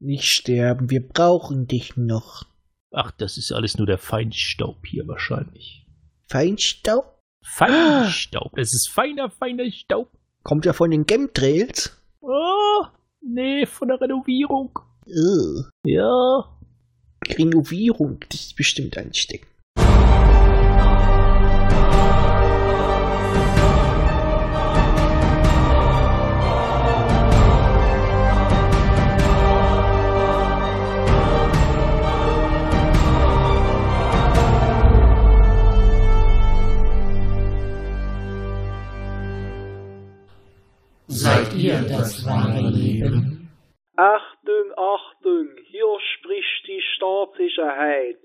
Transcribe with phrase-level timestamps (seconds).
[0.00, 2.44] Nicht sterben, wir brauchen dich noch.
[2.92, 5.86] Ach, das ist alles nur der Feinstaub hier wahrscheinlich.
[6.26, 7.18] Feinstaub?
[7.42, 10.10] Feinstaub, das ist feiner, feiner Staub.
[10.42, 11.96] Kommt ja von den Chemtrails.
[12.20, 12.84] Oh,
[13.20, 14.78] nee, von der Renovierung.
[15.06, 15.68] Ugh.
[15.84, 16.58] Ja.
[17.26, 19.50] Renovierung, das ist bestimmt ansteckend.
[41.10, 43.48] Seid ihr das wahre Leben?
[43.96, 48.18] Achtung, Achtung, hier spricht die Staatssicherheit.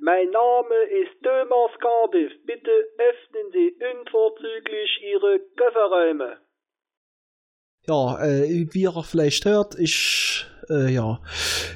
[0.00, 2.30] Mein Name ist Thomas Cardiff.
[2.46, 6.36] Bitte öffnen Sie unverzüglich Ihre Kofferräume.
[7.88, 11.20] Ja, äh, wie ihr vielleicht hört, ich, äh, ja,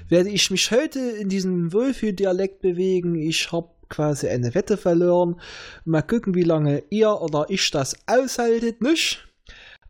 [0.08, 3.16] werde ich mich heute in diesem Wohlfühldialekt bewegen.
[3.16, 5.40] Ich habe quasi eine Wette verloren.
[5.84, 9.26] Mal gucken, wie lange ihr oder ich das aushaltet, nicht?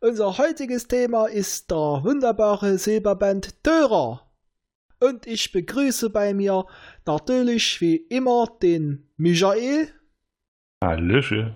[0.05, 4.29] Unser heutiges Thema ist der wunderbare Silberband Törer.
[4.99, 6.67] Und ich begrüße bei mir
[7.07, 9.91] natürlich wie immer den Michael.
[10.83, 11.55] Hallöche.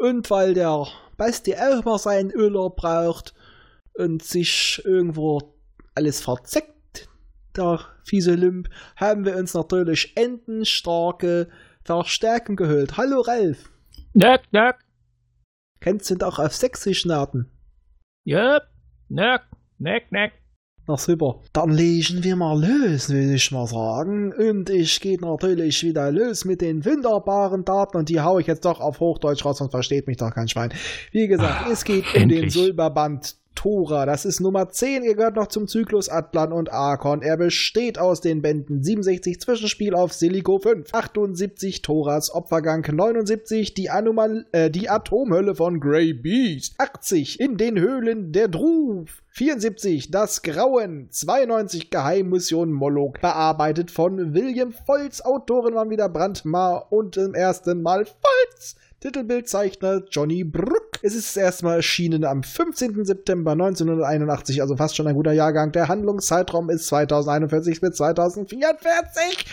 [0.00, 0.86] Und weil der
[1.18, 3.34] Basti auch mal seinen Urlaub braucht
[3.92, 5.54] und sich irgendwo
[5.94, 7.10] alles verzeckt,
[7.58, 11.50] der fiese Lümp, haben wir uns natürlich endenstarke
[11.84, 12.96] Verstärken geholt.
[12.96, 13.70] Hallo Ralf.
[14.14, 14.82] Nack, nack.
[15.80, 17.50] Kennst du auch auf Sächsisch Naten?
[18.26, 18.60] Ja.
[19.08, 19.42] Nack,
[19.78, 20.32] nack, nack.
[20.88, 21.40] Na super.
[21.52, 24.32] Dann legen wir mal los, will ich mal sagen.
[24.32, 28.64] Und ich gehe natürlich wieder los mit den wunderbaren Daten und die haue ich jetzt
[28.64, 30.72] doch auf Hochdeutsch raus, sonst versteht mich doch kein Schwein.
[31.12, 32.52] Wie gesagt, Ah, es geht um den endlich.
[32.52, 34.06] Silberband Tora.
[34.06, 35.02] Das ist Nummer 10.
[35.02, 37.22] Er gehört noch zum Zyklus Atlan und Arkon.
[37.22, 43.90] Er besteht aus den Bänden 67 Zwischenspiel auf Silico 5, 78 Toras Opfergang 79 die,
[43.90, 50.42] Anomal äh, die Atomhölle von Grey Beast, 80 in den Höhlen der Druf, 74 das
[50.42, 57.82] Grauen, 92 Geheimmission Moloch, bearbeitet von William Volz, Autoren waren wieder Brandmar und zum ersten
[57.82, 58.76] Mal Volz.
[59.00, 60.85] Titelbildzeichner Johnny Bruck.
[61.06, 63.04] Es ist erstmal erschienen am 15.
[63.04, 65.70] September 1981, also fast schon ein guter Jahrgang.
[65.70, 69.46] Der Handlungszeitraum ist 2041 bis 2044.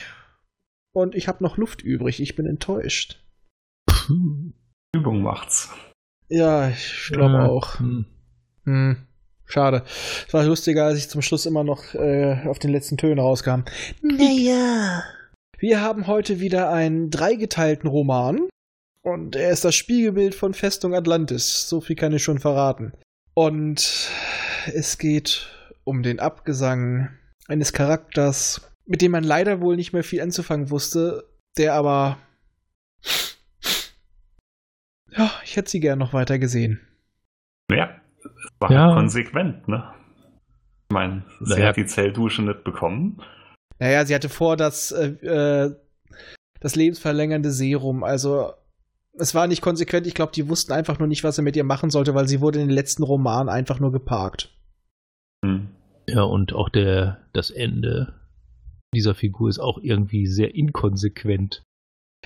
[0.95, 2.19] Und ich habe noch Luft übrig.
[2.23, 3.23] Ich bin enttäuscht.
[4.95, 5.69] Übung macht's.
[6.27, 7.45] Ja, ich glaube Ja.
[7.45, 7.77] auch.
[7.77, 8.05] Hm.
[8.63, 8.97] Hm.
[9.45, 9.83] Schade.
[10.27, 13.61] Es war lustiger, als ich zum Schluss immer noch äh, auf den letzten Tönen rauskam.
[14.01, 15.03] Naja.
[15.59, 18.47] Wir haben heute wieder einen dreigeteilten Roman.
[19.03, 21.67] Und er ist das Spiegelbild von Festung Atlantis.
[21.67, 22.93] So viel kann ich schon verraten.
[23.35, 24.09] Und
[24.73, 25.49] es geht
[25.83, 27.09] um den Abgesang
[27.47, 31.25] eines Charakters, mit dem man leider wohl nicht mehr viel anzufangen wusste,
[31.57, 32.17] der aber.
[35.15, 36.79] Ja, ich hätte sie gern noch weiter gesehen.
[37.69, 38.85] Ja, es war Ja.
[38.87, 39.93] halt konsequent, ne?
[40.89, 41.67] Ich meine, sie Naja.
[41.67, 43.21] hat die Zelldusche nicht bekommen.
[43.79, 45.75] Naja, sie hatte vor, das, äh, äh,
[46.61, 48.03] das lebensverlängernde Serum.
[48.03, 48.53] Also,
[49.17, 50.07] es war nicht konsequent.
[50.07, 52.41] Ich glaube, die wussten einfach nur nicht, was er mit ihr machen sollte, weil sie
[52.41, 54.49] wurde in den letzten Romanen einfach nur geparkt.
[55.45, 55.69] Hm.
[56.07, 58.13] Ja, und auch der, das Ende
[58.93, 61.63] dieser Figur ist auch irgendwie sehr inkonsequent.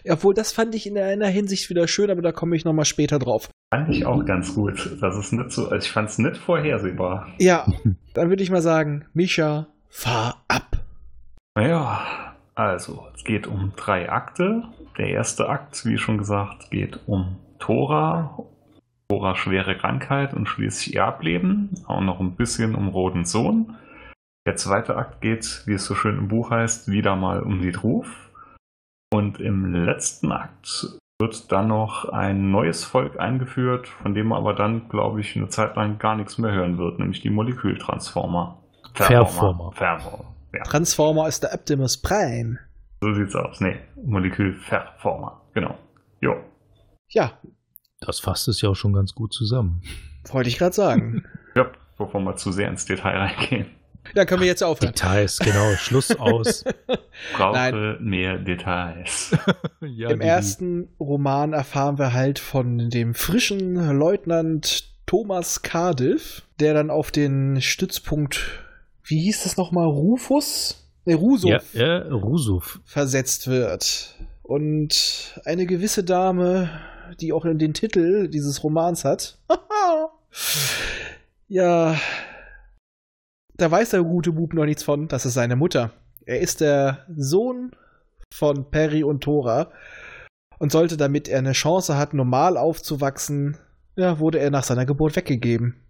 [0.08, 3.20] Obwohl, das fand ich in einer Hinsicht wieder schön, aber da komme ich nochmal später
[3.20, 3.50] drauf.
[3.74, 4.97] Fand ich auch ganz gut.
[5.02, 7.28] Das ist nicht so, also ich fand es nicht vorhersehbar.
[7.40, 7.66] Ja,
[8.14, 10.86] dann würde ich mal sagen, Mischa, fahr ab.
[11.56, 12.27] Naja,
[12.57, 14.63] also, es geht um drei Akte.
[14.97, 18.40] Der erste Akt, wie schon gesagt, geht um Tora,
[19.09, 21.69] Tora schwere Krankheit und schließlich ihr Ableben.
[21.85, 23.75] Auch noch ein bisschen um Roten Sohn.
[24.47, 27.72] Der zweite Akt geht, wie es so schön im Buch heißt, wieder mal um die
[27.72, 28.31] Druf.
[29.13, 34.56] Und im letzten Akt wird dann noch ein neues Volk eingeführt, von dem man aber
[34.56, 38.57] dann, glaube ich, eine Zeit lang gar nichts mehr hören wird, nämlich die Molekültransformer.
[38.96, 39.72] Verformer.
[39.73, 40.37] Verformer.
[40.57, 40.63] Ja.
[40.63, 42.59] Transformer ist der Optimus Prime.
[43.02, 43.59] So sieht's aus.
[43.61, 45.41] Nee, Molekülverformer.
[45.53, 45.78] Genau.
[46.22, 46.35] Jo.
[47.09, 47.34] Ja,
[47.99, 49.82] Das fasst es ja auch schon ganz gut zusammen.
[50.32, 51.23] wollte ich gerade sagen.
[51.55, 53.66] Ja, bevor wir zu sehr ins Detail reingehen.
[54.14, 54.93] Dann können wir jetzt aufhören.
[54.93, 55.73] Details, genau.
[55.76, 56.64] Schluss aus.
[57.35, 59.35] Brauche mehr Details.
[59.82, 66.76] ja, Im die- ersten Roman erfahren wir halt von dem frischen Leutnant Thomas Cardiff, der
[66.76, 68.64] dann auf den Stützpunkt,
[69.08, 70.90] wie hieß das nochmal, Rufus?
[71.06, 72.80] Ne, Rusuf Ja, ja, Rusuf.
[72.86, 74.16] versetzt wird.
[74.44, 76.70] Und eine gewisse Dame,
[77.20, 79.38] die auch den Titel dieses Romans hat,
[81.48, 81.98] ja,
[83.56, 85.92] da weiß der gute Bub noch nichts von, das ist seine Mutter.
[86.26, 87.72] Er ist der Sohn
[88.34, 89.72] von Perry und Thora
[90.59, 93.58] und sollte, damit er eine Chance hat, normal aufzuwachsen,
[93.96, 95.86] ja, wurde er nach seiner Geburt weggegeben.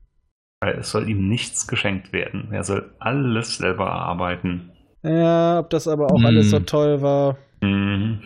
[0.62, 2.50] Weil es soll ihm nichts geschenkt werden.
[2.51, 4.71] Er soll alles selber erarbeiten.
[5.04, 6.25] Ja, ob das aber auch Hm.
[6.25, 7.38] alles so toll war.
[7.62, 8.21] Mhm.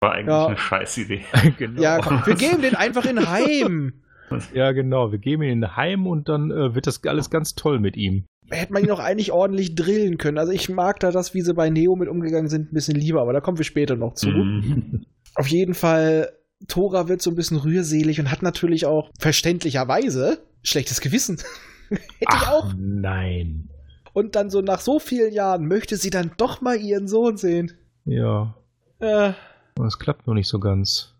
[0.00, 0.46] War eigentlich Ja.
[0.46, 1.24] eine Scheißidee.
[1.58, 1.82] genau.
[1.82, 3.94] Ja, komm, wir geben den einfach in Heim.
[4.52, 5.12] Ja, genau.
[5.12, 8.24] Wir geben ihn in Heim und dann äh, wird das alles ganz toll mit ihm.
[8.50, 10.38] Hätte man ihn auch eigentlich ordentlich drillen können.
[10.38, 13.20] Also ich mag da das, wie sie bei Neo mit umgegangen sind, ein bisschen lieber,
[13.20, 14.28] aber da kommen wir später noch zu.
[14.30, 15.04] Mhm.
[15.36, 16.30] Auf jeden Fall,
[16.66, 21.38] Tora wird so ein bisschen rührselig und hat natürlich auch verständlicherweise schlechtes Gewissen.
[21.90, 22.72] Hätte ich auch.
[22.76, 23.68] Nein.
[24.12, 27.72] Und dann so nach so vielen Jahren möchte sie dann doch mal ihren Sohn sehen.
[28.04, 28.54] Ja,
[28.98, 29.32] Äh,
[29.76, 31.14] das klappt noch nicht so ganz.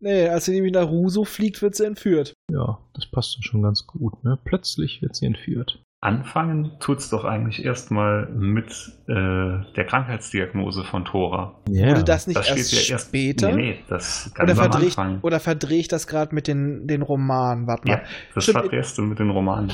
[0.00, 2.32] nee, als sie nämlich nach Ruso fliegt, wird sie entführt.
[2.50, 4.22] Ja, das passt dann schon ganz gut.
[4.24, 4.38] Ne?
[4.44, 5.82] Plötzlich wird sie entführt.
[6.00, 8.70] Anfangen tut's doch eigentlich erstmal mit
[9.08, 11.58] äh, der Krankheitsdiagnose von Thora.
[11.68, 11.88] Ja.
[11.88, 13.50] Wurde das nicht Das erst steht ja erst später?
[13.50, 16.86] Nee, nee, das Oder ganz am verdrehe ich, oder verdreh ich das gerade mit den,
[16.86, 17.66] den Romanen?
[17.66, 18.04] Warte Ja, mal.
[18.32, 18.60] das Stimmt.
[18.60, 19.72] verdrehst du mit den Romanen.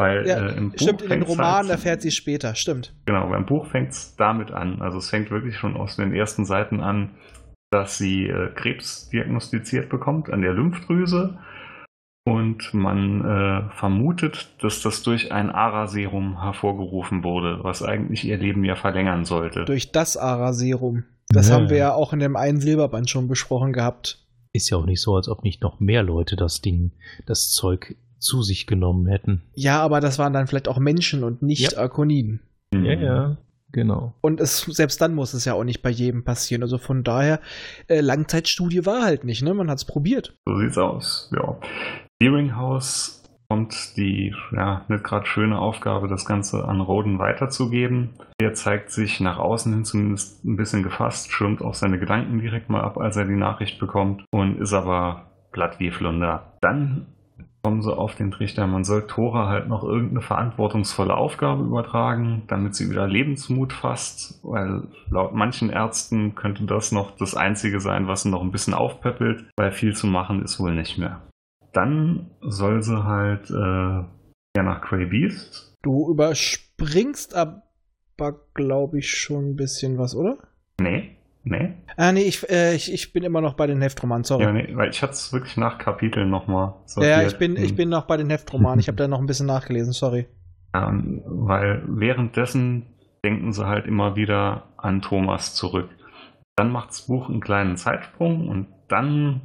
[0.00, 2.54] Weil Ja, äh, im Buch stimmt, in den Romanen halt, erfährt sie es später.
[2.54, 2.94] Stimmt.
[3.06, 4.80] Genau, beim Buch fängt's damit an.
[4.80, 7.16] Also es fängt wirklich schon aus den ersten Seiten an,
[7.72, 11.36] dass sie äh, Krebs diagnostiziert bekommt an der Lymphdrüse.
[12.32, 18.64] Und man äh, vermutet, dass das durch ein Ara-Serum hervorgerufen wurde, was eigentlich ihr Leben
[18.64, 19.64] ja verlängern sollte.
[19.64, 21.04] Durch das Ara-Serum.
[21.28, 21.56] Das Ja.
[21.56, 24.24] haben wir ja auch in dem einen Silberband schon besprochen gehabt.
[24.52, 26.92] Ist ja auch nicht so, als ob nicht noch mehr Leute das Ding,
[27.26, 29.42] das Zeug zu sich genommen hätten.
[29.54, 31.78] Ja, aber das waren dann vielleicht auch Menschen und nicht Ja.
[31.78, 32.40] Arkoniden.
[32.74, 33.36] Ja, ja,
[33.72, 34.14] genau.
[34.20, 36.62] Und es, selbst dann muss es ja auch nicht bei jedem passieren.
[36.62, 37.40] Also von daher,
[37.88, 39.54] äh, Langzeitstudie war halt nicht, ne?
[39.54, 40.36] Man hat es probiert.
[40.46, 41.58] So sieht's aus, ja.
[42.20, 43.18] Deeringhouse
[43.48, 48.10] kommt die, ja, nicht gerade schöne Aufgabe, das Ganze an Roden weiterzugeben.
[48.38, 52.68] Er zeigt sich nach außen hin zumindest ein bisschen gefasst, schirmt auch seine Gedanken direkt
[52.68, 56.52] mal ab, als er die Nachricht bekommt und ist aber platt wie Flunder.
[56.60, 57.06] Dann
[57.62, 62.74] kommen sie auf den Trichter, man soll Thora halt noch irgendeine verantwortungsvolle Aufgabe übertragen, damit
[62.74, 68.22] sie wieder Lebensmut fasst, weil laut manchen Ärzten könnte das noch das Einzige sein, was
[68.22, 71.28] sie noch ein bisschen aufpäppelt, weil viel zu machen ist wohl nicht mehr.
[71.72, 75.74] Dann soll sie halt äh, ja nach Grey Beast.
[75.82, 77.62] Du überspringst aber,
[78.54, 80.38] glaube ich, schon ein bisschen was, oder?
[80.80, 81.74] Nee, nee.
[81.96, 84.44] Ah, nee, ich, äh, ich, ich bin immer noch bei den Heftromanen, sorry.
[84.44, 87.88] Ja, nee, weil ich hatte es wirklich nach Kapiteln nochmal Ja, ich bin, ich bin
[87.88, 88.80] noch bei den Heftromanen.
[88.80, 90.26] Ich habe da noch ein bisschen nachgelesen, sorry.
[90.74, 92.86] Ähm, weil währenddessen
[93.24, 95.90] denken sie halt immer wieder an Thomas zurück.
[96.56, 99.42] Dann macht das Buch einen kleinen Zeitsprung und dann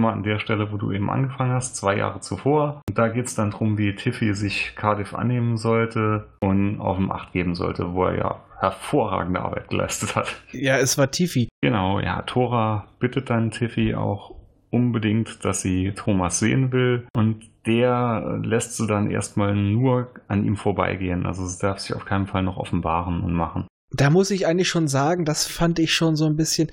[0.00, 2.80] wir an der Stelle, wo du eben angefangen hast, zwei Jahre zuvor.
[2.88, 7.10] Und da geht es dann darum, wie Tiffy sich Cardiff annehmen sollte und auf dem
[7.10, 10.34] Acht geben sollte, wo er ja hervorragende Arbeit geleistet hat.
[10.52, 11.48] Ja, es war Tiffy.
[11.60, 14.34] Genau, ja, Thora bittet dann Tiffy auch
[14.70, 20.56] unbedingt, dass sie Thomas sehen will und der lässt sie dann erstmal nur an ihm
[20.56, 21.26] vorbeigehen.
[21.26, 23.66] Also sie darf sich auf keinen Fall noch offenbaren und machen.
[23.90, 26.70] Da muss ich eigentlich schon sagen, das fand ich schon so ein bisschen.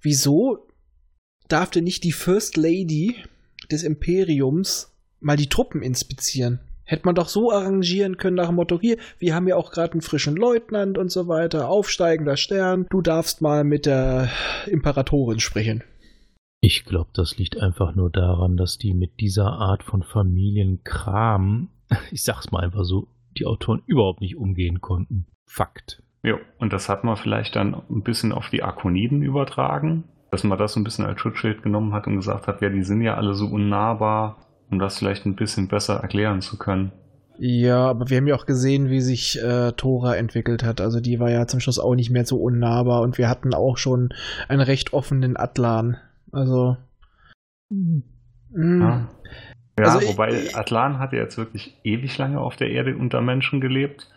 [0.00, 0.66] Wieso
[1.52, 3.16] darf denn nicht die First Lady
[3.70, 6.60] des Imperiums mal die Truppen inspizieren?
[6.84, 9.92] Hätte man doch so arrangieren können nach dem Motto, hier, wir haben ja auch gerade
[9.92, 14.28] einen frischen Leutnant und so weiter, aufsteigender Stern, du darfst mal mit der
[14.66, 15.84] Imperatorin sprechen.
[16.60, 21.68] Ich glaube, das liegt einfach nur daran, dass die mit dieser Art von Familienkram,
[22.10, 23.06] ich sag's mal einfach so,
[23.38, 25.26] die Autoren überhaupt nicht umgehen konnten.
[25.46, 26.02] Fakt.
[26.22, 30.58] Jo, und das hat man vielleicht dann ein bisschen auf die Arkoniden übertragen, dass man
[30.58, 33.14] das so ein bisschen als Schutzschild genommen hat und gesagt hat, ja, die sind ja
[33.16, 34.36] alle so unnahbar,
[34.70, 36.92] um das vielleicht ein bisschen besser erklären zu können.
[37.42, 40.80] Ja, aber wir haben ja auch gesehen, wie sich äh, Tora entwickelt hat.
[40.82, 43.78] Also die war ja zum Schluss auch nicht mehr so unnahbar und wir hatten auch
[43.78, 44.10] schon
[44.48, 45.96] einen recht offenen Atlan.
[46.32, 46.76] Also.
[47.70, 48.00] mm,
[48.54, 49.08] Ja,
[49.78, 53.22] ja Also ich- wobei Atlan hat ja jetzt wirklich ewig lange auf der Erde unter
[53.22, 54.10] Menschen gelebt.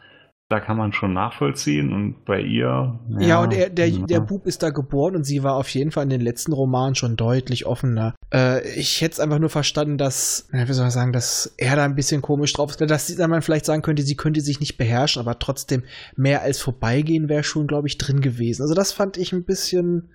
[0.50, 3.00] Da kann man schon nachvollziehen und bei ihr.
[3.18, 4.06] Ja, und er, der, ja.
[4.06, 6.96] der Bub ist da geboren und sie war auf jeden Fall in den letzten Romanen
[6.96, 8.14] schon deutlich offener.
[8.32, 11.76] Äh, ich hätte es einfach nur verstanden, dass, ja, wie soll ich sagen, dass er
[11.78, 12.82] da ein bisschen komisch drauf ist.
[12.82, 15.84] Dass sie- man vielleicht sagen könnte, sie könnte sich nicht beherrschen, aber trotzdem
[16.16, 18.62] mehr als vorbeigehen wäre schon, glaube ich, drin gewesen.
[18.62, 20.10] Also das fand ich ein bisschen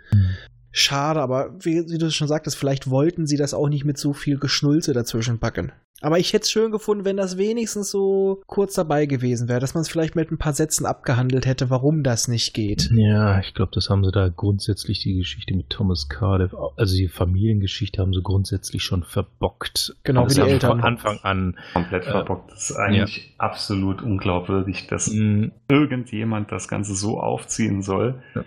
[0.71, 4.13] schade, aber wie, wie du schon sagtest, vielleicht wollten sie das auch nicht mit so
[4.13, 5.73] viel Geschnulze dazwischen packen.
[6.01, 9.75] Aber ich hätte es schön gefunden, wenn das wenigstens so kurz dabei gewesen wäre, dass
[9.75, 12.89] man es vielleicht mit ein paar Sätzen abgehandelt hätte, warum das nicht geht.
[12.93, 17.09] Ja, ich glaube, das haben sie da grundsätzlich die Geschichte mit Thomas Cardiff, also die
[17.09, 19.97] Familiengeschichte haben sie grundsätzlich schon verbockt.
[20.05, 20.71] Genau, Also wie die haben Eltern.
[20.79, 21.57] Von Anfang an.
[21.73, 22.53] Komplett Äh, verbockt.
[22.53, 28.45] Das ist eigentlich absolut unglaubwürdig, dass mh, irgendjemand das Ganze so aufziehen soll, Ja.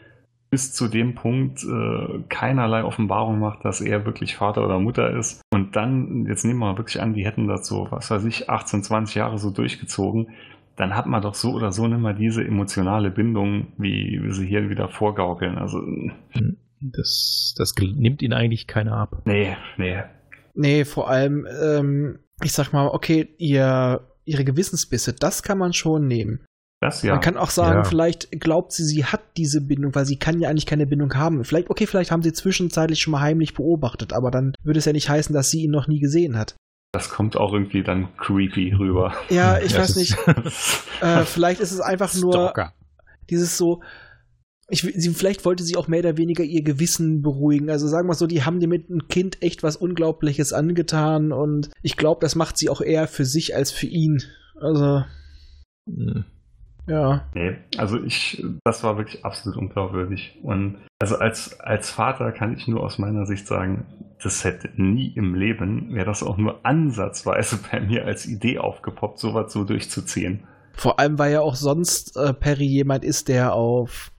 [0.52, 5.42] Bis zu dem Punkt äh, keinerlei Offenbarung macht, dass er wirklich Vater oder Mutter ist.
[5.54, 8.50] Und dann, jetzt nehmen wir mal wirklich an, die hätten das so, was weiß ich,
[8.50, 10.28] 18, 20 Jahre so durchgezogen.
[10.76, 14.46] Dann hat man doch so oder so nicht mal diese emotionale Bindung, wie wir sie
[14.46, 15.58] hier wieder vorgaukeln.
[15.58, 15.82] Also,
[16.82, 19.22] das, das nimmt ihn eigentlich keiner ab.
[19.26, 20.04] nee, nee.
[20.54, 26.08] Nee, vor allem, ähm, ich sag mal, okay, ihr, ihre Gewissensbisse, das kann man schon
[26.08, 26.44] nehmen.
[26.82, 27.14] Das ja.
[27.14, 27.84] Man kann auch sagen, Ja.
[27.84, 31.44] vielleicht glaubt sie, sie hat diese Bindung, weil sie kann ja eigentlich keine Bindung haben.
[31.46, 34.92] Vielleicht, okay, vielleicht haben sie zwischenzeitlich schon mal heimlich beobachtet, aber dann würde es ja
[34.94, 36.56] nicht heißen, dass sie ihn noch nie gesehen hat.
[36.94, 39.14] das kommt auch irgendwie dann creepy rüber.
[39.30, 40.18] Ja, ich Ja, weiß nicht.
[41.02, 42.74] Äh, vielleicht ist es einfach nur Stalker.
[43.30, 43.82] dieses so.
[44.68, 47.70] Ich, sie, vielleicht wollte sie auch mehr oder weniger ihr Gewissen beruhigen.
[47.70, 51.70] Also sagen wir so, die haben dir mit einem Kind echt was Unglaubliches angetan und
[51.82, 54.24] ich glaube, das macht sie auch eher für sich als für ihn.
[54.60, 55.04] Also,
[55.90, 56.24] Hm.
[56.88, 57.26] Ja.
[57.34, 60.40] Nee, also ich, das war wirklich absolut unglaubwürdig.
[60.44, 63.86] Und also als, als Vater kann ich nur aus meiner Sicht sagen,
[64.24, 69.20] das hätte nie im Leben, wäre das auch nur ansatzweise bei mir als Idee aufgepoppt,
[69.20, 70.48] sowas so durchzuziehen.
[70.74, 74.12] Vor allem, weil ja auch sonst äh, Perry jemand ist, der auf,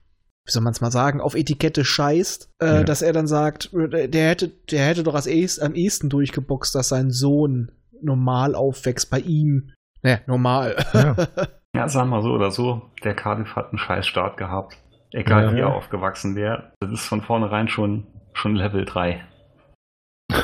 [0.45, 2.83] wie soll man es mal sagen, auf Etikette scheißt, äh, Ja.
[2.83, 6.75] dass er dann sagt, äh, der hätte, der hätte doch als ehest, am ehesten durchgeboxt,
[6.75, 9.71] dass sein Sohn normal aufwächst bei ihm.
[10.03, 10.75] Ne, normal.
[10.93, 11.15] Ja.
[11.75, 14.77] Ja, sagen wir so oder so, der Cardiff hat einen scheiß Start gehabt.
[15.11, 15.53] Egal Ja.
[15.55, 16.71] wie er aufgewachsen wäre.
[16.79, 19.23] Das ist von vornherein schon, schon Level 3.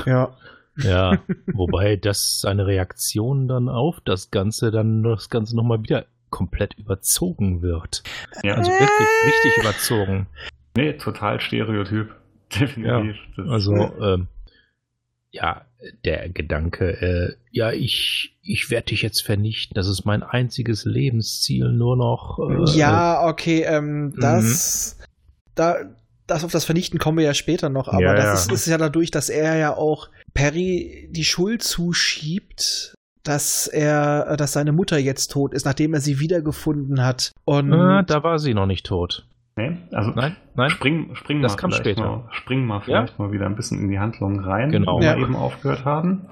[0.06, 0.30] ja.
[0.82, 1.18] Ja,
[1.54, 7.62] wobei das seine Reaktion dann auf das Ganze dann das Ganze nochmal wieder komplett überzogen
[7.62, 8.02] wird.
[8.44, 10.28] Ja, Also wirklich richtig überzogen.
[10.78, 12.16] nee, total Stereotyp.
[12.60, 13.18] Definitiv.
[13.36, 14.28] Das- Also, ähm,
[15.32, 15.66] ja,
[16.04, 21.72] der Gedanke, äh, ja, ich, ich werde dich jetzt vernichten, das ist mein einziges Lebensziel,
[21.72, 22.40] nur noch.
[22.40, 24.98] Äh, Ja, okay, ähm, das,
[25.56, 25.78] da,
[26.28, 28.48] das auf das Vernichten kommen wir ja später noch, aber Ja, das.
[28.48, 34.54] Ist, ist ja dadurch, dass er ja auch Perry die Schuld zuschiebt, dass er, dass
[34.54, 37.32] seine Mutter jetzt tot ist, nachdem er sie wiedergefunden hat.
[37.46, 39.26] Und äh, da war sie noch nicht tot.
[39.60, 40.70] Nee, also Nein, nein.
[40.72, 42.10] Spring, spring Das mal kam vielleicht später.
[42.10, 44.98] Mal, spring mal vielleicht mal wieder ein bisschen in die Handlung rein, Genau.
[44.98, 45.16] wo Ja.
[45.16, 46.28] wir eben aufgehört haben.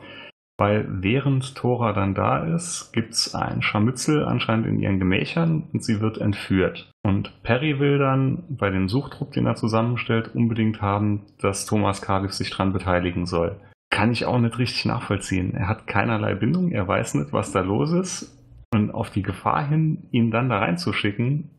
[0.60, 6.02] Weil während Tora dann da ist, gibt's ein Scharmützel anscheinend in ihren Gemächern und sie
[6.02, 6.90] wird entführt.
[7.04, 12.34] Und Perry will dann bei dem Suchtrupp, den er zusammenstellt, unbedingt haben, dass Thomas Cardiff
[12.34, 13.58] sich dran beteiligen soll.
[13.92, 15.54] Kann ich auch nicht richtig nachvollziehen.
[15.54, 18.34] Er hat keinerlei Bindung, er weiß nicht, was da los ist.
[18.74, 21.52] Und auf die Gefahr hin, ihn dann da reinzuschicken,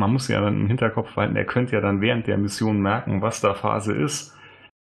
[0.00, 3.22] man muss ja dann im Hinterkopf halten, er könnte ja dann während der Mission merken,
[3.22, 4.34] was da Phase ist.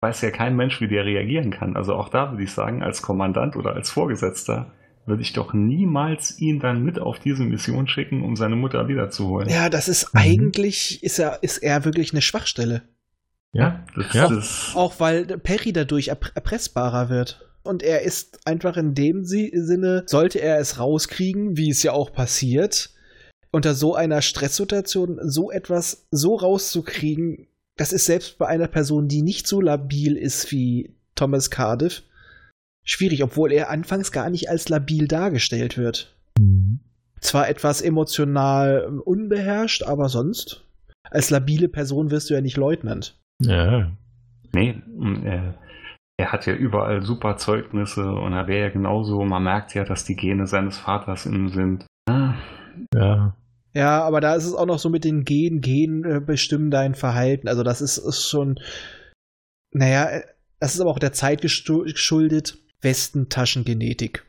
[0.01, 1.75] Weiß ja kein Mensch, wie der reagieren kann.
[1.75, 4.71] Also auch da würde ich sagen, als Kommandant oder als Vorgesetzter
[5.07, 9.49] würde ich doch niemals ihn dann mit auf diese Mission schicken, um seine Mutter wiederzuholen.
[9.49, 10.19] ja, das ist Mhm.
[10.19, 12.83] eigentlich, ist er, ist er wirklich eine Schwachstelle.
[13.53, 14.27] Ja, das, Ja.
[14.27, 17.41] das Auch weil Perry dadurch erp erpressbarer wird.
[17.63, 21.93] Und er ist einfach in dem Si- Sinne, sollte er es rauskriegen, wie es ja
[21.93, 22.91] auch passiert,
[23.55, 27.47] unter so einer Stresssituation so etwas so rauszukriegen,
[27.77, 32.03] das ist selbst bei einer Person, die nicht so labil ist wie Thomas Cardiff,
[32.83, 36.15] schwierig, obwohl er anfangs gar nicht als labil dargestellt wird.
[36.37, 36.79] Mhm.
[37.21, 40.63] Zwar etwas emotional unbeherrscht, aber sonst,
[41.09, 43.17] als labile Person wirst du ja nicht Leutnant.
[43.41, 43.91] Ja,
[44.55, 44.81] Nee,
[45.25, 45.53] er,
[46.17, 50.05] er hat ja überall super Zeugnisse und er wäre ja genauso, man merkt ja, dass
[50.05, 51.85] die Gene seines Vaters in ihm sind.
[52.09, 52.35] Ah,
[52.93, 53.35] ja.
[53.75, 56.95] Ja, aber da ist es auch noch so mit den Gen, Gen äh, bestimmen dein
[56.95, 57.49] Verhalten.
[57.49, 58.57] Also das ist, ist schon,
[59.71, 60.23] naja, äh,
[60.59, 62.57] das ist aber auch der Zeit geschuldet.
[62.81, 64.25] Westentaschengenetik.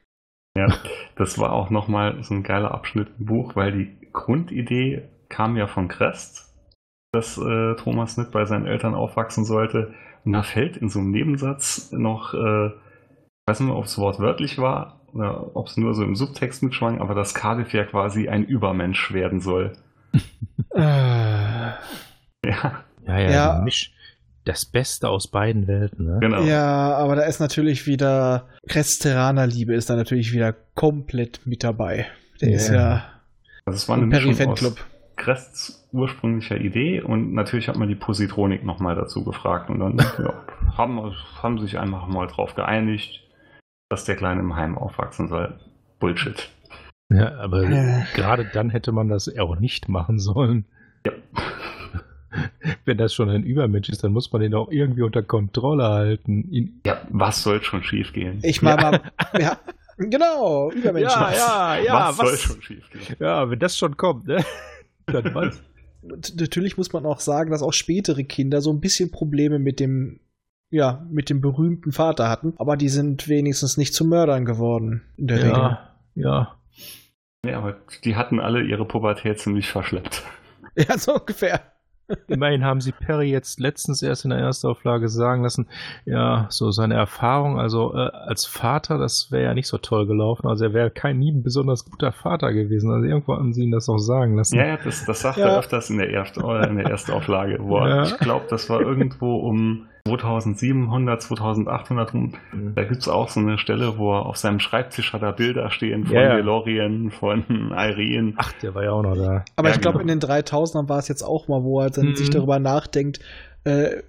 [0.57, 0.67] Ja,
[1.17, 5.67] das war auch nochmal so ein geiler Abschnitt im Buch, weil die Grundidee kam ja
[5.67, 6.53] von Crest,
[7.13, 9.95] dass äh, Thomas nicht bei seinen Eltern aufwachsen sollte.
[10.25, 14.59] Und da fällt in so einem Nebensatz noch, äh, ich weiß nicht ob es wortwörtlich
[14.59, 18.45] war oder ob es nur so im Subtext mitschwang, aber dass Cardiff ja quasi ein
[18.45, 19.73] Übermensch werden soll.
[20.75, 21.77] Äh, Ja,
[22.45, 23.61] Ja, ja, Ja.
[23.65, 23.93] Misch.
[24.45, 26.19] Das Beste aus beiden Welten, ne?
[26.21, 26.43] genau.
[26.45, 32.07] Ja, aber da ist natürlich wieder, Cresteraner-Liebe ist da natürlich wieder komplett mit dabei.
[32.41, 32.55] Der Ja.
[32.57, 33.05] ist ja
[33.65, 34.87] Also es war eine ein Perry Mischung aus Fanclub.
[35.17, 40.35] Crests ursprünglicher Idee und natürlich hat man die Positronik nochmal dazu gefragt und dann ja,
[40.77, 41.01] haben,
[41.43, 43.23] haben sich einfach mal drauf geeinigt.
[43.89, 45.59] Dass der Kleine im Heim aufwachsen soll.
[45.99, 46.49] Bullshit.
[47.09, 48.03] Ja, aber Äh.
[48.15, 50.65] gerade dann hätte man das auch nicht machen sollen.
[51.07, 51.13] Ja.
[52.85, 56.51] Wenn das schon ein Übermensch ist, dann muss man den auch irgendwie unter Kontrolle halten.
[56.51, 58.41] Ihn, Ja, was soll schon schief gehen?
[58.43, 59.01] Ich mal mal.
[59.39, 59.59] Ja,
[59.97, 61.19] genau, Übermenschen.
[61.19, 63.17] ja, ja, was, soll schon schief gehen?
[63.21, 64.45] Ja, wenn das schon kommt, ne?
[65.07, 65.63] Dann was?
[66.37, 70.21] Natürlich muss man auch sagen, dass auch spätere Kinder so ein bisschen Probleme mit dem,
[70.71, 75.27] ja, mit dem berühmten Vater hatten, aber die sind wenigstens nicht zu Mördern geworden, in
[75.29, 75.53] der Regel.
[75.53, 76.53] Ja, ja.
[77.45, 80.23] Ja, aber die hatten alle ihre Pubertät ziemlich verschleppt.
[80.79, 81.61] Ja, so ungefähr.
[82.29, 85.69] Immerhin haben sie Perry jetzt letztens erst in der Erstauflage sagen lassen,
[86.05, 90.47] ja, so seine Erfahrung, also äh, als Vater, das wäre ja nicht so toll gelaufen.
[90.47, 92.91] Also er wäre kein nie ein besonders guter Vater gewesen.
[92.93, 94.57] Also irgendwo haben sie ihn das auch sagen lassen.
[94.57, 95.49] Ja, ja, das, das sagt Ja.
[95.49, 97.55] er öfters in der, Erst, äh, in der Erstauflage.
[97.55, 98.03] Er, Ja.
[98.03, 102.33] Ich glaube, das war irgendwo um 2700, 2800 rum.
[102.75, 106.07] Da gibt's auch so eine Stelle, wo er auf seinem Schreibtisch hat er Bilder stehen
[106.07, 106.37] von ja.
[106.37, 108.35] DeLorean, von Irene.
[108.37, 109.45] Ach, der war ja auch noch da.
[109.57, 110.13] Aber Ja, ich glaube, genau.
[110.13, 112.17] in den 3000ern war es jetzt auch mal, wo er dann Mhm.
[112.17, 113.21] sich darüber nachdenkt,
[113.65, 114.03] äh,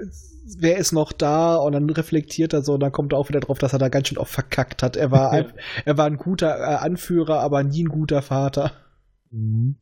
[0.59, 3.39] wer ist noch da und dann reflektiert er so und dann kommt er auch wieder
[3.41, 4.95] drauf, dass er da ganz schön oft verkackt hat.
[4.95, 5.45] Er war, ein,
[5.85, 8.71] er war ein guter äh, Anführer, aber nie ein guter Vater.
[9.31, 9.75] Mhm.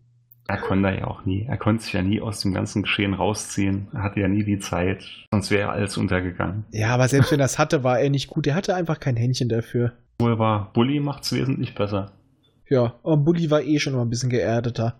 [0.47, 1.45] Er konnte ja auch nie.
[1.47, 3.87] Er konnte sich ja nie aus dem ganzen Geschehen rausziehen.
[3.93, 5.03] Er hatte ja nie die Zeit.
[5.31, 6.65] Sonst wäre alles untergegangen.
[6.71, 8.45] Ja, aber selbst wenn er es hatte, war er nicht gut.
[8.45, 9.93] Er hatte einfach kein Händchen dafür.
[10.19, 12.11] Wohl war, Bully macht's wesentlich besser.
[12.69, 14.99] Ja, aber Bully war eh schon mal ein bisschen geerdeter.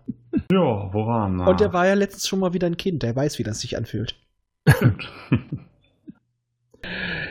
[0.50, 1.48] Ja, wo waren wir?
[1.48, 3.02] Und der war ja letztens schon mal wieder ein Kind.
[3.02, 4.16] Der weiß, wie das sich anfühlt.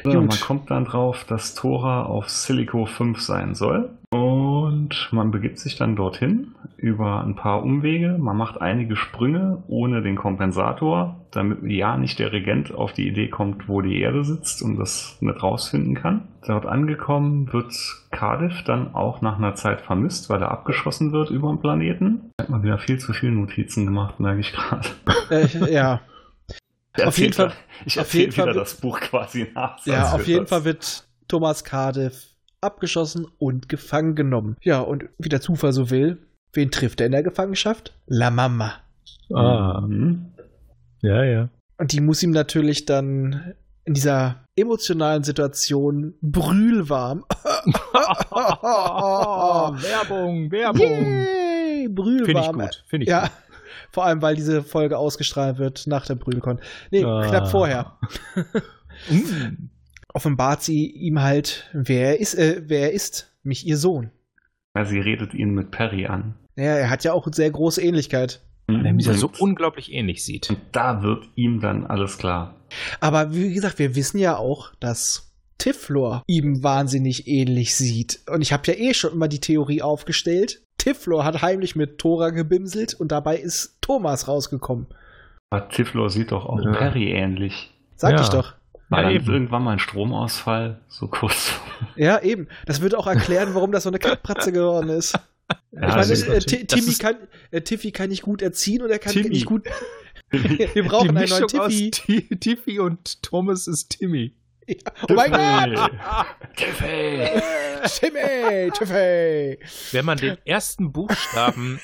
[0.04, 0.14] Gut.
[0.14, 3.90] man kommt dann drauf, dass Tora auf Silico 5 sein soll.
[4.12, 8.18] Und man begibt sich dann dorthin über ein paar Umwege.
[8.18, 13.28] Man macht einige Sprünge ohne den Kompensator, damit ja nicht der Regent auf die Idee
[13.28, 16.22] kommt, wo die Erde sitzt und das nicht rausfinden kann.
[16.46, 17.74] Dort angekommen wird
[18.12, 22.32] Cardiff dann auch nach einer Zeit vermisst, weil er abgeschossen wird über den Planeten.
[22.38, 24.88] Da hat man wieder viel zu viele Notizen gemacht, merke ich gerade.
[25.32, 26.02] Äh, ja.
[26.98, 27.52] Ich Auf jeden Fall-
[27.86, 29.86] Ich erzähle wieder wird- das Buch quasi nach.
[29.86, 32.30] Ja, auf jeden das- Fall wird Thomas Cardiff
[32.62, 34.56] abgeschossen und gefangen genommen.
[34.62, 36.18] Ja, und wie der Zufall so will,
[36.54, 37.94] wen trifft er in der Gefangenschaft?
[38.08, 38.74] La Mama.
[39.34, 40.32] Ah, Mhm.
[41.02, 41.50] ja, ja.
[41.78, 43.54] Und die muss ihm natürlich dann
[43.84, 47.26] in dieser emotionalen Situation brühlwarm.
[49.82, 51.06] Werbung, Werbung.
[51.26, 52.26] Yay, brühlwarm.
[52.26, 52.84] Finde ich gut.
[52.88, 53.32] Finde ich Ja, gut.
[53.96, 56.60] Vor allem, weil diese Folge ausgestrahlt wird nach der Brühlkon.
[56.92, 57.26] Nee, Ah.
[57.28, 57.98] knapp vorher.
[59.10, 59.68] Mm.
[60.14, 64.10] Offenbart sie ihm halt, wer er ist, äh, wer er ist, mich ihr Sohn.
[64.74, 66.36] Ja, sie redet ihn mit Perry an.
[66.56, 68.42] Ja, er hat ja auch sehr große Ähnlichkeit.
[68.70, 70.50] Der ihm ja so unglaublich ähnlich sieht.
[70.50, 72.56] Und da wird ihm dann alles klar.
[73.02, 78.22] Aber wie gesagt, wir wissen ja auch, dass Tiflor ihm wahnsinnig ähnlich sieht.
[78.32, 80.64] Und ich habe ja eh schon immer die Theorie aufgestellt.
[80.78, 84.88] Tiflor hat heimlich mit Tora gebimselt und dabei ist Thomas rausgekommen.
[85.50, 86.72] Aber Tiflor sieht doch auch Ja.
[86.74, 87.74] Perry ähnlich.
[87.96, 88.22] Sag Ja.
[88.22, 88.54] ich doch.
[88.90, 89.26] War Ja, eben.
[89.32, 91.54] irgendwann mal ein Stromausfall, so kurz.
[91.96, 92.48] Ja, eben.
[92.68, 95.14] Das würde auch erklären, warum das so eine Kackpratze geworden ist.
[95.72, 97.16] Ja, ich meine, ist äh, Timmy kann,
[97.52, 99.30] äh, Tiffy kann nicht gut erziehen und er kann Timmy.
[99.30, 99.64] nicht gut.
[100.32, 101.92] Wir brauchen Die einen neuen aus Tiffy.
[101.92, 104.34] Ti- Tiffy und Thomas ist Timmy.
[104.68, 104.76] Ja.
[105.10, 105.92] Oh mein Gott!
[106.56, 107.42] Tiffy!
[108.00, 108.72] Timmy!
[108.72, 109.60] Tiffy!
[109.92, 111.80] Wenn man den ersten Buchstaben,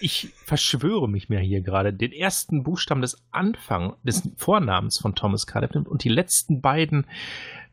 [0.00, 5.46] ich verschwöre mich mir hier gerade, den ersten Buchstaben des Anfang, des Vornamens von Thomas
[5.46, 7.06] Cardiff nimmt und die letzten beiden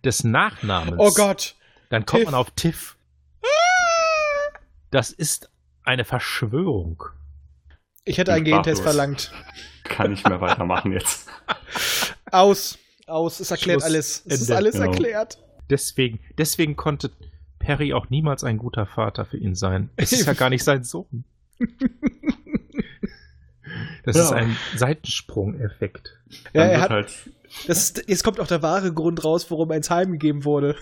[0.03, 1.55] des Nachnamens, Oh Gott!
[1.89, 2.31] dann kommt Tiff.
[2.31, 2.95] man auf Tiff.
[4.91, 5.49] Das ist
[5.83, 7.03] eine Verschwörung.
[8.05, 9.31] Ich hätte einen Ich Gentest verlangt.
[9.83, 11.27] Kann nicht mehr weitermachen jetzt.
[12.31, 12.77] Aus.
[13.07, 13.39] Aus.
[13.39, 13.91] Es erklärt Schluss.
[13.91, 14.23] alles.
[14.27, 14.87] Es ist alles Genau.
[14.91, 15.37] erklärt.
[15.69, 17.11] Deswegen, deswegen konnte
[17.59, 19.89] Perry auch niemals ein guter Vater für ihn sein.
[19.95, 21.23] Es ist ja gar nicht sein Sohn.
[24.03, 24.23] Das Ja.
[24.23, 26.17] ist ein Seitensprung-Effekt.
[26.53, 27.07] Ja, Dann er wird hat, halt,
[27.67, 30.75] das ist, jetzt kommt auch der wahre Grund raus, warum er ins Heim gegeben wurde.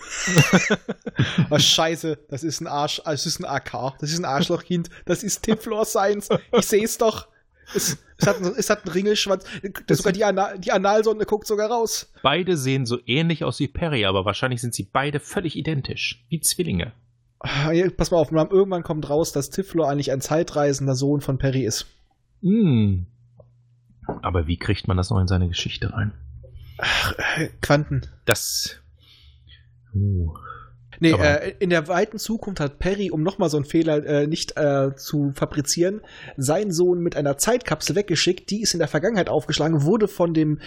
[1.50, 5.22] oh, scheiße, das ist ein Arsch, das ist ein AK, das ist ein Arschlochkind, das
[5.22, 6.28] ist Tiflor Science.
[6.52, 7.28] Ich sehe es doch.
[7.74, 9.44] Es, es, hat, einen- es hat einen Ringelschwanz.
[9.86, 12.12] Das- sogar die, Ana, die Analsonde guckt sogar raus.
[12.22, 16.24] Beide sehen so ähnlich aus wie Perry, aber wahrscheinlich sind sie beide völlig identisch.
[16.28, 16.92] Wie Zwillinge.
[17.40, 21.64] Ah, Pass mal auf, irgendwann kommt raus, dass Tiflor eigentlich ein zeitreisender Sohn von Perry
[21.64, 21.86] ist.
[22.42, 23.06] Hm.
[24.22, 26.12] Aber wie kriegt man das noch in seine Geschichte rein?
[27.36, 28.02] Äh, Quanten.
[28.24, 28.76] Das.
[29.94, 30.32] Uh.
[31.00, 34.56] Nee, äh, in der weiten Zukunft hat Perry, um nochmal so einen Fehler äh, nicht
[34.56, 36.00] äh, zu fabrizieren,
[36.36, 38.50] seinen Sohn mit einer Zeitkapsel weggeschickt.
[38.50, 40.60] Die ist in der Vergangenheit aufgeschlagen, wurde von dem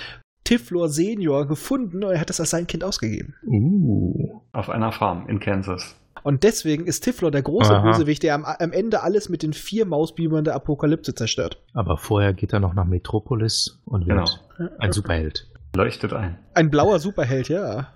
[0.44, 3.36] Tiflor Senior gefunden und er hat es als sein Kind ausgegeben.
[3.46, 4.42] Uh.
[4.54, 5.96] Auf einer Farm in Kansas.
[6.24, 7.84] Und deswegen ist Tiflor der große Aha.
[7.84, 11.62] Bösewicht, der am, am Ende alles mit den vier Mausbibern der Apokalypse zerstört.
[11.74, 14.42] Aber vorher geht er noch nach Metropolis und wird
[14.80, 15.48] ein Superheld.
[15.76, 16.40] Leuchtet ein.
[16.54, 17.94] Ein blauer Superheld, ja.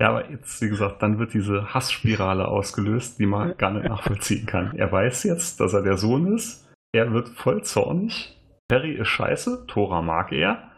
[0.00, 4.46] Ja, aber jetzt, wie gesagt, dann wird diese Hassspirale ausgelöst, die man gar nicht nachvollziehen
[4.46, 4.76] kann.
[4.76, 6.68] Er weiß jetzt, dass er der Sohn ist.
[6.92, 8.36] Er wird voll zornig.
[8.68, 9.64] Perry ist scheiße.
[9.66, 10.70] Tora mag er.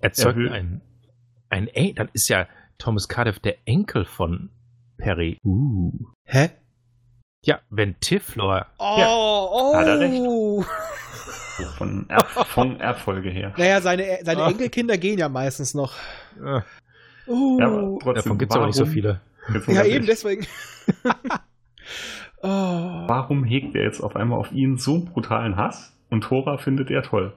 [0.00, 0.80] Er zeugt will- ein,
[1.48, 2.46] ein Ey, dann ist ja
[2.78, 4.50] Thomas Cardiff der Enkel von
[4.98, 5.38] Perry.
[5.44, 5.92] Uh.
[6.26, 6.50] Hä?
[7.44, 8.66] Ja, wenn Tiflor.
[8.78, 9.74] Oh, Ja, oh.
[9.74, 10.20] hat er recht.
[11.76, 13.52] Von, er von Erbfolge her.
[13.58, 14.48] Naja, seine, seine Ah.
[14.50, 15.94] Enkelkinder gehen ja meistens noch.
[17.30, 17.58] Uh.
[17.60, 19.20] Ja, aber trotzdem, davon gibt es aber nicht so warum- viele.
[19.68, 20.46] Ja, eben ehrlich, deswegen.
[22.42, 22.48] oh.
[23.08, 25.96] Warum hegt er jetzt auf einmal auf ihn so einen brutalen Hass?
[26.10, 27.32] Und Tora findet er toll.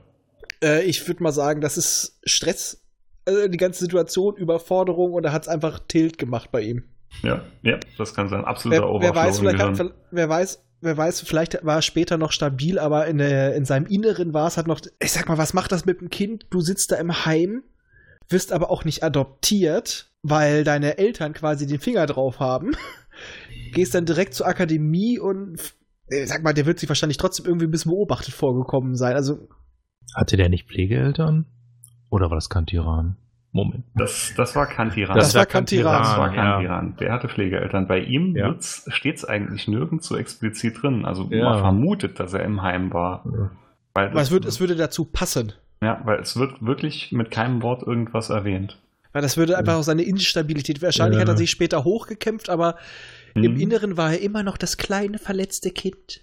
[0.63, 2.83] Äh, ich würde mal sagen, das ist Stress,
[3.25, 6.83] äh, die ganze Situation, Überforderung und er hat es einfach Tilt gemacht bei ihm.
[7.21, 8.43] Ja, ja, das kann sein.
[8.43, 12.31] Absoluter Wer, wer, weiß, vielleicht hat, wer weiß, wer weiß, vielleicht war er später noch
[12.31, 14.81] stabil, aber in, der, in seinem Inneren war es halt noch.
[14.99, 16.47] Ich sag mal, was macht das mit dem Kind?
[16.49, 17.61] Du sitzt da im Heim,
[18.29, 22.71] wirst aber auch nicht adoptiert, weil deine Eltern quasi den Finger drauf haben.
[23.73, 25.59] Gehst dann direkt zur Akademie und
[26.07, 29.15] äh, sag mal, der wird sich wahrscheinlich trotzdem irgendwie ein bisschen beobachtet vorgekommen sein.
[29.15, 29.47] Also,
[30.15, 31.45] Hatte der nicht Pflegeeltern?
[32.09, 33.17] Oder war das Kantiran?
[33.51, 33.85] Moment.
[33.95, 35.15] Das, das war Kantiran.
[35.15, 36.01] Das war Kantiran.
[36.01, 36.53] Das war ja.
[36.53, 36.95] Kantiran.
[36.99, 37.87] Der hatte Pflegeeltern.
[37.87, 38.55] Bei ihm Ja.
[38.59, 41.05] steht es eigentlich nirgends so explizit drin.
[41.05, 41.45] Also Ja.
[41.51, 43.23] man vermutet, dass er im Heim war.
[43.93, 45.53] Weil es, wird, es würde dazu passen.
[45.83, 48.77] Ja, weil es wird wirklich mit keinem Wort irgendwas erwähnt.
[49.11, 50.81] Weil das würde einfach auch seine Instabilität.
[50.81, 51.21] Wahrscheinlich Ja.
[51.21, 52.75] hat er sich später hochgekämpft, aber
[53.35, 53.43] Hm.
[53.43, 56.21] im Inneren war er immer noch das kleine, verletzte Kind.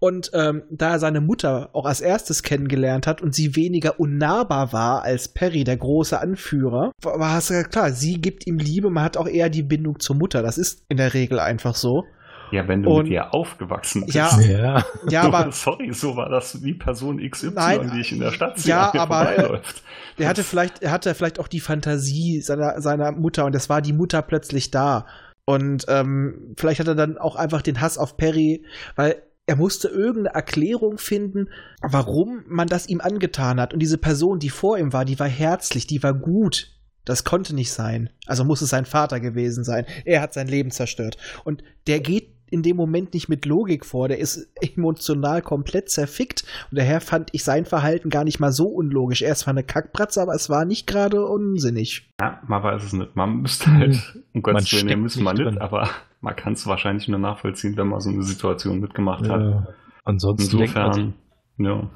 [0.00, 4.72] Und ähm, da er seine Mutter auch als erstes kennengelernt hat und sie weniger unnahbar
[4.72, 8.90] war als Perry, der große Anführer, war war es ja klar, sie gibt ihm Liebe,
[8.90, 10.42] man hat auch eher die Bindung zur Mutter.
[10.42, 12.04] Das ist in der Regel einfach so.
[12.52, 14.14] Ja, wenn du Und- mit ihr aufgewachsen bist.
[14.14, 14.84] Ja, Ja.
[15.08, 18.58] ja, aber Sorry, so war das wie Person XY, Nein, die ich in der Stadt
[18.58, 19.82] sehe, ja, aber- vorbeiläuft.
[20.18, 23.80] er hatte vielleicht, er hatte vielleicht auch die Fantasie seiner, seiner Mutter und es war
[23.82, 25.06] die Mutter plötzlich da.
[25.44, 28.64] Und ähm, vielleicht hat er dann auch einfach den Hass auf Perry,
[28.96, 31.48] weil er musste irgendeine Erklärung finden,
[31.82, 33.72] warum man das ihm angetan hat.
[33.72, 36.76] Und diese Person, die vor ihm war, die war herzlich, die war gut.
[37.04, 38.10] Das konnte nicht sein.
[38.26, 39.86] Also muss es sein Vater gewesen sein.
[40.04, 41.16] Er hat sein Leben zerstört.
[41.42, 44.08] Und der geht in dem Moment nicht mit Logik vor.
[44.08, 46.44] Der ist emotional komplett zerfickt.
[46.70, 49.22] Und daher fand ich sein Verhalten gar nicht mal so unlogisch.
[49.22, 52.10] Er ist zwar eine Kackbratze, aber es war nicht gerade unsinnig.
[52.20, 53.16] Ja, man weiß es nicht.
[53.16, 55.58] Man müsste halt, um Man Gottes Willen, steckt müssen wir nicht nicht, drin.
[55.62, 55.88] aber
[56.20, 59.40] man kann es wahrscheinlich nur nachvollziehen, wenn man so eine Situation mitgemacht hat.
[59.40, 59.66] ja.
[60.04, 61.14] Ansonsten denkt man Insofern,
[61.58, 61.90] ja.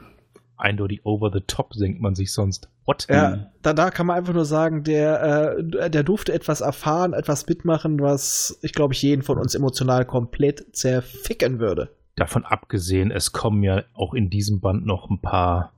[0.65, 2.69] Eindeutig over the top senkt man sich sonst.
[2.85, 3.07] What?
[3.09, 3.15] Mhm.
[3.15, 7.47] Ja, da, da kann man einfach nur sagen, der, äh, der durfte etwas erfahren, etwas
[7.47, 11.91] mitmachen, was ich glaube ich jeden von uns emotional komplett zerficken würde.
[12.17, 15.73] Davon abgesehen, es kommen ja auch in diesem Band noch ein paar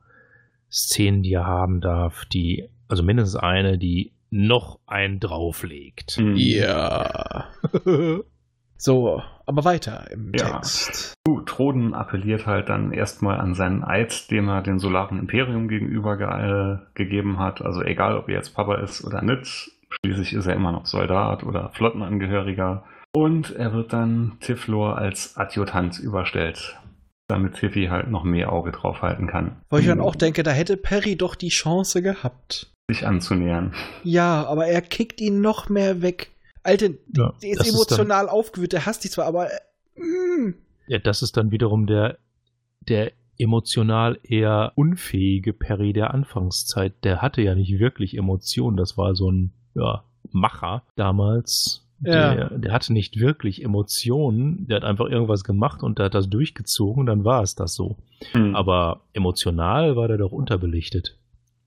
[0.70, 6.18] Szenen, die er haben darf, die, also mindestens eine, die noch einen drauflegt.
[6.18, 6.36] Mhm.
[6.36, 7.46] Ja.
[8.76, 10.56] so, aber weiter im Ja.
[10.56, 11.14] Text.
[11.24, 16.16] Gut, Roden appelliert halt dann erstmal an seinen Eid, den er dem Solaren Imperium gegenüber
[16.16, 17.62] ge äh, gegeben hat.
[17.62, 19.70] Also egal, ob er jetzt Papa ist oder nicht.
[19.90, 22.84] Schließlich ist er immer noch Soldat oder Flottenangehöriger.
[23.14, 26.78] Und er wird dann Tiflor als Adjutant überstellt,
[27.28, 29.56] damit Tiffy halt noch mehr Auge drauf halten kann.
[29.70, 32.72] Wo ich dann auch denke, da hätte Perry doch die Chance gehabt.
[32.90, 33.72] Sich anzunähern.
[34.04, 36.30] Ja, aber er kickt ihn noch mehr weg.
[36.66, 40.00] Alter, Ja, der ist das ist dann- emotional aufgewühlt, der hasst dich zwar, aber äh,
[40.00, 40.54] mm,
[40.88, 42.18] Ja, das ist dann wiederum der,
[42.80, 46.94] der emotional eher unfähige Perry der Anfangszeit.
[47.04, 48.76] Der hatte ja nicht wirklich Emotionen.
[48.76, 51.82] Das war so ein ja, Macher damals.
[52.00, 52.34] Ja.
[52.34, 54.66] Der, der hatte nicht wirklich Emotionen.
[54.68, 57.06] Der hat einfach irgendwas gemacht und der hat das durchgezogen.
[57.06, 57.96] Dann war es das so.
[58.32, 58.54] Hm.
[58.56, 61.16] Aber emotional war der doch unterbelichtet.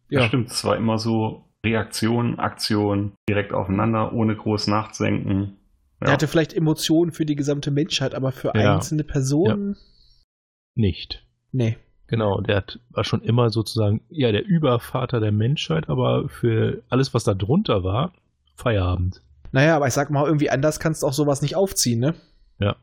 [0.09, 0.27] Ja, ja.
[0.27, 0.49] stimmt.
[0.51, 5.57] Es war immer so Reaktion, Aktion, direkt aufeinander, ohne groß nachzusenken.
[5.99, 6.13] er Ja.
[6.13, 8.75] hatte vielleicht Emotionen für die gesamte Menschheit, aber für Ja.
[8.75, 9.75] einzelne Personen,
[10.75, 11.25] Nicht.
[11.51, 11.77] nee.
[12.07, 17.13] Genau, der hat, war schon immer sozusagen, ja, der Übervater der Menschheit, aber für alles,
[17.13, 18.13] was da drunter war,
[18.55, 19.21] Feierabend.
[19.51, 22.15] Naja, aber ich sag mal, irgendwie anders kannst du auch sowas nicht aufziehen, ne?
[22.59, 22.75] Ja.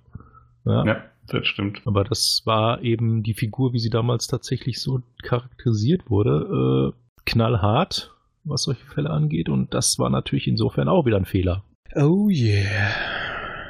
[0.65, 1.81] ja, das stimmt.
[1.87, 8.15] Aber das war eben die Figur, wie sie damals tatsächlich so charakterisiert wurde, äh, knallhart,
[8.47, 9.49] was solche Fälle angeht.
[9.49, 11.65] Und das war natürlich insofern auch wieder ein Fehler.
[11.95, 12.91] Oh yeah.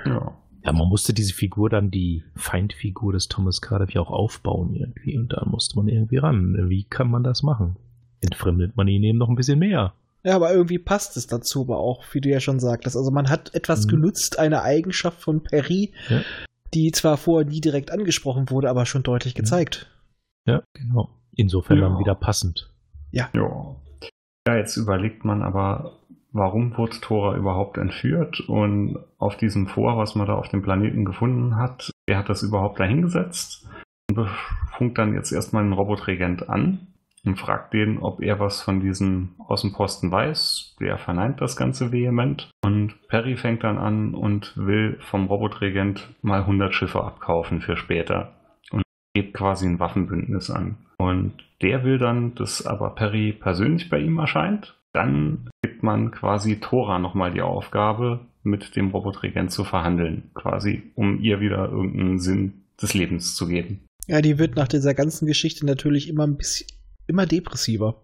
[0.06, 0.36] Ja.
[0.64, 5.16] Ja, man musste diese Figur dann, die Feindfigur des Thomas Cardiff ja auch aufbauen irgendwie.
[5.16, 6.56] Und da musste man irgendwie ran.
[6.68, 7.76] Wie kann man das machen?
[8.22, 9.92] entfremdet man ihn eben noch ein bisschen mehr.
[10.24, 12.96] Ja, aber irgendwie passt es dazu, aber auch, wie du ja schon sagtest.
[12.96, 13.90] Also man hat etwas Mhm.
[13.90, 16.22] genutzt, eine Eigenschaft von Perry, Ja.
[16.74, 19.38] die zwar vorher nie direkt angesprochen wurde, aber schon deutlich Mhm.
[19.40, 19.86] gezeigt.
[20.46, 21.10] Ja, genau.
[21.36, 21.88] Insofern Ja.
[21.88, 22.72] dann wieder passend.
[23.12, 23.28] Ja.
[23.34, 23.76] Ja,
[24.54, 25.94] jetzt überlegt man aber,
[26.32, 28.40] warum wurde Thora überhaupt entführt?
[28.40, 32.42] Und auf diesem Vor, was man da auf dem Planeten gefunden hat, wer hat das
[32.42, 33.66] überhaupt dahingesetzt?
[34.08, 34.28] Und
[34.76, 36.86] funkt dann jetzt erstmal einen Robotregent an
[37.24, 40.76] und fragt den, ob er was von diesem Außenposten weiß.
[40.80, 42.50] Der verneint das Ganze vehement.
[42.64, 48.32] Und Perry fängt dann an und will vom Robotregent mal 100 Schiffe abkaufen für später.
[48.70, 48.82] Und
[49.14, 50.76] gibt quasi ein Waffenbündnis an.
[50.98, 54.78] Und der will dann, dass aber Perry persönlich bei ihm erscheint.
[54.92, 60.30] Dann gibt man quasi Thora nochmal die Aufgabe, mit dem Robotregent zu verhandeln.
[60.34, 63.80] Quasi, um ihr wieder irgendeinen Sinn des Lebens zu geben.
[64.06, 66.68] Ja, die wird nach dieser ganzen Geschichte natürlich immer ein bisschen,
[67.06, 68.02] immer depressiver.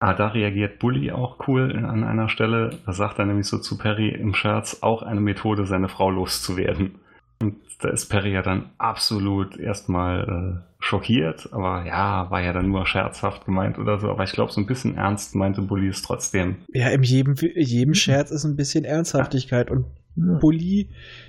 [0.00, 2.78] Ah, da reagiert Bully auch cool an einer Stelle.
[2.86, 6.94] Da sagt er nämlich so zu Perry im Scherz, auch eine Methode, seine Frau loszuwerden.
[7.40, 12.68] Und da ist Perry ja dann absolut erstmal äh, schockiert, aber ja, war ja dann
[12.68, 14.10] nur scherzhaft gemeint oder so.
[14.10, 16.56] Aber ich glaube, so ein bisschen ernst meinte Bully es trotzdem.
[16.72, 20.38] Ja, in jedem, jedem Scherz ist ein bisschen Ernsthaftigkeit und Ja.
[20.38, 20.88] Bully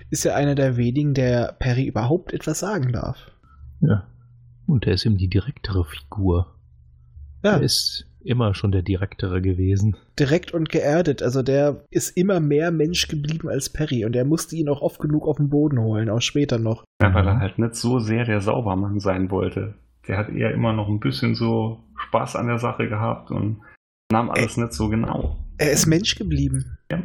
[0.10, 3.18] ist ja einer der wenigen, der Perry überhaupt etwas sagen darf.
[3.82, 4.06] ja.
[4.66, 6.56] Und er ist eben die direktere Figur.
[7.44, 9.98] Ja, Er ist immer schon der direktere gewesen.
[10.20, 11.24] direkt und geerdet.
[11.24, 15.00] Also der ist immer mehr Mensch geblieben als Perry und er musste ihn auch oft
[15.00, 16.84] genug auf den Boden holen, auch später noch.
[17.02, 19.76] Ja, weil er halt nicht so sehr der Saubermann sein wollte.
[20.08, 23.62] Der hat eher immer noch ein bisschen so Spaß an der Sache gehabt und
[24.12, 25.38] nahm alles nicht so genau.
[25.58, 26.78] Er ist Mensch geblieben.
[26.92, 27.04] Ja.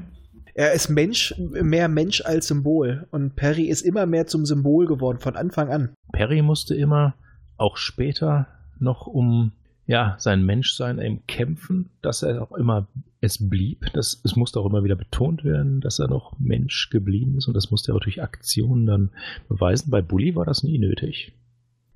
[0.55, 3.09] Er ist Mensch, mehr Mensch als Symbol.
[3.11, 5.95] Und Perry ist immer mehr zum Symbol geworden, von Anfang an.
[6.13, 7.15] Perry musste immer,
[7.57, 8.47] auch später,
[8.79, 9.53] noch um
[9.87, 12.87] ja, sein Menschsein eben kämpfen, dass er auch immer
[13.21, 13.87] es blieb.
[13.93, 17.55] Das, es musste auch immer wieder betont werden, dass er noch Mensch geblieben ist und
[17.55, 19.11] das musste er auch durch Aktionen dann
[19.49, 19.91] beweisen.
[19.91, 21.33] Bei Bully war das nie nötig.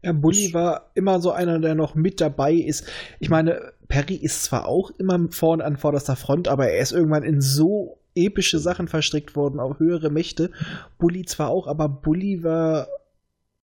[0.02, 2.86] Ja, Bully war immer so einer, der noch mit dabei ist.
[3.20, 7.24] Ich meine, Perry ist zwar auch immer vorne an vorderster Front, aber er ist irgendwann
[7.24, 10.50] in so epische Sachen verstrickt worden, auch höhere Mächte.
[10.98, 12.88] Bully zwar auch, aber Bully war.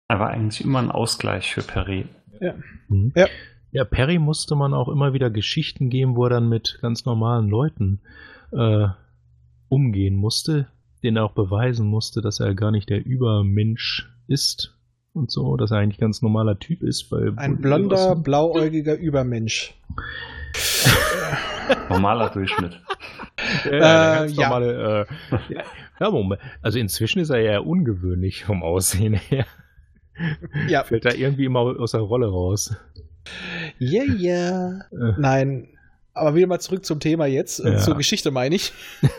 [0.08, 2.06] Er war eigentlich immer ein Ausgleich für Perry.
[2.88, 3.12] Mhm.
[3.14, 3.26] Ja.
[3.74, 7.48] Ja, Perry musste man auch immer wieder Geschichten geben, wo er dann mit ganz normalen
[7.48, 8.00] Leuten
[8.52, 8.86] äh,
[9.68, 10.68] umgehen musste,
[11.02, 14.76] denen er auch beweisen musste, dass er gar nicht der Übermensch ist
[15.12, 17.10] und so, dass er eigentlich ganz normaler Typ ist.
[17.10, 19.74] Bei Ein blonder, was- blauäugiger Übermensch.
[21.88, 22.80] Normaler Durchschnitt.
[23.64, 24.42] Ja, Äh, ganz ja.
[24.48, 25.62] normale, äh, ja,
[26.00, 26.40] ja, Moment.
[26.62, 29.46] Also inzwischen ist er ja ungewöhnlich vom Aussehen her.
[30.68, 32.76] Ja, Fällt da irgendwie immer aus der Rolle raus.
[33.78, 34.80] Ja, ja.
[34.92, 35.68] Äh, Nein.
[36.16, 37.78] Aber wieder mal zurück zum Thema jetzt, äh, Ja.
[37.78, 38.72] zur Geschichte meine ich.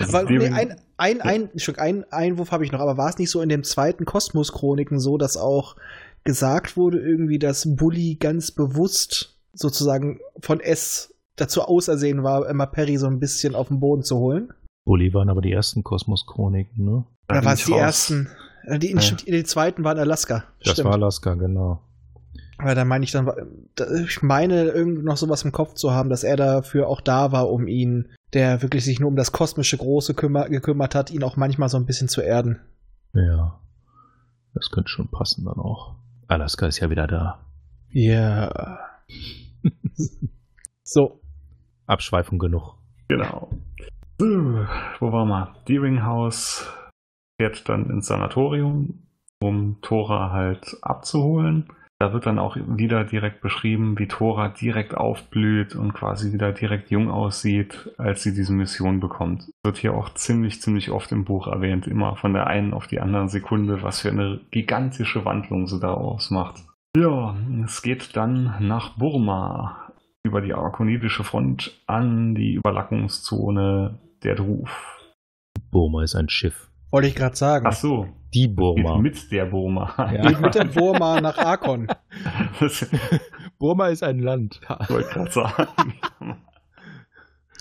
[0.00, 3.30] Also Aber nee, ein, ein, ein, ein Einwurf habe ich noch, aber war es nicht
[3.30, 5.76] so in dem zweiten Kosmos-Chroniken so, dass auch
[6.24, 12.96] gesagt wurde, irgendwie, dass Bully ganz bewusst sozusagen von S dazu ausersehen war, immer Perry
[12.96, 14.52] so ein bisschen auf den Boden zu holen?
[14.84, 17.04] Bully waren aber die ersten Kosmos-Chroniken, ne?
[17.28, 18.28] Da Oder bin war es die ersten?
[18.64, 18.98] Äh, Die, Ja.
[18.98, 20.42] die, die zweiten waren Alaska.
[20.64, 20.86] Das Stimmt.
[20.86, 21.80] war Alaska, genau.
[22.58, 23.26] Aber da meine ich dann,
[23.74, 27.32] da- ich meine, irgendwie noch sowas im Kopf zu haben, dass er dafür auch da
[27.32, 31.22] war, um ihn, der wirklich sich nur um das kosmische Große kümmer, gekümmert hat, ihn
[31.24, 32.60] auch manchmal so ein bisschen zu erden.
[33.12, 33.60] Ja.
[34.54, 35.96] Das könnte schon passen dann auch.
[36.28, 37.44] Alaska ist ja wieder da.
[37.90, 38.78] Ja.
[40.82, 41.20] so.
[41.86, 42.76] Abschweifung genug.
[43.08, 43.50] Genau.
[44.18, 44.26] So,
[45.00, 45.54] wo waren wir?
[45.68, 46.66] Deeringhouse
[47.36, 49.02] fährt dann ins Sanatorium,
[49.40, 51.68] um Thora halt abzuholen.
[52.00, 56.90] Da wird dann auch wieder direkt beschrieben, wie Thora direkt aufblüht und quasi wieder direkt
[56.90, 59.50] jung aussieht, als sie diese Mission bekommt.
[59.62, 63.00] Wird hier auch ziemlich, ziemlich oft im Buch erwähnt, immer von der einen auf die
[63.00, 66.64] andere Sekunde, was für eine gigantische Wandlung sie da ausmacht.
[66.96, 69.92] Ja, es geht dann nach Burma
[70.24, 75.00] über die arkonidische Front an die Überlappungszone der Druf.
[75.70, 76.70] Burma ist ein Schiff.
[76.90, 77.66] Wollte ich gerade sagen.
[77.66, 78.98] Ach so, Die geht Burma.
[78.98, 79.94] mit der Burma.
[80.12, 80.22] Ja.
[80.28, 81.86] Geht mit der Burma nach Arkon.
[82.60, 82.86] Das
[83.58, 84.60] Burma ist ein Land.
[84.88, 85.94] wollte gerade sagen.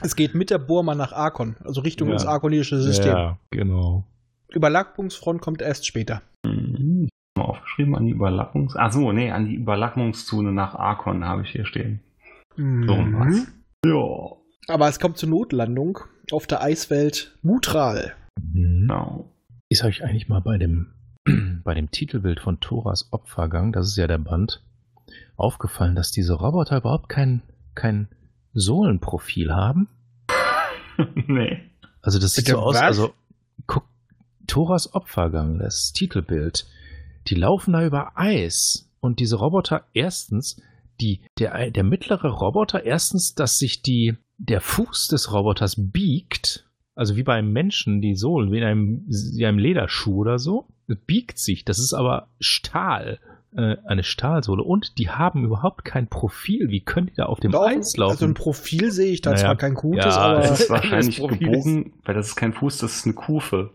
[0.02, 2.14] Es geht mit der Burma nach Arkon, also Richtung Ja.
[2.16, 3.14] ins arkonische System.
[3.16, 4.06] Ja, genau.
[4.52, 6.22] Überlappungsfront kommt erst später.
[6.46, 7.08] Hm,
[7.38, 8.76] mal aufgeschrieben an die Überlappungs...
[8.76, 12.02] Ach so, nee, an die Überlappungszone nach Arkon habe ich hier stehen.
[12.56, 13.20] So Mhm.
[13.20, 13.48] was.
[13.86, 16.00] Ja, Aber es kommt zur Notlandung
[16.32, 18.14] auf der Eiswelt Mutral.
[18.40, 18.54] Mhm.
[18.88, 19.30] genau.
[19.74, 20.94] Ist euch eigentlich mal bei dem,
[21.64, 24.62] bei dem Titelbild von Thoras Opfergang, das ist ja der Band,
[25.36, 27.42] aufgefallen, dass diese Roboter überhaupt kein,
[27.74, 28.08] kein
[28.54, 29.90] Sohlenprofil haben?
[31.16, 31.60] nee.
[32.04, 32.84] Also das sieht Bitte so aus, was?
[32.84, 33.14] also
[33.66, 33.88] guck,
[34.46, 36.68] Thoras Opfergang, das Titelbild,
[37.26, 40.62] die laufen da über Eis und diese Roboter erstens,
[41.02, 46.63] die, der, der mittlere Roboter, erstens, dass sich die, der Fuß des Roboters biegt,
[46.96, 50.98] also wie beim Menschen, die Sohlen, wie in einem, wie einem Lederschuh oder so, das
[51.06, 53.20] biegt sich, das ist aber Stahl,
[53.56, 57.52] äh, eine Stahlsohle und die haben überhaupt kein Profil, wie können die da auf dem
[57.52, 58.12] Doch, Eis laufen?
[58.14, 59.44] Also ein Profil sehe ich da Naja.
[59.46, 62.54] zwar kein gutes, Ja, aber Das ist Das wahrscheinlich Profil gebogen, weil das ist kein
[62.54, 63.72] Fuß, das ist eine Kufe.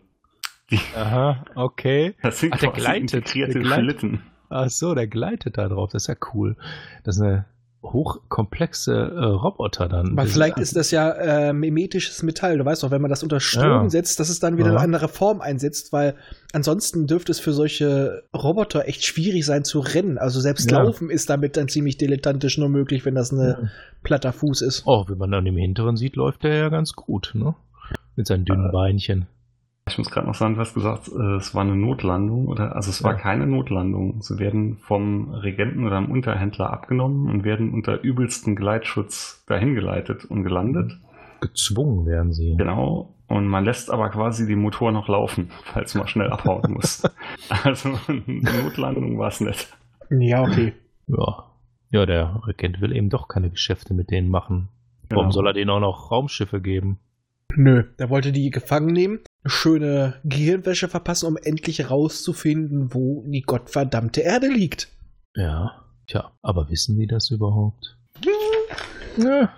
[0.97, 2.15] Aha, okay.
[2.23, 3.15] Das sind Ach, der gleitet.
[3.15, 3.85] integrierte Der gleitet.
[4.01, 4.23] Schlitten.
[4.51, 5.91] Ach so, der gleitet da drauf.
[5.93, 6.57] Das ist ja cool.
[7.05, 7.47] Das ist eine
[7.83, 10.13] hochkomplexe äh, Roboter dann.
[10.13, 12.59] Aber Das vielleicht ist das ja äh, mimetisches Metall.
[12.59, 13.89] Du weißt doch, wenn man das unter Strom Ja.
[13.91, 14.73] setzt, dass es dann wieder Ja.
[14.75, 16.15] eine andere Form einsetzt, weil
[16.53, 20.19] ansonsten dürfte es für solche Roboter echt schwierig sein zu rennen.
[20.19, 20.83] Also selbst Ja.
[20.83, 23.71] Laufen ist damit dann ziemlich dilettantisch nur möglich, wenn das ein
[24.03, 24.83] platter Fuß ist.
[24.87, 27.55] Oh, wenn man dann im Hinteren sieht, läuft der ja ganz gut, ne?
[28.17, 29.27] Mit seinen dünnen Äh, Beinchen.
[29.89, 32.91] Ich muss gerade noch sagen, du hast gesagt, äh, es war eine Notlandung oder also
[32.91, 33.19] es war Ja.
[33.19, 34.21] keine Notlandung.
[34.23, 40.25] Sie werden vom Regenten oder einem Unterhändler abgenommen und werden unter übelsten Gleitschutz dahin geleitet
[40.25, 40.93] und gelandet.
[41.41, 42.55] Gezwungen werden sie.
[42.57, 43.15] Genau.
[43.29, 47.03] Und man lässt aber quasi die Motor noch laufen, falls man schnell abhauen muss.
[47.65, 48.23] Also eine
[48.63, 49.77] Notlandung war es nicht.
[50.11, 50.73] Ja, okay.
[51.07, 51.45] Ja.
[51.91, 54.69] Ja, der Regent will eben doch keine Geschäfte mit denen machen.
[55.11, 55.31] Warum Genau.
[55.31, 56.99] soll er denen auch noch Raumschiffe geben?
[57.57, 64.21] Nö, der wollte die gefangen nehmen, schöne Gehirnwäsche verpassen, um endlich rauszufinden, wo die gottverdammte
[64.21, 64.89] Erde liegt.
[65.35, 65.85] Ja.
[66.09, 67.99] Tja, aber wissen die das überhaupt?
[69.19, 69.53] Ja.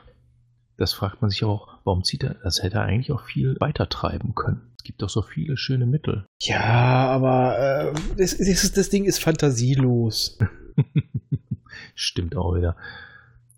[0.76, 3.88] Das fragt man sich auch, warum zieht er, das hätte er eigentlich auch viel weiter
[3.88, 4.72] treiben können.
[4.76, 6.26] Es gibt doch so viele schöne Mittel.
[6.40, 10.38] Ja, aber äh, das, das, das Ding ist fantasielos.
[11.94, 12.76] Stimmt auch wieder.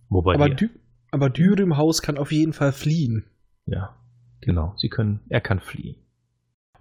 [0.09, 0.69] Wobei aber, die, Dü
[1.13, 3.25] aber Dürüm Haus kann auf jeden Fall fliehen.
[3.67, 3.97] ja,
[4.41, 5.97] genau, sie können, er kann fliehen.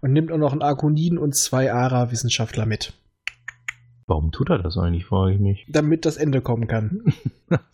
[0.01, 2.93] Und nimmt auch noch einen Arkonin und zwei Ara-Wissenschaftler mit,
[4.07, 5.65] Warum tut er das eigentlich, frage ich mich.
[5.69, 7.01] damit das Ende kommen kann.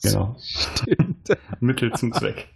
[0.04, 0.36] Genau.
[0.40, 1.30] Stimmt.
[1.60, 2.48] Mittel zum Zweck.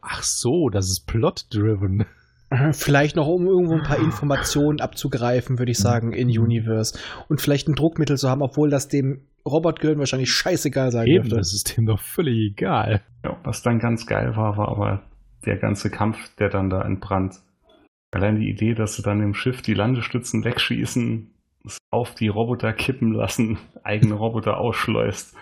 [0.00, 2.06] Ach so, das ist plot-driven.
[2.72, 6.98] Vielleicht noch, um irgendwo ein paar Informationen abzugreifen, würde ich sagen, in Universe.
[7.28, 11.36] Und vielleicht ein Druckmittel zu haben, obwohl das dem Robotgehirn wahrscheinlich scheißegal sein Eben, dürfte.
[11.36, 13.02] das ist dem doch völlig egal.
[13.22, 15.02] Ja, was dann ganz geil war, war aber
[15.44, 17.34] der ganze Kampf, der dann da entbrannt.
[18.10, 21.30] Allein die Idee, dass sie dann im Schiff die Landestützen wegschießen,
[21.66, 25.34] es auf die Roboter kippen lassen, eigene Roboter ausschleust.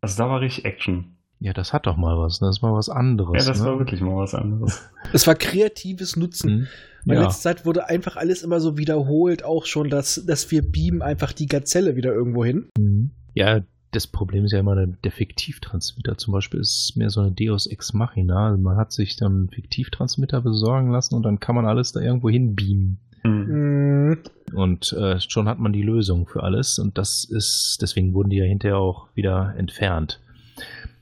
[0.00, 1.16] Also da war richtig Action.
[1.40, 3.44] Ja, das hat doch mal was, das ist mal was anderes.
[3.44, 3.66] Ja, das ne?
[3.66, 4.88] war wirklich mal was anderes.
[5.12, 6.50] Es war kreatives Nutzen.
[6.50, 6.66] Hm.
[7.06, 7.22] In Ja.
[7.24, 11.32] letzter Zeit wurde einfach alles immer so wiederholt, auch schon, dass, dass wir beamen einfach
[11.32, 12.68] die Gazelle wieder irgendwo hin.
[12.78, 13.10] Mhm.
[13.34, 13.60] Ja,
[13.94, 17.92] das Problem ist ja immer, der Fiktivtransmitter zum Beispiel ist mehr so eine Deus Ex
[17.92, 18.48] Machina.
[18.48, 22.00] Also man hat sich dann einen Fiktivtransmitter besorgen lassen und dann kann man alles da
[22.00, 22.98] irgendwo hin beamen.
[23.22, 23.46] Hm.
[23.48, 24.18] Mhm.
[24.52, 28.36] Und äh, schon hat man die Lösung für alles und das ist, deswegen wurden die
[28.36, 30.20] ja hinterher auch wieder entfernt.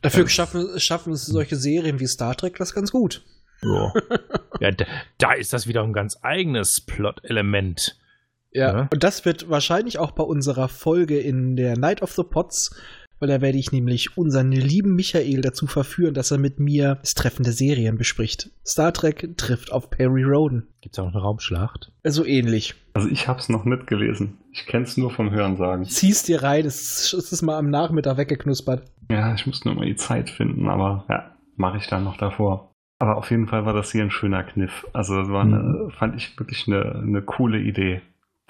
[0.02, 0.28] Dafür Ja.
[0.28, 3.22] schaffen, schaffen es solche Serien wie Star Trek das ganz gut.
[3.62, 3.92] Ja,
[4.60, 4.84] ja da,
[5.18, 7.96] da ist das wieder ein ganz eigenes Plot-Element.
[8.52, 8.72] Ja.
[8.72, 8.88] Ja.
[8.92, 12.74] Und das wird wahrscheinlich auch bei unserer Folge in der Night of the Pots,
[13.22, 17.14] weil da werde ich nämlich unseren lieben Michael dazu verführen, dass er mit mir das
[17.14, 18.50] Treffen der Serien bespricht.
[18.66, 20.66] Star Trek trifft auf Perry Roden.
[20.80, 21.92] Gibt's auch eine Raumschlacht?
[22.02, 22.74] Also ähnlich.
[22.94, 24.38] Also ich hab's noch nicht gelesen.
[24.52, 25.84] Ich kenn's nur vom Hörensagen.
[25.84, 28.90] Ziehst dir rein, es ist, es ist mal am Nachmittag weggeknuspert.
[29.08, 32.72] Ja, ich muss nur mal die Zeit finden, aber ja, mache ich dann noch davor.
[32.98, 34.86] Aber auf jeden Fall war das hier ein schöner Kniff.
[34.92, 38.00] Also es war eine, fand ich wirklich eine, eine coole Idee,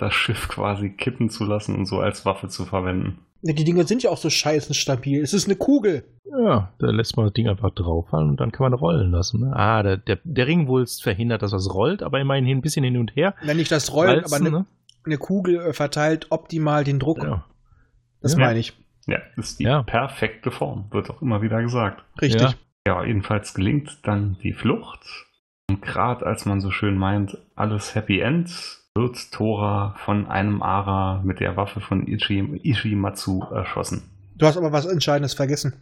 [0.03, 3.19] das Schiff quasi kippen zu lassen und so als Waffe zu verwenden.
[3.43, 5.21] Ja, die Dinger sind ja auch so scheißen stabil.
[5.21, 6.05] Es ist eine Kugel.
[6.25, 9.41] Ja, da lässt man das Ding einfach draufhalten und dann kann man rollen lassen.
[9.41, 9.53] Ne?
[9.57, 13.17] Ah, der, der, der Ringwulst verhindert, dass was rollt, aber immerhin ein bisschen hin und
[13.17, 13.35] her.
[13.43, 14.67] Wenn nicht das Rollen, Walzen, aber eine, ne?
[15.05, 17.23] eine Kugel äh, verteilt optimal den Druck.
[17.23, 17.45] Ja.
[18.21, 18.39] Das Ja.
[18.39, 18.75] meine ich.
[19.09, 19.83] Ja, ist die Ja.
[19.83, 22.05] perfekte Form, wird auch immer wieder gesagt.
[22.21, 22.41] Richtig.
[22.43, 22.55] Ja.
[22.87, 25.01] Ja, jedenfalls gelingt dann die Flucht.
[25.69, 28.51] Und gerade als man so schön meint, alles Happy End,
[28.95, 34.03] wird Tora von einem Ara mit der Waffe von Ichi, Ishimatsu erschossen.
[34.37, 35.75] Du hast aber was Entscheidendes vergessen.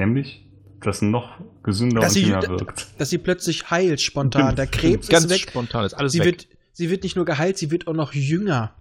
[0.00, 0.46] Nämlich,
[0.80, 2.88] dass noch gesünder Dass und jünger wirkt.
[2.98, 4.42] Dass sie plötzlich heilt spontan.
[4.42, 5.40] Stimmt, Der Krebs Ganz ist weg.
[5.50, 6.26] spontan ist alles Sie weg.
[6.26, 8.72] wird, sie wird nicht nur geheilt, sie wird auch noch jünger.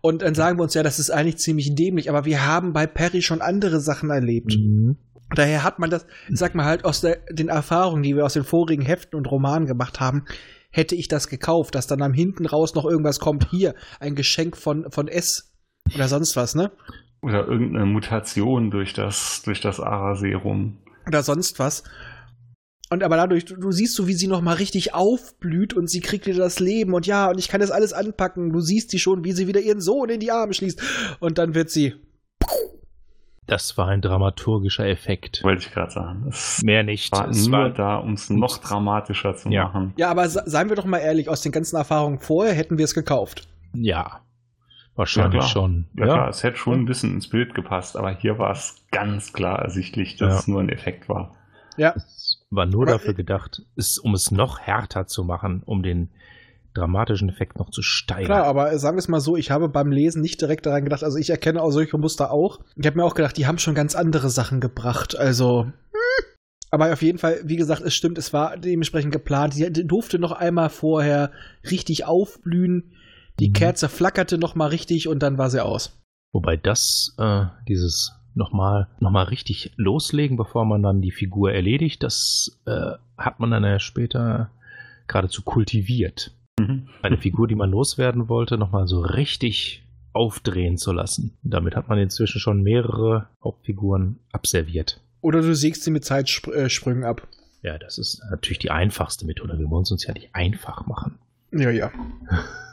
[0.00, 2.86] Und dann sagen wir uns ja, das ist eigentlich ziemlich dämlich, aber wir haben bei
[2.86, 4.56] Perry schon andere Sachen erlebt.
[4.56, 4.96] Mhm.
[5.34, 8.44] Daher hat man das, sag mal halt, aus der, den Erfahrungen, die wir aus den
[8.44, 10.24] vorigen Heften und Romanen gemacht haben,
[10.74, 13.48] hätte ich das gekauft, dass dann am hinten raus noch irgendwas kommt.
[13.50, 15.52] Hier, ein Geschenk von, von S
[15.94, 16.72] oder sonst was, ne?
[17.22, 20.78] Oder irgendeine Mutation durch das, durch das Ara-Serum.
[21.06, 21.84] Oder sonst was.
[22.90, 26.26] Und aber dadurch, du, du siehst so, wie sie nochmal richtig aufblüht und sie kriegt
[26.26, 28.52] wieder das Leben und ja, und ich kann das alles anpacken.
[28.52, 30.82] Du siehst sie schon, wie sie wieder ihren Sohn in die Arme schließt.
[31.20, 31.94] Und dann wird sie.
[33.46, 35.42] Das war ein dramaturgischer Effekt.
[35.44, 36.26] Wollte ich gerade sagen.
[36.28, 37.12] Es Mehr nicht.
[37.12, 39.64] war Es nur war, da, um es noch dramatischer zu Ja.
[39.64, 39.92] machen.
[39.96, 42.84] Ja, aber se- seien wir doch mal ehrlich, aus den ganzen Erfahrungen vorher hätten wir
[42.84, 43.46] es gekauft.
[43.74, 44.20] ja,
[44.96, 45.50] wahrscheinlich Ja, klar.
[45.50, 45.86] schon.
[45.96, 49.32] Ja, klar, es hätte schon ein bisschen ins Bild gepasst, aber hier war es ganz
[49.32, 50.38] klar ersichtlich, dass Ja.
[50.38, 51.34] es nur ein Effekt war.
[51.76, 51.92] Ja.
[51.96, 56.10] Es war nur Aber- dafür gedacht, es, um es noch härter zu machen, um den
[56.74, 58.26] dramatischen Effekt noch zu steigern.
[58.26, 61.04] Klar, aber sagen wir es mal so, ich habe beim Lesen nicht direkt daran gedacht,
[61.04, 62.60] also ich erkenne auch solche Muster auch.
[62.76, 65.64] Ich habe mir auch gedacht, die haben schon ganz andere Sachen gebracht, also.
[65.64, 65.72] hm.
[66.70, 69.54] Aber auf jeden Fall, wie gesagt, es stimmt, es war dementsprechend geplant.
[69.54, 71.30] Die die durfte noch einmal vorher
[71.70, 72.90] richtig aufblühen.
[73.38, 73.52] Die Mhm.
[73.52, 75.96] Kerze flackerte noch mal richtig und dann war sie aus.
[76.32, 82.02] Wobei das, äh, dieses nochmal noch mal richtig loslegen, bevor man dann die Figur erledigt,
[82.02, 84.50] das äh, hat man dann ja später
[85.06, 86.32] geradezu kultiviert.
[86.58, 86.88] Mhm.
[87.02, 89.82] Eine Figur, die man loswerden wollte, nochmal so richtig
[90.12, 91.36] aufdrehen zu lassen.
[91.42, 95.00] Damit hat man inzwischen schon mehrere Hauptfiguren abserviert.
[95.20, 97.26] Oder du sägst sie mit Zeitsprüngen ab.
[97.62, 99.58] Ja, das ist natürlich die einfachste Methode.
[99.58, 101.18] Wir wollen es uns ja nicht einfach machen.
[101.50, 101.90] Ja, ja.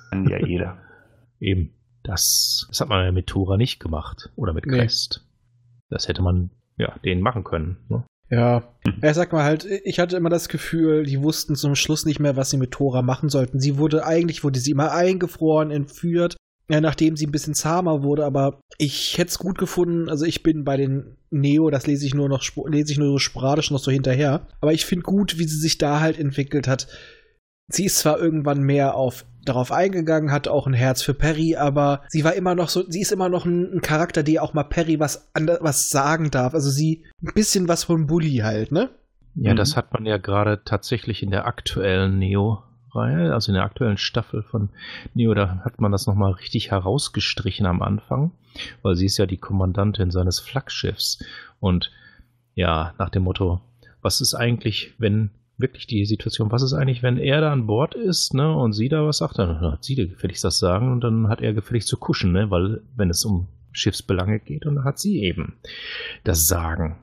[0.10, 0.78] Kann ja jeder.
[1.40, 1.72] Eben.
[2.04, 4.32] Das, das hat man ja mit Tora nicht gemacht.
[4.36, 4.80] Oder mit Nee.
[4.80, 5.26] Crest.
[5.90, 7.78] Das hätte man ja denen machen können.
[7.90, 8.04] Ne?
[8.32, 8.64] Ja.
[9.04, 12.36] Ja, sag mal halt, ich hatte immer das Gefühl, die wussten zum Schluss nicht mehr,
[12.36, 13.60] was sie mit Tora machen sollten.
[13.60, 16.36] Sie wurde, eigentlich wurde sie immer eingefroren, entführt,
[16.68, 20.42] ja, nachdem sie ein bisschen zahmer wurde, aber ich hätte es gut gefunden, also ich
[20.42, 23.80] bin bei den Neo, das lese ich nur noch, lese ich nur so sporadisch noch
[23.80, 26.88] so hinterher, aber ich finde gut, wie sie sich da halt entwickelt hat.
[27.72, 32.04] Sie ist zwar irgendwann mehr auf darauf eingegangen, hatte auch ein Herz für Perry, aber
[32.10, 34.64] sie war immer noch so, sie ist immer noch ein, ein Charakter, die auch mal
[34.64, 35.30] Perry was
[35.62, 36.54] was sagen darf.
[36.54, 38.90] Also sie ein bisschen was von Bully halt, ne?
[39.36, 39.58] Ja, Mhm.
[39.58, 44.44] das hat man ja gerade tatsächlich in der aktuellen Neo-Reihe, also in der aktuellen Staffel
[44.44, 44.70] von
[45.14, 48.32] Neo, da hat man das nochmal richtig herausgestrichen am Anfang,
[48.82, 51.24] weil sie ist ja die Kommandantin seines Flaggschiffs.
[51.60, 51.92] Und
[52.56, 53.62] ja, nach dem Motto,
[54.02, 55.30] was ist eigentlich, wenn
[55.62, 58.90] wirklich die Situation, was ist eigentlich, wenn er da an Bord ist, ne, und sie
[58.90, 61.98] da was sagt, dann hat sie gefälligst das Sagen und dann hat er gefälligst zu
[61.98, 65.54] kuschen, ne, weil wenn es um Schiffsbelange geht, und dann hat sie eben
[66.24, 66.98] das Sagen.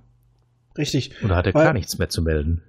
[0.77, 1.13] Richtig.
[1.25, 2.63] Oder hat er Weil- gar nichts mehr zu melden.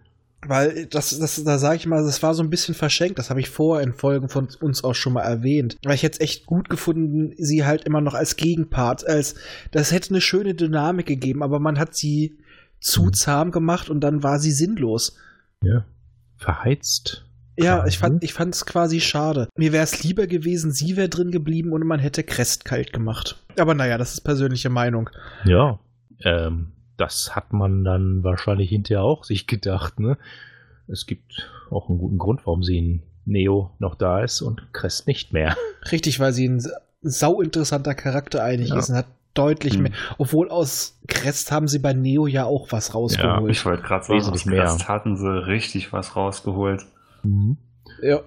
[0.48, 3.20] Weil das, das, da sage ich mal, das war so ein bisschen verschenkt.
[3.20, 5.76] Das habe ich vorher in Folgen von uns auch schon mal erwähnt.
[5.84, 9.36] Weil ich es echt gut gefunden, sie halt immer noch als Gegenpart, als
[9.72, 12.38] das hätte eine schöne Dynamik gegeben, aber man hat sie
[12.80, 13.14] zu Mhm.
[13.14, 15.18] zahm gemacht und dann war sie sinnlos.
[15.64, 15.86] Ja.
[16.38, 17.26] Verheizt.
[17.58, 19.50] Ja, ich fand ich fand's quasi schade.
[19.58, 23.44] Mir wäre es lieber gewesen, sie wäre drin geblieben und man hätte Crest kalt gemacht.
[23.58, 25.10] Aber naja, das ist persönliche Meinung.
[25.44, 25.80] Ja.
[26.24, 30.18] Ähm, das hat man dann wahrscheinlich hinterher auch sich gedacht, ne?
[30.88, 35.06] Es gibt auch einen guten Grund, warum sie in Neo noch da ist und Crest
[35.08, 35.56] nicht mehr.
[35.92, 36.64] Richtig, weil sie ein
[37.02, 38.80] sau interessanter Charakter eigentlich Ja.
[38.80, 39.84] ist und hat deutlich Mhm.
[39.84, 39.92] mehr.
[40.18, 43.52] Obwohl aus Crest haben sie bei Neo ja auch was rausgeholt.
[43.52, 44.64] Ich wollte gerade sagen, Wesentlich aus mehr.
[44.64, 46.86] Crest hatten sie richtig was rausgeholt.
[48.02, 48.22] Ja.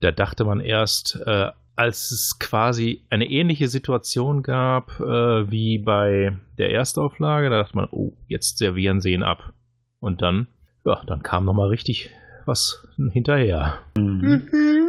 [0.00, 6.36] Da dachte man erst, äh, als es quasi eine ähnliche Situation gab äh, wie bei
[6.58, 9.52] der Erstauflage, da dachte man, oh, jetzt servieren sie ihn ab.
[10.00, 10.48] Und dann,
[10.84, 12.10] ja, dann kam nochmal richtig
[12.44, 13.78] was hinterher.
[13.96, 14.48] Mhm.
[14.50, 14.81] Mhm.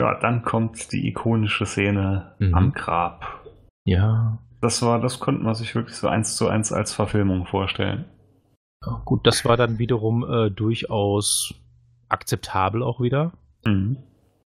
[0.00, 0.18] Ja.
[0.20, 2.54] Dann kommt die ikonische Szene Mhm.
[2.54, 3.44] am Grab.
[3.84, 8.06] Ja, Das war, das konnte man sich wirklich so eins zu eins als Verfilmung vorstellen.
[8.84, 11.54] Ja, Gut, das war dann wiederum äh, durchaus
[12.08, 13.32] akzeptabel auch wieder,
[13.64, 13.98] Mhm.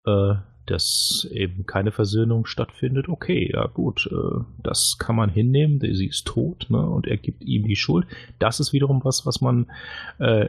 [0.05, 0.35] äh,
[0.65, 3.09] dass eben keine Versöhnung stattfindet.
[3.09, 7.43] Okay, ja gut, äh, das kann man hinnehmen, sie ist tot ne, und er gibt
[7.43, 8.05] ihm die Schuld.
[8.39, 9.69] Das ist wiederum was, was man
[10.19, 10.47] äh,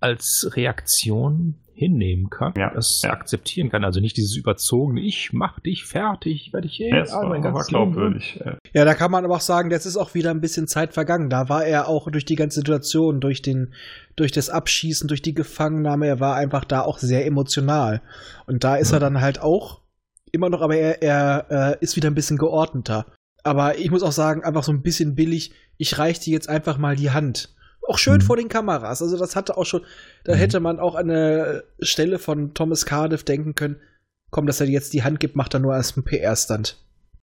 [0.00, 3.10] als Reaktion hinnehmen kann, Ja, das ja.
[3.10, 3.84] akzeptieren kann.
[3.84, 7.52] Also nicht dieses überzogene, ich mach dich fertig, werde ich eh Ja, war, mein war
[7.52, 8.40] ganzes Leben glaubwürdig.
[8.74, 11.30] Ja, da kann man aber auch sagen, jetzt ist auch wieder ein bisschen Zeit vergangen.
[11.30, 13.74] Da war er auch durch die ganze Situation, durch den,
[14.16, 18.02] durch das Abschießen, durch die Gefangennahme, er war einfach da auch sehr emotional.
[18.46, 18.96] Und da ist Ja.
[18.96, 19.82] er dann halt auch
[20.32, 23.06] immer noch, aber er, er äh, ist wieder ein bisschen geordneter.
[23.44, 26.76] Aber ich muss auch sagen, einfach so ein bisschen billig, ich reich dir jetzt einfach
[26.76, 27.54] mal die Hand.
[27.86, 28.20] Auch schön Mhm.
[28.22, 29.00] vor den Kameras.
[29.02, 29.82] Also das hatte auch schon,
[30.24, 30.38] da Mhm.
[30.38, 33.76] hätte man auch an eine Stelle von Thomas Cardiff denken können,
[34.30, 36.76] komm, dass er dir jetzt die Hand gibt, macht er nur als ein PR-Stand.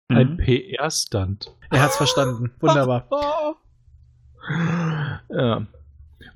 [0.09, 0.37] Ein mhm.
[0.39, 1.55] PR-Stand.
[1.71, 2.51] Er hat's verstanden.
[2.61, 3.07] Wunderbar.
[5.31, 5.67] Ja.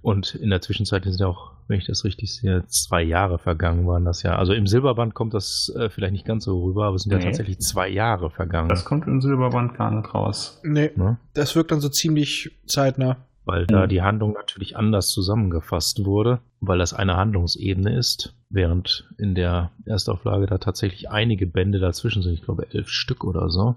[0.02, 3.86] Und in der Zwischenzeit sind ja auch, wenn ich das richtig sehe, zwei Jahre vergangen
[3.86, 4.36] waren das ja.
[4.36, 7.18] Also im Silberband kommt das äh, vielleicht nicht ganz so rüber, aber es sind ja
[7.18, 7.24] Nee.
[7.24, 8.68] tatsächlich zwei Jahre vergangen.
[8.68, 10.60] Das kommt im Silberband gar nicht raus.
[10.62, 11.18] Nee, ne?
[11.32, 13.16] das wirkt dann so ziemlich zeitnah.
[13.46, 13.88] Weil da Mhm.
[13.90, 20.46] die Handlung natürlich anders zusammengefasst wurde, weil das eine Handlungsebene ist, während in der Erstauflage
[20.46, 22.32] da tatsächlich einige Bände dazwischen sind.
[22.34, 23.74] Ich glaube elf Stück oder so.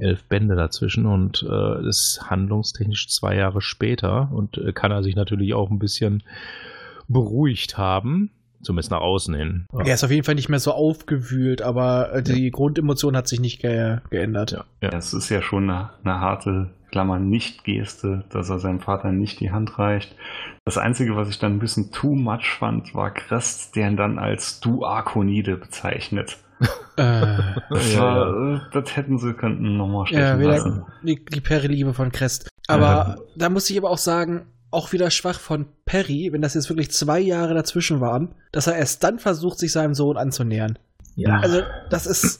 [0.00, 5.16] Elf Bände dazwischen und äh, ist handlungstechnisch zwei Jahre später und äh, kann er sich
[5.16, 6.22] natürlich auch ein bisschen
[7.08, 8.30] beruhigt haben,
[8.62, 9.66] zumindest nach außen hin.
[9.72, 13.40] Er ist auf jeden Fall nicht mehr so aufgewühlt, aber äh, die Grundemotion hat sich
[13.40, 14.52] nicht ge geändert.
[14.52, 14.90] ja, ja.
[14.96, 19.50] Es ist ja schon eine, eine harte Klammer Nicht-Geste, dass er seinem Vater nicht die
[19.50, 20.14] Hand reicht.
[20.64, 24.18] Das Einzige, was ich dann ein bisschen too much fand, war Crest, der ihn dann
[24.20, 26.36] als Du Arkonide bezeichnet.
[26.96, 27.38] Äh,
[27.70, 30.74] Das, Ja, war, das hätten sie könnten nochmal stechen ja, lassen.
[30.74, 32.48] wieder die, die Perry-Liebe von Crest.
[32.68, 36.68] Aber da muss ich aber auch sagen, auch wieder schwach von Perry, wenn das jetzt
[36.68, 40.78] wirklich zwei Jahre dazwischen waren, dass er erst dann versucht, sich seinem Sohn anzunähern.
[41.16, 41.40] ja.
[41.40, 42.38] Also, das ist.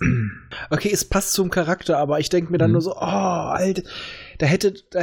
[0.70, 2.74] Okay, es passt zum Charakter, aber ich denke mir dann Mhm.
[2.74, 3.82] nur so, oh, Alter,
[4.43, 4.74] da hätte.
[4.90, 5.03] Da,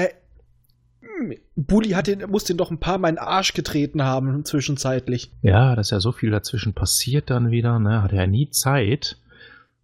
[1.00, 4.44] hm, Bully hat den, muss den doch ein paar Mal in den Arsch getreten haben,
[4.44, 5.32] zwischenzeitlich.
[5.42, 8.04] ja, dass ja so viel dazwischen passiert dann wieder, ne?
[8.04, 9.18] Hat er ja nie Zeit.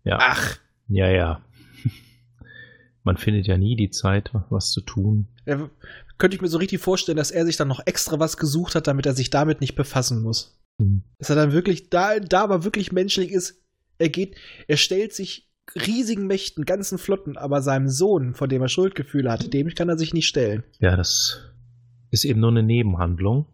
[0.03, 0.17] Ja.
[0.19, 0.57] Ach,
[0.89, 1.41] Ja, ja.
[3.03, 5.27] Man findet ja nie die Zeit, was zu tun.
[5.45, 5.69] da
[6.17, 8.87] könnte ich mir so richtig vorstellen, dass er sich dann noch extra was gesucht hat,
[8.87, 10.59] damit er sich damit nicht befassen muss.
[10.81, 11.03] Hm.
[11.17, 13.63] Dass er dann wirklich da, da aber wirklich menschlich ist.
[13.99, 14.35] Er geht,
[14.67, 19.53] er stellt sich riesigen Mächten, ganzen Flotten, aber seinem Sohn, von dem er Schuldgefühle hat,
[19.53, 20.63] dem kann er sich nicht stellen.
[20.79, 21.41] Ja, das
[22.11, 23.45] ist eben nur eine Nebenhandlung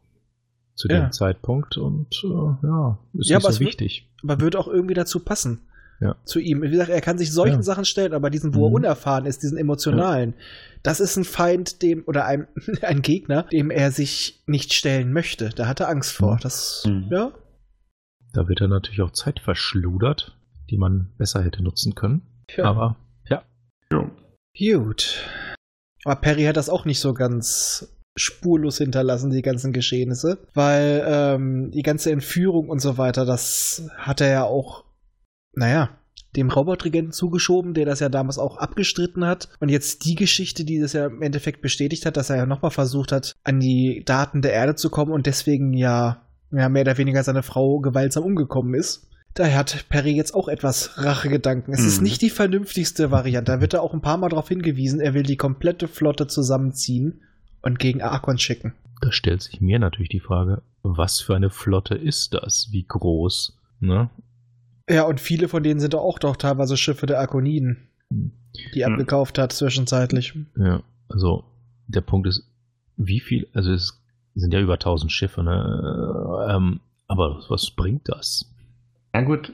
[0.75, 0.99] zu Ja.
[1.01, 2.27] dem Zeitpunkt und äh,
[2.67, 4.09] ja, ist Ja, nicht aber so es wird- wichtig.
[4.23, 5.59] aber würde auch irgendwie dazu passen.
[5.99, 6.15] Ja.
[6.25, 6.63] Zu ihm.
[6.63, 7.61] Wie gesagt, er kann sich solchen Ja.
[7.61, 8.75] Sachen stellen, aber diesen, wo er Mhm.
[8.75, 10.33] unerfahren ist, diesen emotionalen,
[10.81, 12.47] das ist ein Feind, dem, oder ein,
[12.81, 15.49] ein Gegner, dem er sich nicht stellen möchte.
[15.49, 16.35] Da hat er Angst vor.
[16.35, 16.39] Mhm.
[16.41, 17.07] Das, Mhm.
[17.11, 17.31] ja.
[18.33, 20.35] Da wird dann natürlich auch Zeit verschludert,
[20.71, 22.21] die man besser hätte nutzen können.
[22.55, 22.63] ja.
[22.63, 22.97] Aber
[23.27, 23.43] ja.
[24.57, 25.23] Gut.
[26.03, 31.71] Aber Perry hat das auch nicht so ganz spurlos hinterlassen, die ganzen Geschehnisse, weil ähm,
[31.71, 34.83] die ganze Entführung und so weiter, das hat er ja auch,
[35.53, 35.89] naja,
[36.35, 39.49] dem Robotregenten zugeschoben, der das ja damals auch abgestritten hat.
[39.59, 42.71] Und jetzt die Geschichte, die das ja im Endeffekt bestätigt hat, dass er ja nochmal
[42.71, 46.97] versucht hat, an die Daten der Erde zu kommen und deswegen ja, ja mehr oder
[46.97, 49.09] weniger seine Frau gewaltsam umgekommen ist.
[49.33, 51.73] Daher hat Perry jetzt auch etwas Rachegedanken.
[51.73, 52.03] Es ist Mhm.
[52.03, 53.51] nicht die vernünftigste Variante.
[53.53, 57.21] Da wird er auch ein paar Mal darauf hingewiesen, er will die komplette Flotte zusammenziehen
[57.61, 58.73] und gegen Arkon schicken.
[59.03, 62.67] da stellt sich mir natürlich die Frage, was für eine Flotte ist das?
[62.71, 63.57] Wie groß?
[63.79, 64.11] Ne?
[64.87, 68.95] Ja, und viele von denen sind auch doch teilweise Schiffe der Arkoniden, die er Mhm.
[68.95, 70.33] abgekauft hat zwischenzeitlich.
[70.55, 71.43] Ja, also
[71.87, 72.43] der Punkt ist,
[72.97, 73.99] wie viel, also es
[74.35, 76.45] sind ja über 1000 Schiffe, ne?
[76.47, 78.45] Ähm, aber was bringt das?
[79.13, 79.53] Ja gut,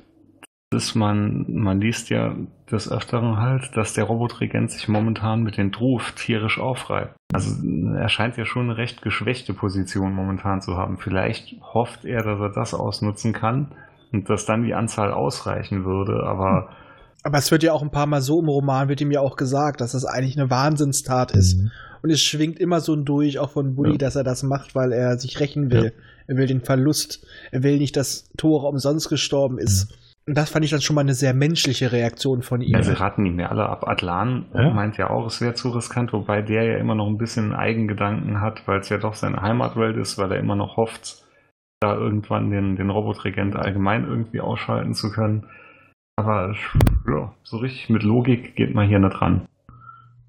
[0.69, 2.35] dass man, man liest ja
[2.69, 7.15] des Öfteren halt, dass der Robotregent sich momentan mit den Druf tierisch aufreibt.
[7.33, 7.55] Also
[7.95, 10.97] er scheint ja schon eine recht geschwächte Position momentan zu haben.
[10.97, 13.71] Vielleicht hofft er, dass er das ausnutzen kann
[14.11, 16.69] und dass dann die Anzahl ausreichen würde, aber
[17.23, 19.37] Aber es wird ja auch ein paar Mal so im Roman, wird ihm ja auch
[19.37, 21.57] gesagt, dass das eigentlich eine Wahnsinnstat ist.
[21.57, 21.71] Mhm.
[22.03, 23.97] Und es schwingt immer so durch, auch von Bully, Ja.
[23.97, 25.93] dass er das macht, weil er sich rächen will.
[26.27, 27.25] Er will den Verlust.
[27.51, 29.97] Er will nicht, dass Thora umsonst gestorben ist.
[30.27, 32.73] Und das fand ich dann schon mal eine sehr menschliche Reaktion von ihm.
[32.73, 33.87] ja, sie raten ihn ja alle ab.
[33.87, 34.71] Atlan Ja.
[34.73, 38.41] meint ja auch, es wäre zu riskant, wobei der ja immer noch ein bisschen Eigengedanken
[38.41, 41.23] hat, weil es ja doch seine Heimatwelt ist, weil er immer noch hofft,
[41.79, 45.45] da irgendwann den, den Robotregent allgemein irgendwie ausschalten zu können.
[46.17, 46.53] Aber
[47.07, 49.45] ja, so richtig mit Logik geht man hier nicht ran.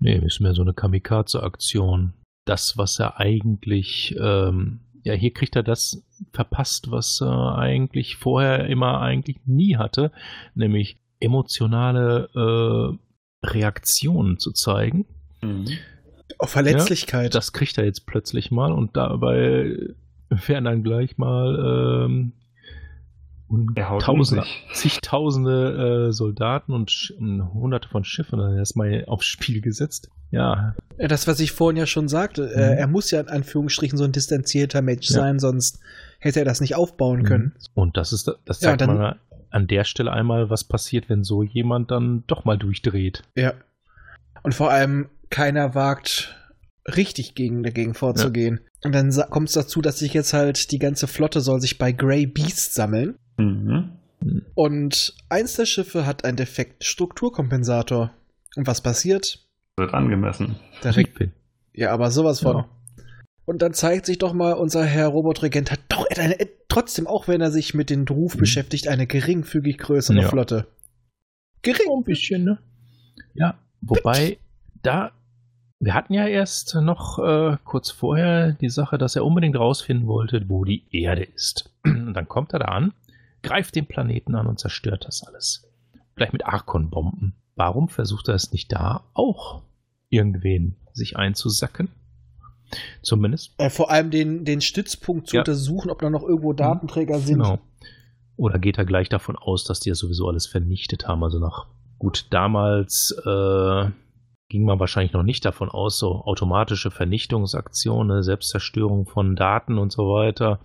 [0.00, 2.14] Nee, ist mehr so eine Kamikaze-Aktion.
[2.44, 8.66] Das, was er eigentlich, ähm, ja, hier kriegt er das verpasst, was er eigentlich vorher
[8.66, 10.12] immer eigentlich nie hatte,
[10.54, 15.06] nämlich emotionale äh, Reaktionen zu zeigen.
[16.38, 17.34] Auf Verletzlichkeit.
[17.34, 19.76] Das kriegt er jetzt plötzlich mal und dabei
[20.28, 22.32] werden dann gleich mal ähm,
[23.76, 24.66] Er haut um Tausende, sich.
[24.72, 30.10] zigtausende äh, Soldaten und Sch- und hunderte von Schiffen dann erstmal aufs Spiel gesetzt.
[30.30, 32.60] Ja, Ja, das, was ich vorhin ja schon sagte, Mhm.
[32.60, 35.16] äh, er muss ja in Anführungsstrichen so ein distanzierter Mensch Ja.
[35.16, 35.80] sein, sonst
[36.18, 37.52] hätte er das nicht aufbauen können.
[37.74, 39.16] Und das ist das Ja, zeigt dann- mal
[39.50, 43.22] an der Stelle einmal, was passiert, wenn so jemand dann doch mal durchdreht.
[43.34, 43.54] Ja.
[44.42, 46.36] Und vor allem, keiner wagt,
[46.96, 48.60] richtig gegen dagegen vorzugehen.
[48.84, 51.92] Und dann kommt es dazu, dass sich jetzt halt die ganze Flotte soll sich bei
[51.92, 53.16] Grey Beast sammeln.
[53.36, 53.92] Mhm.
[54.54, 58.12] Und eins der Schiffe hat einen defekten Strukturkompensator.
[58.56, 59.46] Und was passiert?
[59.76, 60.56] Wird angemessen.
[60.82, 61.20] Direkt,
[61.74, 62.56] ja, aber sowas von.
[62.56, 62.68] Ja.
[63.44, 66.36] Und dann zeigt sich doch mal, unser Herr Robotregent hat doch eine,
[66.68, 68.40] trotzdem, auch wenn er sich mit den Ruf Mhm.
[68.40, 70.28] beschäftigt, eine geringfügig größere Ja.
[70.28, 70.66] Flotte.
[71.62, 71.86] Gering.
[71.96, 72.58] ein bisschen, ne?
[73.34, 74.38] Ja, wobei,
[74.82, 75.12] da,
[75.80, 80.48] wir hatten ja erst noch äh, kurz vorher die Sache, dass er unbedingt rausfinden wollte,
[80.48, 81.70] wo die Erde ist.
[81.84, 82.92] Und dann kommt er da an,
[83.42, 85.64] greift den Planeten an und zerstört das alles.
[86.14, 87.34] Vielleicht mit Arkon-Bomben.
[87.54, 89.62] Warum versucht er es nicht da auch
[90.10, 91.88] irgendwen sich einzusacken?
[93.02, 93.52] Zumindest.
[93.58, 95.42] Äh, vor allem den, den Stützpunkt zu Ja.
[95.42, 97.38] untersuchen, ob da noch irgendwo Datenträger sind.
[97.38, 97.58] Genau.
[98.36, 101.22] Oder geht er gleich davon aus, dass die ja sowieso alles vernichtet haben?
[101.24, 101.66] Also nach
[101.98, 103.84] gut, damals äh,
[104.48, 110.14] ging man wahrscheinlich noch nicht davon aus, so automatische Vernichtungsaktionen, Selbstzerstörung von Daten und so
[110.14, 110.60] weiter.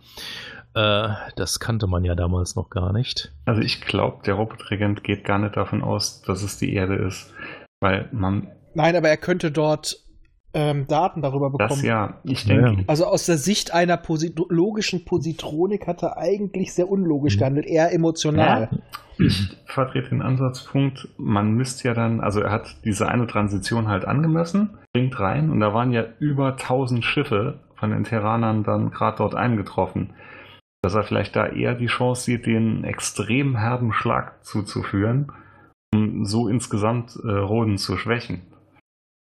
[0.73, 3.33] Äh, das kannte man ja damals noch gar nicht.
[3.45, 7.33] Also ich glaube, der Robotregent geht gar nicht davon aus, dass es die Erde ist.
[7.81, 9.97] Weil man Nein, aber er könnte dort
[10.53, 11.69] ähm, Daten darüber bekommen.
[11.69, 12.87] das ja, ich Ja, denke, ja.
[12.87, 17.39] Also aus der Sicht einer Posi logischen Positronik hat er eigentlich sehr unlogisch Mhm.
[17.39, 18.69] gehandelt, eher emotional.
[19.17, 24.05] ich vertrete den Ansatzpunkt, man müsste ja dann, also er hat diese eine Transition halt
[24.05, 29.17] angemessen, bringt rein und da waren ja über 1000 Schiffe von den Terranern dann gerade
[29.17, 30.11] dort eingetroffen.
[30.83, 35.31] Dass er vielleicht da eher die Chance sieht, den extrem herben Schlag zuzuführen,
[35.93, 38.41] um so insgesamt äh, Roden zu schwächen.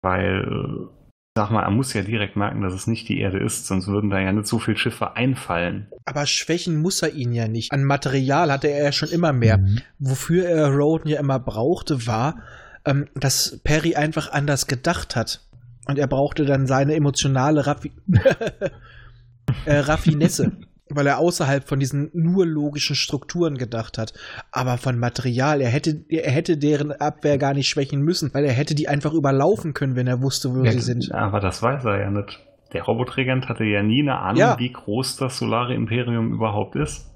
[0.02, 0.99] Weil, äh,
[1.40, 4.10] sag mal, er muss ja direkt merken, dass es nicht die Erde ist, sonst würden
[4.10, 5.86] da ja nicht so viele Schiffe einfallen.
[6.04, 7.72] Aber schwächen muss er ihn ja nicht.
[7.72, 9.56] An Material hatte er ja schon immer mehr.
[9.56, 9.78] Mhm.
[9.98, 12.42] Wofür er Roden ja immer brauchte, war,
[12.84, 15.40] ähm, dass Perry einfach anders gedacht hat.
[15.86, 17.90] Und er brauchte dann seine emotionale Raffi
[19.64, 20.52] äh, Raffinesse,
[20.96, 24.12] weil er außerhalb von diesen nur logischen Strukturen gedacht hat.
[24.52, 28.52] Aber von Material, er hätte, er hätte deren Abwehr gar nicht schwächen müssen, weil er
[28.52, 31.12] hätte die einfach überlaufen können, wenn er wusste, wo Ja, sie sind.
[31.12, 32.38] Aber das weiß er ja nicht.
[32.72, 34.58] Der Robotregent hatte ja nie eine Ahnung, Ja.
[34.58, 37.06] wie groß das Solare Imperium überhaupt ist.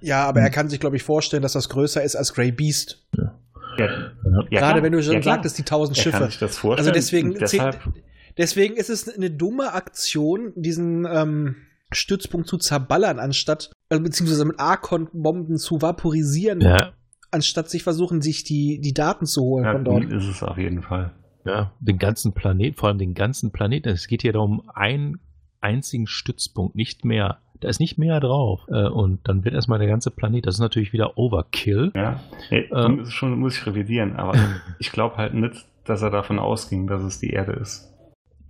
[0.00, 3.02] Ja, aber er kann sich, glaube ich, vorstellen, dass das größer ist als Grey Beast.
[3.16, 3.88] Ja,
[4.50, 6.26] ja, Gerade wenn du schon sagtest, die tausend Er kann Schiffe.
[6.30, 6.88] sich das vorstellen.
[6.88, 7.78] Also deswegen, deshalb,
[8.38, 11.56] deswegen ist es eine dumme Aktion, diesen ähm,
[11.94, 16.92] Stützpunkt zu zerballern, anstatt, äh, beziehungsweise mit Archon-Bomben zu vaporisieren, Ja,
[17.30, 20.04] anstatt sich versuchen, sich die, die Daten zu holen ja, von dort.
[20.04, 21.12] ist es auf jeden Fall.
[21.44, 23.88] ja, den ganzen Planet, vor allem den ganzen Planeten.
[23.88, 25.18] Es geht hier darum, einen
[25.60, 27.38] einzigen Stützpunkt, nicht mehr.
[27.60, 28.60] Da ist nicht mehr drauf.
[28.68, 31.92] Äh, und dann wird erstmal der ganze Planet, das ist natürlich wieder Overkill.
[31.94, 32.20] Ja,
[32.50, 32.96] nee, Ähm.
[32.98, 34.34] muss, schon, muss ich revidieren, aber
[34.78, 37.90] ich glaube halt nicht, dass er davon ausging, dass es die Erde ist.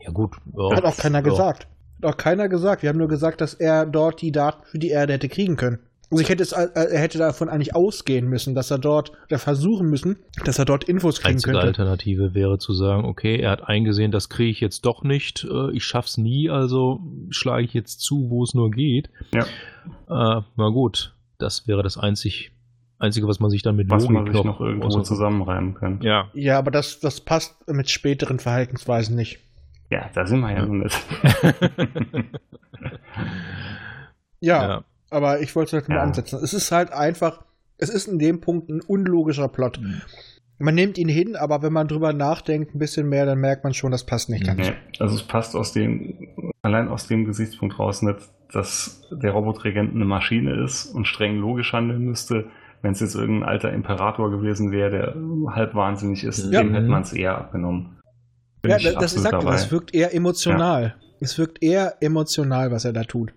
[0.01, 0.37] Ja, gut.
[0.57, 1.23] Ja, Hat auch keiner ja.
[1.23, 1.69] gesagt.
[2.05, 2.83] Hat auch keiner gesagt.
[2.83, 5.79] Wir haben nur gesagt, dass er dort die Daten für die Erde hätte kriegen können.
[6.11, 9.39] Also ich hätte es, äh, er hätte davon eigentlich ausgehen müssen, dass er dort, oder
[9.39, 11.67] versuchen müssen, dass er dort Infos kriegen Einzige könnte.
[11.67, 15.73] Alternative wäre zu sagen, okay, er hat eingesehen, das kriege ich jetzt doch nicht, äh,
[15.73, 17.01] ich schaff's nie, also
[17.31, 19.09] schlage ich jetzt zu, wo es nur geht.
[19.33, 19.43] Ja.
[19.43, 22.53] Äh, na gut, das wäre das einzig,
[22.99, 26.01] Einzige, was man sich dann mit Was Logik man sich noch irgendwo außer- zusammenreimen kann.
[26.03, 29.41] Ja, Ja, aber das, das passt mit späteren Verhaltensweisen nicht.
[29.95, 31.01] Ja, da sind wir ja nicht.
[34.41, 34.85] Ja, ja.
[35.11, 36.05] aber ich wollte es halt nur Ja.
[36.05, 36.39] ansetzen.
[36.43, 37.45] Es ist halt einfach,
[37.79, 39.81] es ist in dem Punkt ein unlogischer Plot.
[39.81, 40.03] Mhm.
[40.59, 43.75] Man nimmt ihn hin, aber wenn man drüber nachdenkt ein bisschen mehr, dann merkt man
[43.75, 44.59] schon, das passt nicht ganz.
[44.69, 46.29] Nee, also es passt aus dem,
[46.63, 48.19] allein aus dem Gesichtspunkt raus nicht,
[48.53, 52.47] dass der Robotregent eine Maschine ist und streng logisch handeln müsste.
[52.83, 56.63] Wenn es jetzt irgendein alter Imperator gewesen wäre, der halb wahnsinnig ist, Ja.
[56.63, 57.94] dem hätte man es eher abgenommen.
[58.71, 59.53] Ja, ich das, sagt, dabei.
[59.53, 60.95] das wirkt eher emotional.
[61.21, 63.33] Es wirkt eher emotional, was er da tut.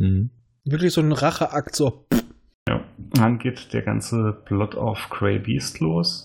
[0.00, 0.30] Mhm.
[0.64, 2.06] Wirklich so ein Racheakt, so.
[2.68, 2.80] Ja.
[3.14, 6.24] Dann geht der ganze Plot auf Grey Beast los.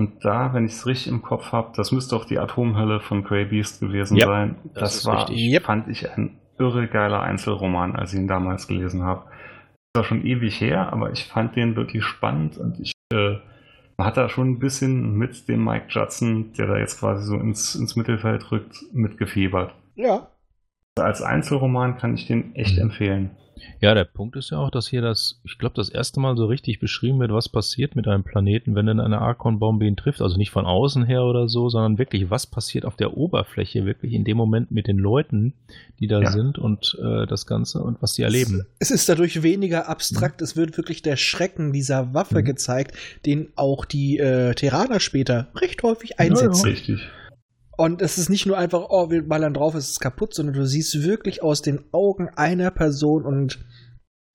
[0.00, 3.24] Und da, wenn ich es richtig im Kopf habe, das müsste auch die Atomhölle von
[3.24, 4.56] Grey Beast gewesen Ja, sein.
[4.74, 5.52] das Das, war, richtig.
[5.54, 5.64] Yep.
[5.64, 9.24] fand ich ein irre geiler Einzelroman, als ich ihn damals gelesen habe.
[9.92, 13.36] Das war schon ewig her, aber ich fand den wirklich spannend und ich äh,
[13.98, 17.34] man hat da schon ein bisschen mit dem Mike Judson, der da jetzt quasi so
[17.34, 19.74] ins, ins Mittelfeld rückt, mitgefiebert.
[19.96, 20.28] Ja.
[20.98, 22.82] Als Einzelroman kann ich den echt Mhm.
[22.82, 23.30] empfehlen.
[23.80, 26.46] Ja, der Punkt ist ja auch, dass hier das, ich glaube, das erste Mal so
[26.46, 30.20] richtig beschrieben wird, was passiert mit einem Planeten, wenn denn eine Archon-Bombe ihn trifft.
[30.20, 34.12] Also nicht von außen her oder so, sondern wirklich, was passiert auf der Oberfläche, wirklich
[34.12, 35.54] in dem Moment mit den Leuten,
[36.00, 36.30] die da Ja.
[36.30, 38.66] sind und äh, das Ganze und was sie erleben.
[38.78, 40.42] Es ist dadurch weniger abstrakt.
[40.42, 42.44] Es wird wirklich der Schrecken dieser Waffe Mhm.
[42.44, 42.96] gezeigt,
[43.26, 46.66] den auch die äh, Terraner später recht häufig einsetzen.
[46.68, 47.00] Richtig.
[47.78, 50.66] Und es ist nicht nur einfach, oh, wir ballern drauf, es ist kaputt, sondern du
[50.66, 53.64] siehst wirklich aus den Augen einer Person und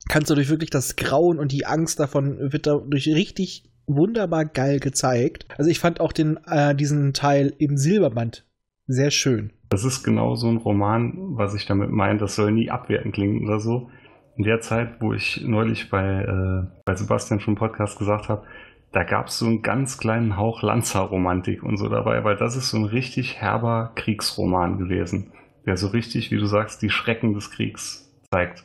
[0.08, 5.46] kannst dadurch wirklich das Grauen und die Angst davon wird dadurch richtig wunderbar geil gezeigt.
[5.58, 8.46] Also ich fand auch den, äh, diesen Teil im Silberband
[8.88, 9.52] sehr schön.
[9.68, 12.20] Das ist genau so ein Roman, was ich damit meine.
[12.20, 13.90] Das soll nie abwertend klingen oder so.
[14.38, 18.46] In der Zeit, wo ich neulich bei, äh, bei Sebastian schon Podcast gesagt habe,
[18.94, 22.70] da gab es so einen ganz kleinen Hauch Lanza-Romantik und so dabei, weil das ist
[22.70, 25.34] so ein richtig herber Kriegsroman gewesen,
[25.66, 28.64] der so richtig, wie du sagst, die Schrecken des Kriegs zeigt.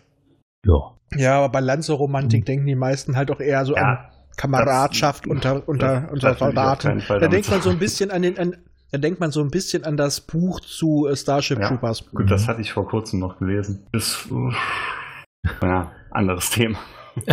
[0.67, 0.95] Ja.
[1.17, 3.99] Ja, aber bei Lanzerromantik denken die meisten halt auch eher so Ja, an
[4.37, 7.03] Kameradschaft das- unter, unter, das- unter das Soldaten.
[7.09, 8.57] Da denkt man so ein bisschen an den, an,
[8.93, 11.69] da denkt man so ein bisschen an das Buch zu äh, Starship Ja.
[11.69, 12.11] Troopers.
[12.11, 13.87] Gut, das hatte ich vor kurzem noch gelesen.
[13.93, 14.53] Ist, äh,
[15.67, 16.79] ja, anderes Thema.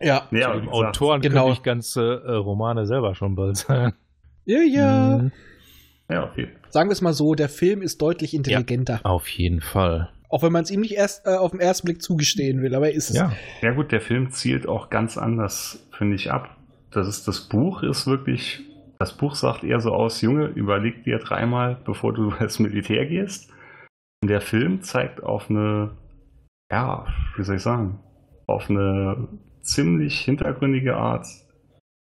[0.00, 0.26] Ja.
[0.30, 1.44] Dem gesagt, Autoren genau.
[1.44, 3.94] könnte ich ganze äh, Romane selber schon bald sagen.
[4.48, 5.18] Ja, ja.
[5.18, 5.32] Mhm.
[6.08, 6.48] Ja, okay.
[6.68, 9.00] Sagen wir es mal so, der Film ist deutlich intelligenter.
[9.02, 10.12] Auf jeden Fall.
[10.28, 12.88] Auch wenn man es ihm nicht erst äh, auf den ersten Blick zugestehen will, aber
[12.88, 13.16] er ist es.
[13.16, 13.32] Ja.
[13.60, 16.56] Ja gut, der Film zielt auch ganz anders, finde ich, ab.
[16.90, 18.60] Das ist das Buch ist wirklich,
[18.98, 23.50] das Buch sagt eher so aus, Junge, überleg dir dreimal, bevor du ins Militär gehst.
[24.22, 25.96] Und der Film zeigt auf eine,
[26.70, 28.00] ja, wie soll ich sagen,
[28.46, 29.28] auf eine
[29.66, 31.26] ziemlich hintergründige Art,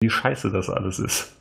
[0.01, 1.35] wie scheiße das alles ist.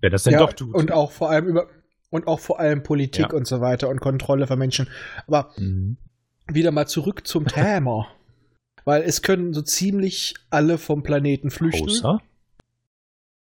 [0.00, 0.74] Wer das denn Ja, doch tut.
[0.74, 1.68] Und auch vor allem über
[2.10, 3.36] und auch vor allem Politik Ja.
[3.36, 4.88] und so weiter und Kontrolle von Menschen.
[5.26, 5.96] Aber Mhm.
[6.46, 7.46] wieder mal zurück zum
[7.82, 8.08] Thema.
[8.84, 11.88] Weil es können so ziemlich alle vom Planeten flüchten.
[11.90, 12.20] Außer?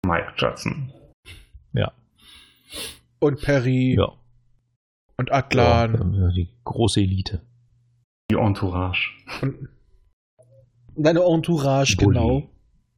[0.05, 0.91] Mike Judson.
[3.24, 4.14] Und Perry Ja.
[5.18, 7.41] und Atlan Ja, die große Elite.
[8.32, 9.12] Die Entourage.
[9.43, 9.70] und
[10.96, 12.14] deine Entourage, Bully.
[12.20, 12.50] genau.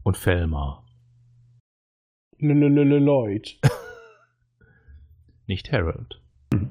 [0.03, 0.85] Und Felmar.
[2.39, 3.59] Lelelele Lloyd.
[5.47, 6.21] Nicht Harold.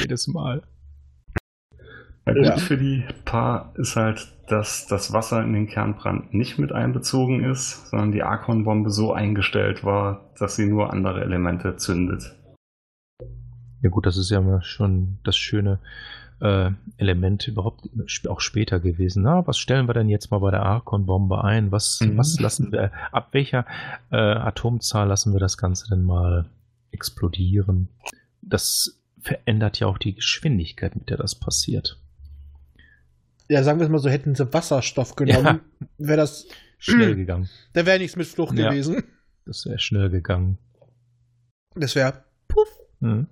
[0.00, 0.62] Jedes Mal.
[2.26, 2.56] Ja, gut, Ja.
[2.56, 7.88] für die paar ist halt, dass das Wasser in den Kernbrand nicht mit einbezogen ist,
[7.88, 12.34] sondern die Archon-Bombe so eingestellt war, dass sie nur andere Elemente zündet.
[13.82, 15.78] Ja gut, das ist ja mal schon das schöne
[16.40, 17.88] äh, Element überhaupt
[18.28, 19.22] auch später gewesen.
[19.22, 21.72] Na, was stellen wir denn jetzt mal bei der Archon-Bombe ein?
[21.72, 22.16] Was, Mhm.
[22.18, 23.64] was lassen wir, ab welcher
[24.10, 26.46] äh, Atomzahl lassen wir das Ganze denn mal
[26.90, 27.88] explodieren?
[28.42, 31.98] Das verändert ja auch die Geschwindigkeit, mit der das passiert.
[33.48, 35.60] Ja, sagen wir es mal so, hätten sie Wasserstoff genommen,
[35.98, 36.46] wäre das,
[36.78, 37.48] Schnell gegangen.
[37.72, 38.68] da wäre nichts mit Flucht Ja.
[38.68, 39.02] gewesen.
[39.46, 40.58] Das wäre schnell gegangen.
[41.74, 42.68] Das wäre puff.
[43.00, 43.26] Mhm.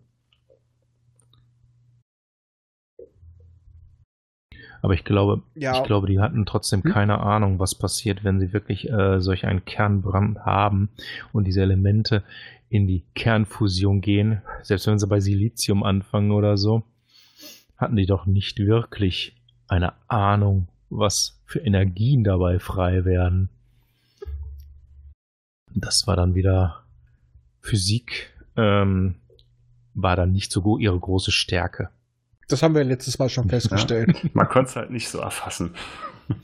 [4.84, 5.78] Aber ich glaube, Ja.
[5.78, 6.92] ich glaube, die hatten trotzdem Hm?
[6.92, 10.90] keine Ahnung, was passiert, wenn sie wirklich äh, solch einen Kernbrand haben
[11.32, 12.22] und diese Elemente
[12.68, 14.42] in die Kernfusion gehen.
[14.62, 16.82] Selbst wenn sie bei Silizium anfangen oder so,
[17.78, 19.34] hatten die doch nicht wirklich
[19.68, 23.48] eine Ahnung, was für Energien dabei frei werden.
[25.74, 26.82] Das war dann wieder
[27.62, 29.14] Physik, ähm,
[29.94, 31.88] war dann nicht so ihre große Stärke.
[32.48, 34.16] Das haben wir letztes Mal schon festgestellt.
[34.34, 35.74] Man konnte es halt nicht so erfassen.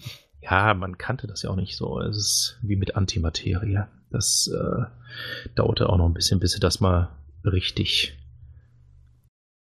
[0.43, 2.01] Ja, man kannte das ja auch nicht so.
[2.01, 3.85] Es ist wie mit Antimaterie.
[4.11, 4.85] Das äh,
[5.55, 7.11] dauerte auch noch ein bisschen, bis sie das mal
[7.45, 8.19] richtig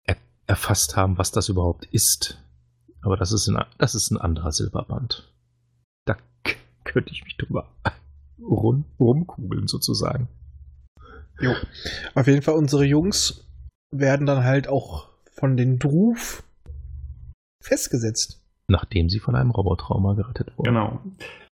[0.04, 0.16] er
[0.46, 2.38] erfasst haben, was das überhaupt ist.
[3.02, 5.32] Aber das ist ein, das ist ein anderer Silberband.
[6.04, 6.16] Da
[6.84, 7.68] könnte ich mich drüber
[8.40, 10.28] rum, rumkugeln, sozusagen.
[11.40, 11.54] Jo.
[12.14, 13.46] Auf jeden Fall, unsere Jungs
[13.90, 15.08] werden dann halt auch
[15.38, 16.42] von den Druf
[17.62, 18.42] festgesetzt.
[18.70, 20.74] Nachdem sie von einem Robotrauma gerettet wurden.
[20.74, 21.00] Genau.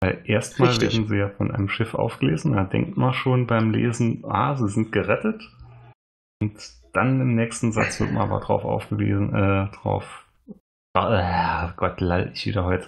[0.01, 0.93] Weil erstmal Richtig.
[0.93, 2.53] werden sie ja von einem Schiff aufgelesen.
[2.53, 5.43] Da denkt man schon beim Lesen, ah, sie sind gerettet.
[6.43, 6.55] Und
[6.93, 10.26] dann im nächsten Satz wird man aber drauf aufgewiesen, äh, drauf.
[10.95, 12.87] Ah, Gott, lall ich wieder heute.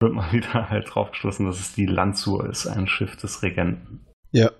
[0.00, 4.06] Wird man wieder halt drauf geschlossen, dass es die Lanzur ist, ein Schiff des Regenten.
[4.30, 4.50] Ja.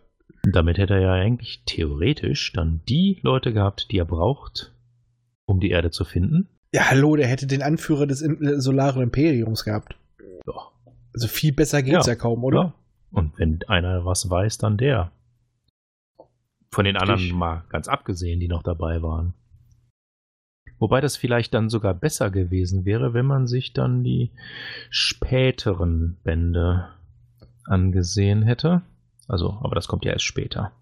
[0.44, 4.72] Damit hätte er ja eigentlich theoretisch dann die Leute gehabt, die er braucht,
[5.48, 6.48] um die Erde zu finden.
[6.72, 9.96] Ja, hallo, der hätte den Anführer des äh, Solaren Imperiums gehabt.
[10.46, 10.52] Ja.
[11.14, 12.18] Also viel besser geht's ja, Ja.
[12.18, 12.60] kaum, oder?
[12.60, 12.74] Ja.
[13.10, 15.10] Und wenn einer was weiß, dann der.
[16.70, 17.34] Von den anderen Richtig.
[17.36, 19.32] mal ganz abgesehen, die noch dabei waren.
[20.78, 24.30] Wobei das vielleicht dann sogar besser gewesen wäre, wenn man sich dann die
[24.90, 26.88] späteren Bände
[27.64, 28.82] angesehen hätte.
[29.26, 30.72] Also, aber das kommt ja erst später.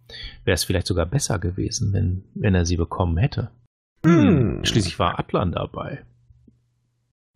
[0.44, 3.50] Wäre es vielleicht sogar besser gewesen, wenn, wenn er sie bekommen hätte.
[4.04, 4.60] Hm.
[4.64, 6.04] Schließlich war Atlan dabei.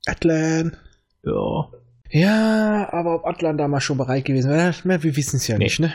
[0.07, 0.77] Atlan.
[1.25, 1.69] Ja.
[2.11, 5.65] Ja, aber ob Atlan damals schon bereit gewesen wäre, wir wissen es ja Nee.
[5.65, 5.93] nicht, ne?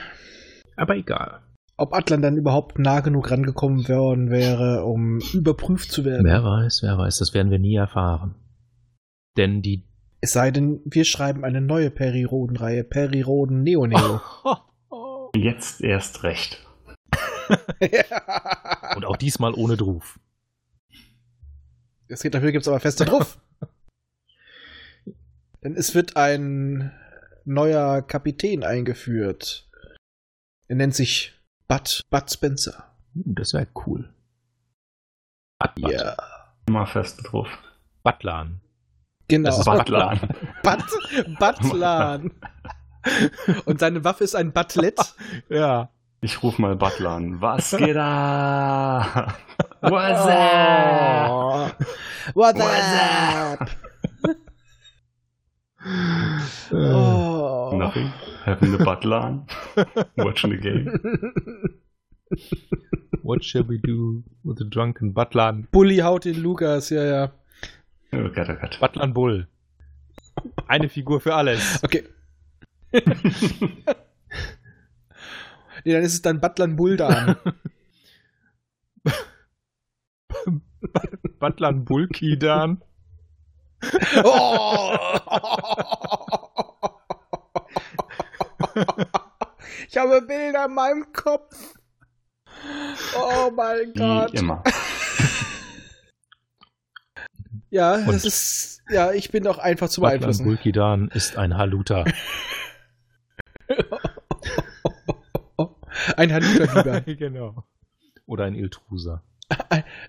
[0.77, 1.41] Aber egal.
[1.77, 6.25] Ob Atlan dann überhaupt nah genug rangekommen worden wäre, um überprüft zu werden.
[6.25, 8.35] Wer weiß, wer weiß, das werden wir nie erfahren.
[9.35, 9.83] Denn die
[10.21, 12.85] Es sei denn, wir schreiben eine neue Periroden-Reihe.
[12.85, 14.21] Periroden Neo Neo.
[15.35, 16.65] Jetzt erst recht.
[18.95, 20.17] Und auch diesmal ohne Druf.
[22.07, 23.39] Es geht dafür, gibt es aber feste drauf.
[25.63, 26.91] Denn es wird ein
[27.45, 29.69] neuer Kapitän eingeführt.
[30.67, 31.33] Er nennt sich
[31.67, 32.95] Bud, Bud Spencer.
[33.15, 34.13] Uh, das wäre cool.
[35.59, 36.15] Bud, Ja.
[36.67, 37.47] Immer fest drauf.
[38.03, 38.61] Butlan.
[39.27, 39.49] Genau.
[39.49, 40.19] Das ist Butlan.
[40.63, 42.31] Bud, Butlan.
[43.65, 44.99] Und seine Waffe ist ein Butlet.
[45.49, 45.89] Ja.
[46.25, 47.39] Ich ruf mal Butler an.
[47.39, 49.35] Was geht da?
[49.81, 51.29] What's up?
[51.29, 51.69] Oh.
[52.33, 53.69] What's What's up?
[56.71, 57.73] Oh.
[57.77, 58.11] Nothing.
[58.43, 59.45] Having the Butler an.
[60.17, 61.79] Watching the game.
[63.21, 65.67] What shall we do with the drunken Butlan?
[65.71, 67.31] Bully haut den Lukas, ja, ja.
[68.13, 68.79] Oh Gott, oh Gott.
[68.79, 69.47] Butlan Bull.
[70.67, 71.83] Eine Figur für alles.
[71.83, 72.03] Okay.
[75.85, 77.37] nee, dann ist es dann Butlan Buldan.
[81.39, 82.81] Butlan Bulkidan.
[84.23, 84.95] Oh!
[89.87, 91.73] Ich habe Bilder in meinem Kopf.
[93.17, 94.33] Oh mein Gott.
[94.33, 94.63] Wie immer.
[97.69, 98.81] Ja, Und- das ist.
[98.89, 100.45] Ja, ich bin doch einfach zu Butlan beeinflussen.
[100.45, 102.03] Bulkidan ist ein Haluta.
[106.15, 107.01] Ein Haluta-Fieber.
[107.15, 107.63] genau.
[108.25, 109.23] Oder ein Iltruser.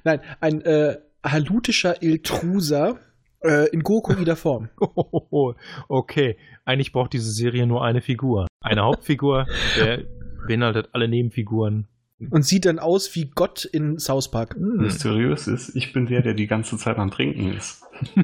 [0.04, 2.98] Nein, ein äh, halutischer Iltruser
[3.42, 4.70] äh, in Gokuider Form.
[5.88, 8.46] okay, eigentlich braucht diese Serie nur eine Figur.
[8.60, 9.46] Eine Hauptfigur,
[9.78, 10.04] der
[10.46, 11.86] beinhaltet alle Nebenfiguren.
[12.30, 14.54] Und sieht dann aus wie Gott in South Park.
[14.54, 14.78] Hm.
[14.78, 17.82] Mysteriös ist, ich bin der, der die ganze Zeit am Trinken ist.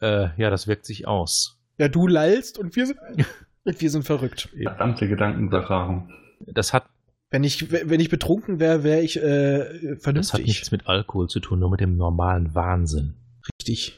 [0.00, 1.58] äh, ja, das wirkt sich aus.
[1.78, 3.00] Ja, du lallst und wir sind,
[3.64, 4.48] wir sind verrückt.
[4.62, 6.10] Verdammte Gedankenübertragung.
[6.46, 6.86] Das hat,
[7.30, 10.46] Wenn ich, wenn ich betrunken wäre, wäre ich äh, das hat vernünftig.
[10.46, 13.14] nichts mit Alkohol zu tun, nur mit dem normalen Wahnsinn.
[13.60, 13.96] Richtig.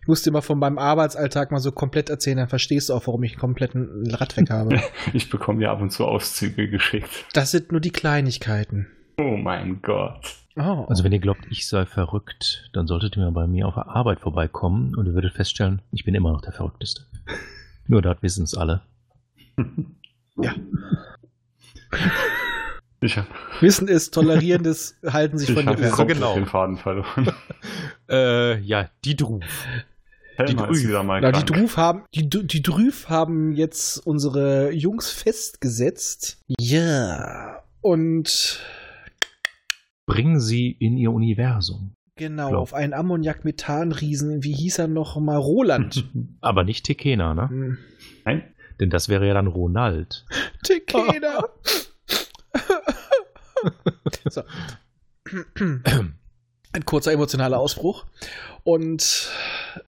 [0.00, 3.06] Ich muss dir mal von meinem Arbeitsalltag mal so komplett erzählen, dann verstehst du auch,
[3.06, 4.80] warum ich einen kompletten Radweg habe.
[5.12, 7.26] Ich bekomme ja ab und zu Auszüge geschickt.
[7.34, 8.88] Das sind nur die Kleinigkeiten.
[9.18, 10.38] Oh mein Gott.
[10.56, 10.86] Oh.
[10.88, 13.86] Also wenn ihr glaubt, ich sei verrückt, dann solltet ihr mal bei mir auf der
[13.86, 17.02] Arbeit vorbeikommen und ihr würdet feststellen, ich bin immer noch der Verrückteste.
[17.92, 18.80] Nur dort wissen es alle.
[20.38, 20.54] ja.
[23.02, 23.28] Ich habe
[23.60, 25.96] Wissen ist, Tolerierendes halten sich ich von hab dir fern.
[25.96, 26.34] so genau.
[26.34, 27.30] den Faden verloren.
[28.08, 29.66] Äh, ja, die Druf.
[30.38, 31.02] Ist Drüf.
[31.04, 31.44] Na, die.
[31.44, 36.42] Druf haben, die, die Drüf haben jetzt unsere Jungs festgesetzt.
[36.58, 37.62] Ja.
[37.82, 38.60] Und
[40.06, 41.94] Bringen sie in ihr Universum.
[42.16, 42.60] Genau, Klar.
[42.60, 45.36] auf einen Ammoniak-Methan-Riesen, wie hieß er noch mal?
[45.36, 46.04] Roland.
[46.40, 47.48] Aber nicht Tekena, ne?
[47.48, 47.78] Hm.
[48.24, 48.54] Nein?
[48.80, 50.24] Denn das wäre ja dann Ronald.
[50.64, 51.44] Tekena.
[54.28, 54.42] so.
[56.72, 58.04] Ein kurzer emotionaler Ausbruch.
[58.64, 59.28] Und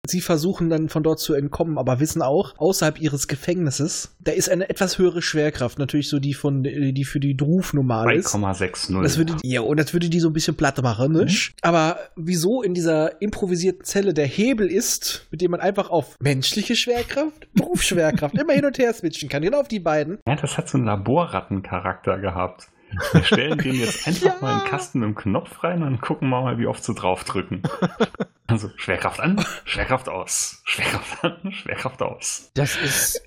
[0.04, 4.48] sie versuchen dann von dort zu entkommen, aber wissen auch, außerhalb ihres Gefängnisses, da ist
[4.48, 8.34] eine etwas höhere Schwerkraft, natürlich so die von die für die Druf normal ist.
[8.34, 9.02] 3,60.
[9.02, 11.26] Das würde ja, und das würde die so ein bisschen platt machen, ne?
[11.62, 16.74] Aber wieso in dieser improvisierten Zelle der Hebel ist, mit dem man einfach auf menschliche
[16.74, 20.18] Schwerkraft, Berufsschwerkraft immer hin und her switchen kann, genau auf die beiden.
[20.26, 22.68] Ja, das hat so einen Laborrattencharakter gehabt.
[23.12, 24.36] Wir stellen den jetzt einfach Ja.
[24.40, 27.62] mal einen Kasten mit dem Knopf rein und gucken mal, wie oft sie draufdrücken.
[28.46, 32.50] Also Schwerkraft an, Schwerkraft aus, Schwerkraft an, Schwerkraft aus.
[32.54, 33.22] Das ist,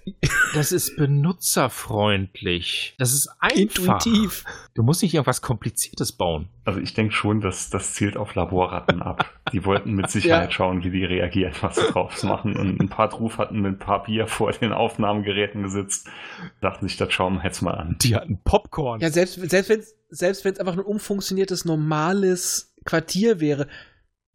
[0.55, 2.95] das ist benutzerfreundlich.
[2.97, 3.55] Das ist einfach.
[4.05, 4.43] Intuitiv.
[4.73, 6.49] Du musst nicht irgendwas Kompliziertes bauen.
[6.65, 9.25] Also ich denke schon, dass das zielt auf Laborratten ab.
[9.53, 10.51] Die wollten mit Sicherheit Ja.
[10.51, 12.57] schauen, wie die reagieren, was sie drauf machen.
[12.57, 16.07] Und ein paar Druf hatten mit ein paar Bier vor den Aufnahmegeräten gesitzt.
[16.61, 17.97] Dachten sich, das schauen wir jetzt mal an.
[18.01, 18.99] Die hatten Popcorn.
[18.99, 23.67] Ja, selbst, selbst wenn es selbst wenn's einfach ein umfunktioniertes, normales Quartier wäre.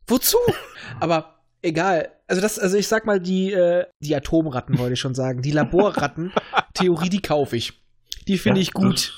[0.06, 0.36] Wozu?
[1.00, 1.31] Aber
[1.62, 2.10] egal.
[2.26, 5.42] Also das, also ich sag mal, die, äh, die Atomratten wollte ich schon sagen.
[5.42, 6.32] Die Laborratten,
[6.74, 7.80] Theorie, die kaufe ich.
[8.28, 9.12] Die finde Ja, ich gut.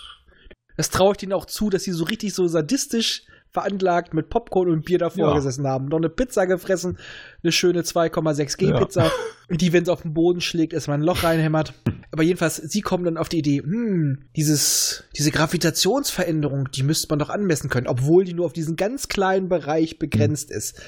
[0.76, 3.22] Das traue ich denen auch zu, dass sie so richtig so sadistisch
[3.52, 5.34] veranlagt mit Popcorn und Bier davor Ja.
[5.34, 5.86] gesessen haben.
[5.86, 6.98] Noch eine Pizza gefressen,
[7.44, 8.78] eine schöne 2,6 G Ja.
[8.80, 9.12] Pizza,
[9.48, 11.72] die, wenn sie auf den Boden schlägt, erstmal ein Loch reinhämmert.
[12.10, 17.20] Aber jedenfalls, sie kommen dann auf die Idee, hm, dieses, diese Gravitationsveränderung, die müsste man
[17.20, 20.80] doch anmessen können, obwohl die nur auf diesen ganz kleinen Bereich begrenzt ist.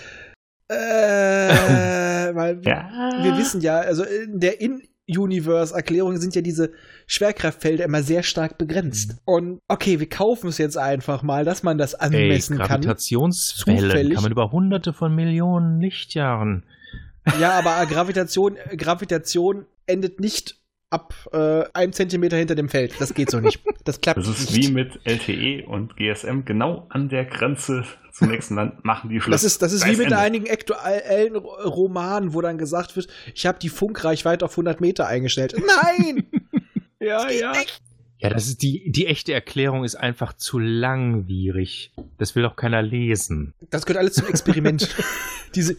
[0.68, 2.88] Äh, weil Ja.
[3.22, 6.72] wir wissen ja, also in der In-Universe-Erklärung sind ja diese
[7.06, 9.16] Schwerkraftfelder immer sehr stark begrenzt.
[9.24, 12.66] Und okay, wir kaufen es jetzt einfach mal, dass man das Ey, anmessen kann.
[12.68, 14.14] Gravitationswellen Zufällig.
[14.14, 16.64] kann man über hunderte von Millionen Lichtjahren.
[17.40, 20.56] Ja, aber Gravitation, Gravitation endet nicht
[20.90, 22.94] ab äh, einem Zentimeter hinter dem Feld.
[23.00, 23.60] Das geht so nicht.
[23.84, 24.68] Das klappt Das ist nicht.
[24.68, 29.32] wie mit LTE und GSM genau an der Grenze zum nächsten Land machen die Schluss.
[29.32, 30.18] Das ist, das ist Da wie mit Ende.
[30.18, 35.54] einigen aktuellen Romanen, wo dann gesagt wird, ich habe die Funkreichweite auf 100 Meter eingestellt.
[35.82, 36.24] Nein!
[36.98, 37.52] Ja, ja.
[38.18, 41.92] Ja, das ist die, die echte Erklärung ist einfach zu langwierig.
[42.18, 43.52] Das will auch keiner lesen.
[43.68, 44.88] Das gehört alles zum Experiment.
[45.54, 45.76] Diese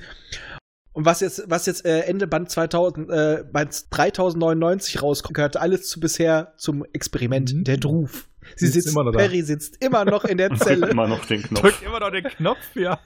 [0.98, 5.88] und was jetzt, was jetzt äh, Ende Band 2000, äh, Band 3099 rauskommt, gehört alles
[5.88, 7.54] zu bisher zum Experiment.
[7.54, 7.64] Mhm.
[7.66, 8.28] Der Druf.
[8.56, 9.20] Sie Sitzt sitzt, immer noch da.
[9.20, 10.90] Perry sitzt immer noch in der Drückt Zelle.
[10.90, 11.62] immer noch den Knopf.
[11.62, 13.00] Drückt immer noch den Knopf, ja.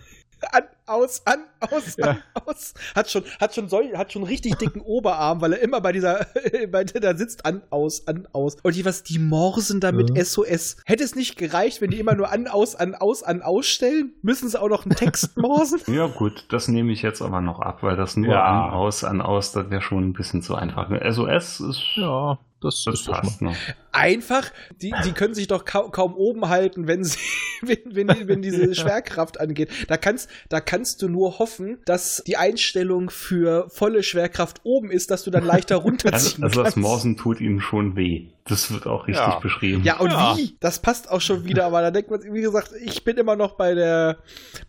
[0.51, 2.07] An, aus, an, aus, Ja.
[2.09, 2.73] an, aus.
[2.95, 5.91] Hat schon, hat schon sol, hat schon einen richtig dicken Oberarm, weil er immer bei
[5.91, 6.25] dieser,
[6.71, 8.57] bei der da sitzt, an, aus, an, aus.
[8.63, 10.23] Und die was, die morsen da mit Ja.
[10.25, 10.77] SOS.
[10.85, 14.13] Hätte es nicht gereicht, wenn die immer nur an, aus, an, aus, an, ausstellen?
[14.21, 15.79] Müssen sie auch noch einen Text morsen?
[15.87, 18.43] Ja gut, das nehme ich jetzt aber noch ab, weil das nur Ja.
[18.67, 20.89] an, aus, an, aus, das wäre schon ein bisschen zu einfach.
[20.89, 23.55] SOS ist, Ja, das, das schon passt noch.
[23.91, 24.49] Einfach,
[24.81, 27.17] die, die können sich doch kau kaum oben halten, wenn sie,
[27.61, 29.69] wenn, wenn, die- wenn diese Schwerkraft angeht.
[29.87, 35.11] Da kannst, da kannst du nur hoffen, dass die Einstellung für volle Schwerkraft oben ist,
[35.11, 36.77] dass du dann leichter Also, runterziehen also das kannst.
[36.77, 38.27] Morsen tut ihnen schon weh.
[38.45, 39.39] Das wird auch richtig Ja.
[39.39, 39.83] beschrieben.
[39.83, 40.35] Ja, und Ja.
[40.37, 40.55] wie?
[40.59, 43.55] Das passt auch schon wieder, aber da denkt man, wie gesagt, ich bin immer noch
[43.57, 44.17] bei der,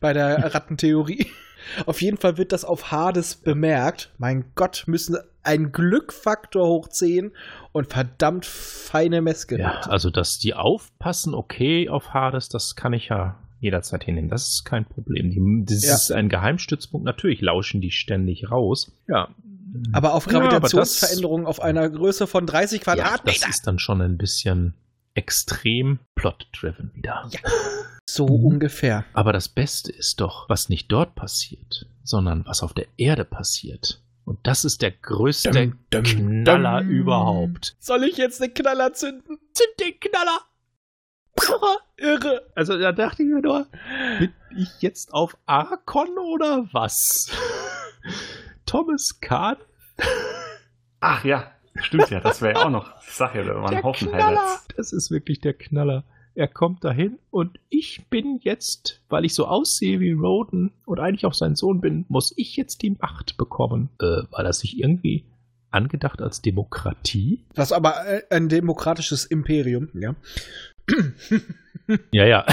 [0.00, 1.26] bei der Rattentheorie.
[1.86, 4.10] Auf jeden Fall wird das auf Hades bemerkt.
[4.18, 7.30] Mein Gott, müssen einen Glückfaktor hoch 10
[7.72, 9.62] und verdammt feine Messgeräte.
[9.64, 14.28] Ja, also dass die aufpassen, okay, auf Hades, das kann ich ja jederzeit hinnehmen.
[14.28, 15.30] Das ist kein Problem.
[15.30, 15.94] Die, das Ja.
[15.94, 17.04] ist ein Geheimstützpunkt.
[17.06, 18.92] Natürlich lauschen die ständig raus.
[19.08, 19.28] Ja.
[19.92, 24.18] Aber auf Ja, Gravitationsveränderungen auf einer Größe von 30 ja, das ist dann schon ein
[24.18, 24.74] bisschen
[25.14, 27.28] extrem plot-driven wieder.
[27.30, 27.40] Ja.
[28.08, 29.04] so ungefähr.
[29.14, 34.01] Aber das Beste ist doch, was nicht dort passiert, sondern was auf der Erde passiert.
[34.24, 36.90] Und das ist der größte Dum, dum, Knaller dum.
[36.90, 37.76] überhaupt.
[37.78, 39.38] Soll ich jetzt den Knaller zünden?
[39.52, 40.40] Zünd den Knaller!
[41.96, 42.50] Irre.
[42.54, 43.66] Also da dachte ich mir nur,
[44.18, 47.30] bin ich jetzt auf Arkon oder was?
[48.66, 49.56] Thomas Kahn?
[51.00, 52.94] Ach ja, stimmt ja, das wäre ja auch noch.
[53.06, 54.68] Ich sag ja, da waren ein Haufen Highlights.
[54.76, 56.04] Das ist wirklich der Knaller.
[56.34, 61.26] Er kommt dahin und ich bin jetzt, weil ich so aussehe wie Roden und eigentlich
[61.26, 63.90] auch sein Sohn bin, muss ich jetzt die Macht bekommen.
[64.00, 65.24] Äh, war das nicht irgendwie
[65.70, 67.44] angedacht als Demokratie?
[67.54, 70.14] Das ist aber äh, ein demokratisches Imperium, ja.
[72.12, 72.46] Ja, ja.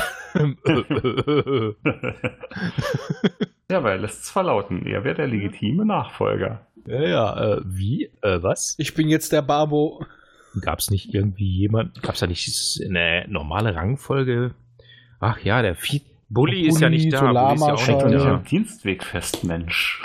[3.69, 4.85] ja, weil er lässt es verlauten.
[4.85, 6.67] Er wäre der legitime Nachfolger.
[6.85, 7.55] ja, ja.
[7.55, 8.11] Äh, wie?
[8.21, 8.75] Äh, was?
[8.77, 10.05] Ich bin jetzt der Barbo.
[10.61, 14.55] Gab es nicht irgendwie jemand, gab es da nicht eine normale Rangfolge?
[15.19, 16.01] Ach ja, der Vieh.
[16.29, 17.19] Bully ist ja nicht da.
[17.21, 18.09] Bully ist ja auch Solarmarschall.
[18.15, 20.01] nicht ein Dienstwegfest, Mensch.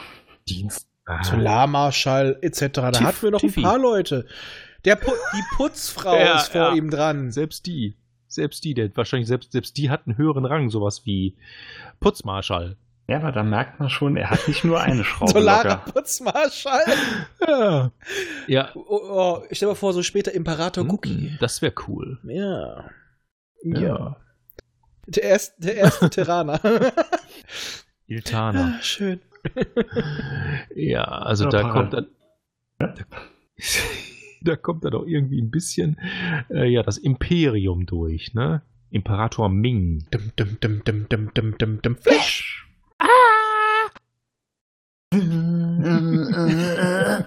[0.48, 0.86] Dienst.
[1.06, 2.60] Ah, Solarmarschall etc.
[2.72, 3.60] Da Tiff- hatten wir noch Tiffy.
[3.60, 4.26] ein paar Leute.
[4.84, 6.74] Der Pu die Putzfrau Ja, ist vor ja.
[6.74, 7.30] ihm dran.
[7.30, 7.94] Selbst die.
[8.26, 11.36] Selbst die, der wahrscheinlich selbst, selbst die hat einen höheren Rang, sowas wie
[12.00, 12.76] Putzmarschall.
[13.06, 15.76] Ja, aber da merkt man schon, er hat nicht nur eine Schraube Solarer.
[15.92, 16.84] Putzmarschall.
[17.46, 17.90] Ja.
[18.46, 18.70] Ja.
[18.74, 21.30] Oh, oh, ich stell mir vor, so später Imperator Cookie.
[21.32, 22.18] Mm, Das wäre cool.
[22.24, 22.90] Ja.
[23.62, 23.80] Ja.
[23.80, 24.16] Ja.
[25.06, 26.60] Der, erste, der erste Terraner.
[28.06, 28.76] Iltana.
[28.78, 29.20] Ah, Schön.
[30.74, 32.06] Ja, also Ja, da kommt dann.
[32.78, 32.94] Da,
[34.42, 35.98] da kommt dann auch irgendwie ein bisschen
[36.50, 38.62] äh, ja das Imperium durch, ne?
[38.90, 40.06] Imperator Ming.
[40.10, 41.96] Dum, dum, dum, dum, dum, dum, dum, dum.
[41.96, 42.63] Flash!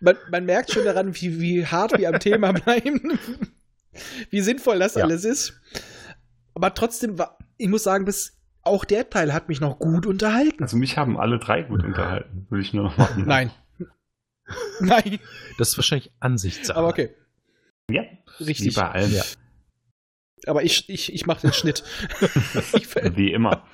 [0.00, 3.18] Man, man merkt schon daran, wie, wie hart wir am Thema bleiben.
[4.30, 5.02] wie sinnvoll das Ja.
[5.04, 5.60] alles ist.
[6.54, 10.62] Aber trotzdem war, ich muss sagen, bis auch der Teil hat mich noch gut unterhalten.
[10.62, 13.24] Also mich haben alle drei gut unterhalten, würde ich nur noch machen.
[13.26, 13.50] Nein.
[14.80, 15.18] Nein.
[15.58, 16.78] Das ist wahrscheinlich Ansichtssache.
[16.78, 17.14] Aber okay.
[17.90, 18.02] Ja,
[18.38, 18.76] Richtig.
[18.76, 19.12] wie bei allen.
[19.12, 19.24] Ja.
[20.46, 21.82] Aber ich, ich, ich mache den Schnitt.
[22.74, 23.66] ich Wie immer.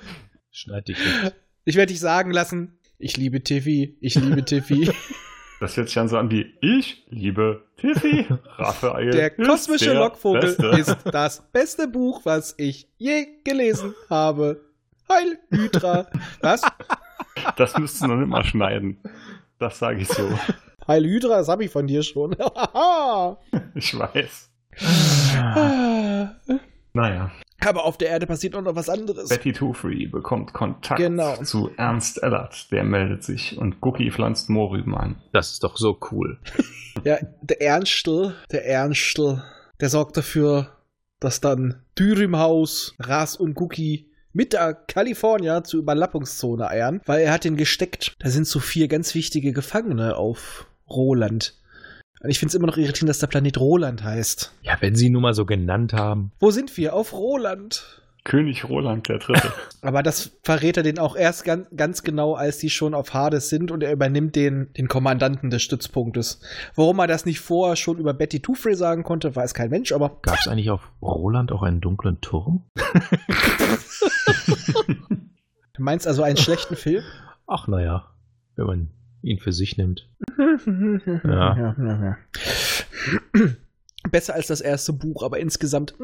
[0.51, 1.33] Schneid dich weg.
[1.65, 4.89] ich werde dich sagen lassen, ich liebe Tiffy, ich liebe Tiffy.
[5.61, 8.25] Das hört sich dann so an wie Ich liebe Tiffy.
[8.57, 9.09] Raphael.
[9.11, 10.65] Der ist kosmische der Lockvogel Beste.
[10.67, 14.59] ist das beste Buch, was ich je gelesen habe.
[15.09, 16.07] Heil Hydra.
[16.41, 16.61] Was?
[17.55, 18.99] Das müsstest du noch nicht mal schneiden.
[19.57, 20.27] Das sage ich so.
[20.87, 22.35] Heil Hydra, das habe ich von dir schon.
[23.75, 24.51] Ich weiß.
[25.37, 26.31] Ah.
[26.91, 27.31] Naja.
[27.61, 29.29] Aber auf der Erde passiert auch noch was anderes.
[29.29, 31.35] Betty Two Free bekommt Kontakt Genau.
[31.43, 32.71] zu Ernst Ellert.
[32.71, 35.15] Der meldet sich und Gucki pflanzt Mohrrüben an.
[35.33, 36.39] Das ist doch so cool.
[37.03, 39.43] Ja, der Ernstel, der Ernstel,
[39.81, 40.69] der sorgt dafür,
[41.19, 47.43] dass dann Dürümhaus, Ras und Cookie mit der California zur Überlappungszone eiern, weil er hat
[47.43, 48.15] den gesteckt.
[48.19, 51.55] Da sind so vier ganz wichtige Gefangene auf Roland.
[52.23, 54.53] Ich finde es immer noch irritierend, dass der Planet Roland heißt.
[54.63, 56.31] Ja, wenn sie ihn nun mal so genannt haben.
[56.39, 56.93] Wo sind wir?
[56.93, 58.01] Auf Roland.
[58.25, 59.53] König Roland der Dritte.
[59.81, 63.49] Aber das verrät er den auch erst ganz, ganz genau, als die schon auf Hades
[63.49, 66.41] sind und er übernimmt den, den Kommandanten des Stützpunktes.
[66.73, 70.17] Warum er das nicht vorher schon über Betty Two-Free sagen konnte, weiß kein Mensch, aber
[70.23, 72.63] Gab es eigentlich auf Roland auch einen dunklen Turm?
[75.75, 77.03] du meinst also einen schlechten Film?
[77.45, 78.07] Ach naja,
[78.55, 78.89] wenn man
[79.25, 80.07] ihn für sich nimmt.
[80.37, 81.57] ja.
[81.57, 82.17] ja, ja.
[84.11, 85.95] Besser als das erste Buch, aber insgesamt.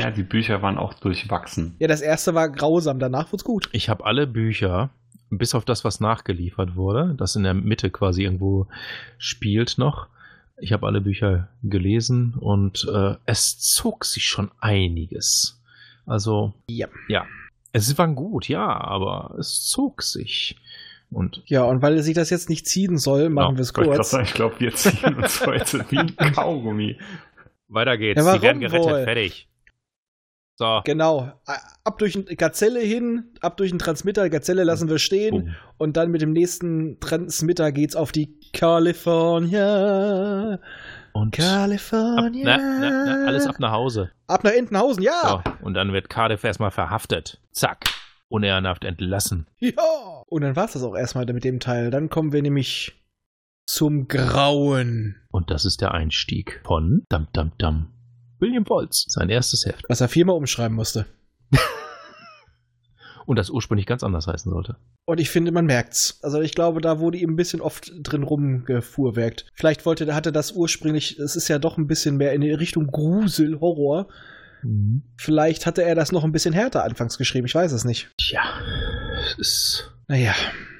[0.00, 1.76] Ja, die Bücher waren auch durchwachsen.
[1.78, 3.68] Ja, das erste war grausam, danach wird's gut.
[3.72, 4.90] Ich habe alle Bücher,
[5.30, 8.68] bis auf das, was nachgeliefert wurde, das in der Mitte quasi irgendwo
[9.18, 10.08] spielt noch.
[10.58, 15.60] Ich habe alle Bücher gelesen und äh, es zog sich schon einiges.
[16.06, 16.88] Also, Ja.
[17.08, 17.26] ja.
[17.72, 20.56] Es war gut, ja, aber es zog sich.
[21.12, 24.10] Und Ja, und weil sich das jetzt nicht ziehen soll, machen Ja, wir es kurz.
[24.10, 26.98] sagen, ich glaube, wir ziehen uns heute wie ein Kaugummi.
[27.68, 28.18] weiter geht's.
[28.18, 29.04] Ja, warum Sie werden gerettet, wohl?
[29.04, 29.48] fertig.
[30.56, 30.80] So.
[30.84, 31.32] Genau.
[31.84, 35.54] Ab durch eine Gazelle hin, ab durch den Transmitter, Gazelle lassen wir stehen Boom.
[35.78, 38.38] und dann mit dem nächsten Transmitter geht's auf die
[39.32, 40.58] California.
[41.12, 42.44] Und ab, California.
[42.44, 44.10] na, na, na, alles ab nach Hause.
[44.26, 45.42] Ab nach Entenhausen, ja.
[45.44, 47.38] So, und dann wird Cardiff erstmal verhaftet.
[47.50, 47.84] Zack.
[48.32, 49.46] Unehrenhaft entlassen.
[49.58, 50.22] Ja.
[50.26, 51.90] Und dann war's das auch erstmal mit dem Teil.
[51.90, 52.92] Dann kommen wir nämlich
[53.66, 55.16] zum Grauen.
[55.30, 57.92] Und das ist der Einstieg von Dam Dam Dam.
[58.40, 59.84] William Wolz, sein erstes Heft.
[59.88, 61.06] Was er viermal umschreiben musste.
[63.26, 64.76] Und das ursprünglich ganz anders heißen sollte.
[65.04, 66.18] Und ich finde, man merkt's.
[66.22, 69.46] Also ich glaube, da wurde ihm ein bisschen oft drin rumgefuhrwerkt.
[69.54, 72.88] Vielleicht wollte, hatte das ursprünglich, es ist ja doch ein bisschen mehr in die Richtung
[72.88, 74.08] Grusel, Horror.
[75.16, 78.10] Vielleicht hatte er das noch ein bisschen härter anfangs geschrieben, ich weiß es nicht.
[78.18, 78.42] Tja,
[79.24, 79.92] es ist.
[80.08, 80.34] Naja.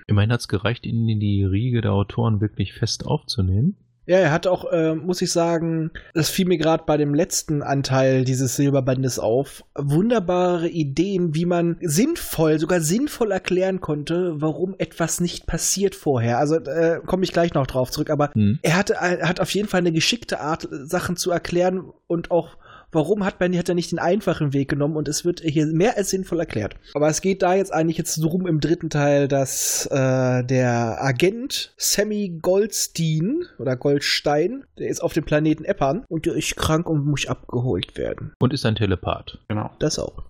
[0.06, 3.76] Immerhin hat es gereicht, ihn in die Riege der Autoren wirklich fest aufzunehmen.
[4.04, 7.62] Ja, er hat auch, äh, muss ich sagen, das fiel mir gerade bei dem letzten
[7.62, 15.20] Anteil dieses Silberbandes auf, wunderbare Ideen, wie man sinnvoll, sogar sinnvoll erklären konnte, warum etwas
[15.20, 16.38] nicht passiert vorher.
[16.38, 18.58] Also äh, komme ich gleich noch drauf zurück, aber Hm.
[18.62, 22.56] er hatte, er hat auf jeden Fall eine geschickte Art, Sachen zu erklären und auch
[22.92, 25.96] Warum hat man hat er nicht den einfachen Weg genommen und es wird hier mehr
[25.96, 26.76] als sinnvoll erklärt.
[26.94, 31.74] Aber es geht da jetzt eigentlich jetzt drum im dritten Teil, dass äh, der Agent
[31.78, 37.06] Sammy Goldstein oder Goldstein, der ist auf dem Planeten Eppan und der ist krank und
[37.06, 38.34] muss abgeholt werden.
[38.38, 39.38] Und ist ein Telepath.
[39.48, 39.70] Genau.
[39.78, 40.22] Das auch.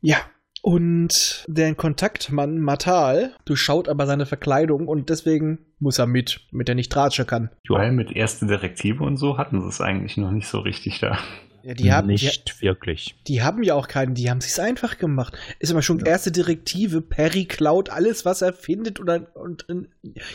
[0.00, 0.18] Ja.
[0.66, 6.74] Und der Kontaktmann Matal durchschaut aber seine Verkleidung und deswegen muss er mit, damit er
[6.74, 7.50] nicht Tratsche kann.
[7.68, 11.18] Weil mit erste Direktive und so hatten sie es eigentlich noch nicht so richtig da.
[11.62, 13.14] Ja, die haben, die, Nicht wirklich.
[13.28, 15.38] die haben ja auch keinen, die haben sich's einfach gemacht.
[15.60, 19.86] Ist aber schon erste Direktive, Perry klaut alles, was er findet oder und, und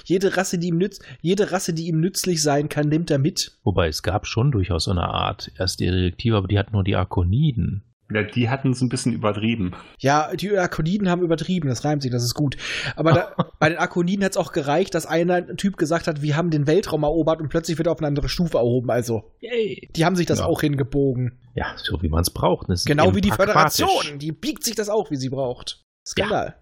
[0.05, 3.57] jede Rasse, die ihm nützt, jede Rasse, die ihm nützlich sein kann, nimmt er mit.
[3.65, 6.95] Wobei es gab schon durchaus so eine Art erste Direktive, aber die hat nur die
[6.95, 7.83] Arkoniden.
[8.13, 9.73] Ja, die hatten es ein bisschen übertrieben.
[9.99, 12.57] Ja, die Akoniden haben übertrieben, das reimt sich, das ist gut.
[12.95, 16.49] Aber da, bei den Akoniden hat's auch gereicht, dass einer Typ gesagt hat, wir haben
[16.51, 18.89] den Weltraum erobert und plötzlich wird er auf eine andere Stufe erhoben.
[18.91, 19.89] Also, Yay.
[19.95, 20.45] die haben sich das Ja.
[20.45, 21.39] auch hingebogen.
[21.55, 22.69] Ja, so wie man es braucht.
[22.69, 23.31] Das ist Genau wie die.
[23.31, 24.19] Föderation.
[24.19, 25.83] Die biegt sich das auch, wie sie braucht.
[26.07, 26.55] Skandal.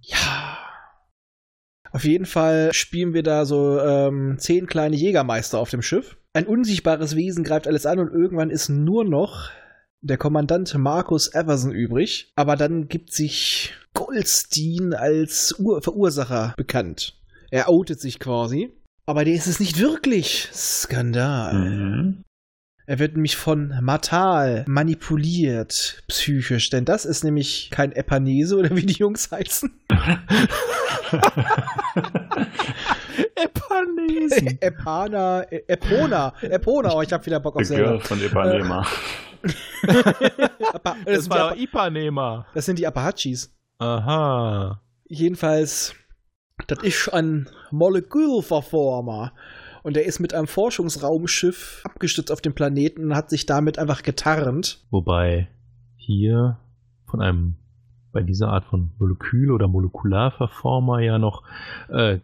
[0.00, 0.58] Ja.
[1.92, 6.16] Auf jeden Fall spielen wir da so ähm, zehn kleine Jägermeister auf dem Schiff.
[6.32, 9.50] Ein unsichtbares Wesen greift alles an und irgendwann ist nur noch
[10.02, 12.32] der Kommandant Markus Everson übrig.
[12.34, 17.14] Aber dann gibt sich Goldstein als Ur Verursacher bekannt.
[17.50, 18.72] Er outet sich quasi.
[19.06, 20.48] Aber der ist es nicht wirklich.
[20.52, 21.54] Skandal.
[21.54, 22.24] Mhm.
[22.84, 28.84] Er wird nämlich von Matal manipuliert, psychisch, denn das ist nämlich kein Epanese oder wie
[28.84, 29.70] die Jungs heißen.
[33.36, 34.58] Epanesen.
[34.60, 38.04] Epana, Epona, Epona, oh, ich hab wieder Bock auf The Girl selber.
[38.04, 38.84] von Ipanema.
[39.84, 42.46] Das, Das sind die war Ipanema.
[42.54, 43.54] das sind die Apahachis.
[43.78, 44.80] Aha.
[45.06, 45.94] Jedenfalls,
[46.66, 49.32] das ist ein Molekülverformer.
[49.82, 54.02] Und er ist mit einem Forschungsraumschiff abgestürzt auf dem Planeten und hat sich damit einfach
[54.02, 54.84] getarnt.
[54.90, 55.48] Wobei
[55.96, 56.58] hier
[57.06, 57.56] von einem,
[58.12, 61.42] bei dieser Art von Molekül- oder Molekularverformer ja noch,
[61.88, 62.18] äh,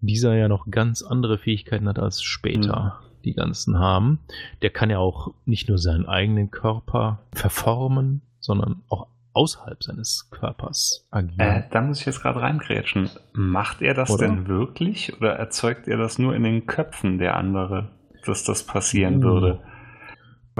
[0.00, 4.18] dieser ja noch ganz andere Fähigkeiten hat als später die ganzen haben.
[4.62, 11.06] Der kann ja auch nicht nur seinen eigenen Körper verformen, sondern auch außerhalb seines Körpers
[11.12, 11.64] Äh, agieren.
[11.70, 13.10] da muss ich jetzt gerade reingrätschen.
[13.32, 14.26] Macht er das Oder?
[14.26, 17.90] denn wirklich oder erzeugt er das nur in den Köpfen der andere,
[18.26, 19.22] dass das passieren Uh.
[19.22, 19.60] würde?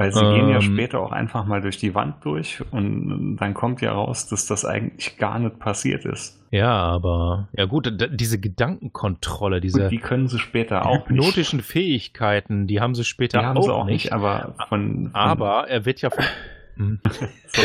[0.01, 0.63] Weil sie gehen ja Ähm.
[0.63, 4.65] später auch einfach mal durch die Wand durch und dann kommt ja raus, dass das
[4.65, 6.39] eigentlich gar nicht passiert ist.
[6.51, 11.11] Ja, aber ja gut, diese Gedankenkontrolle, diese Und die können sie später auch nicht.
[11.11, 14.05] hypnotischen Fähigkeiten, die haben sie später Die haben auch, sie auch nicht.
[14.05, 16.25] nicht, aber von, von Aber er wird ja von.
[16.77, 16.99] Hm.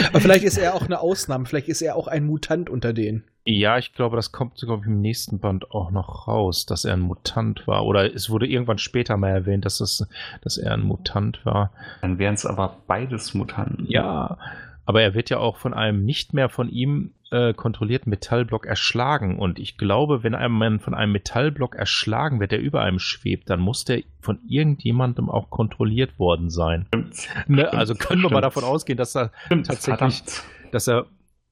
[0.10, 3.24] Aber vielleicht ist er auch eine Ausnahme, vielleicht ist er auch ein Mutant unter denen.
[3.48, 7.02] Ja, ich glaube, das kommt sogar im nächsten Band auch noch raus, dass er ein
[7.02, 7.86] Mutant war.
[7.86, 10.08] Oder es wurde irgendwann später mal erwähnt, dass, es,
[10.42, 11.72] dass er ein Mutant war.
[12.02, 13.86] dann wären es aber beides Mutanten.
[13.88, 14.40] Ja,
[14.86, 19.38] aber er wird ja auch von einem nicht mehr von ihm äh, kontrollierten Metallblock erschlagen.
[19.38, 23.50] Und ich glaube, wenn ein Mann von einem Metallblock erschlagen wird, der über einem schwebt,
[23.52, 26.86] dann muss der von irgendjemandem auch kontrolliert worden sein.
[26.88, 27.14] Stimmt.
[27.48, 27.68] Ne?
[27.68, 28.44] Stimmt, Also können wir mal stimmt.
[28.46, 30.44] davon ausgehen, dass er, Stimmt, tatsächlich- verdammt.
[30.72, 31.06] dass er,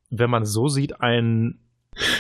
[0.10, 1.60] wenn man es so sieht, ein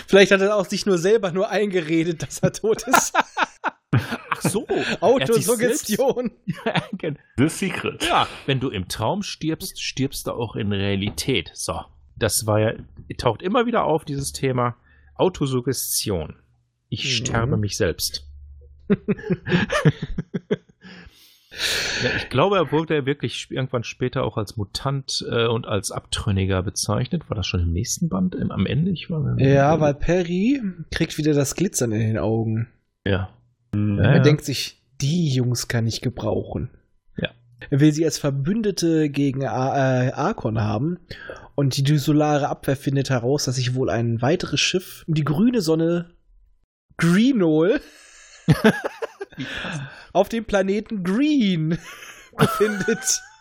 [0.07, 3.13] Vielleicht hat er auch sich nur selber nur eingeredet, dass er tot ist.
[3.91, 4.67] Ach so,
[5.01, 6.31] Autosuggestion.
[7.37, 8.03] The Secret.
[8.05, 11.51] Ja, wenn du im Traum stirbst, stirbst du auch in Realität.
[11.53, 11.79] So,
[12.15, 12.73] das war ja,
[13.17, 14.75] taucht immer wieder auf, dieses Thema
[15.15, 16.35] Autosuggestion.
[16.89, 17.09] Ich Mhm.
[17.09, 18.27] sterbe mich selbst.
[22.03, 25.91] ja, ich glaube, er wurde ja wirklich irgendwann später auch als Mutant äh, und als
[25.91, 27.29] Abtrünniger bezeichnet.
[27.29, 28.91] War das schon im nächsten Band, im, am Ende?
[28.91, 30.61] Ich war Ja, weil Perry
[30.91, 32.67] kriegt wieder das Glitzern in den Augen.
[33.05, 33.29] Ja.
[33.75, 33.97] Hm.
[33.97, 34.23] Ja, Er ja.
[34.23, 36.69] denkt sich, die Jungs kann ich gebrauchen.
[37.17, 37.29] Ja.
[37.69, 40.99] Er will sie als Verbündete gegen A äh, Arkon haben.
[41.55, 45.61] Und die Solare Abwehr findet heraus, dass sich wohl ein weiteres Schiff um die grüne
[45.61, 46.09] Sonne
[46.97, 47.79] Greenol
[50.13, 51.77] auf dem Planeten Green
[52.37, 53.21] befindet.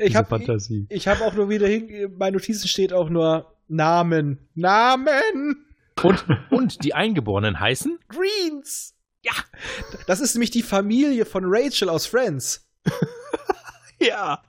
[0.00, 0.86] Ich habe Fantasie.
[0.90, 4.38] ich hab auch nur wieder hin, in meinen Notizen steht auch nur Namen.
[4.54, 5.64] Namen!
[6.02, 7.98] Und, und die Eingeborenen heißen?
[8.08, 8.94] Greens!
[9.24, 9.32] Ja!
[10.06, 12.68] Das ist nämlich die Familie von Rachel aus Friends.
[13.98, 14.42] Ja.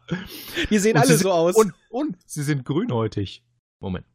[0.69, 1.55] Die sehen Und alle sie so sind- aus.
[1.55, 3.43] Und, und sie sind grünhäutig.
[3.80, 4.05] Moment.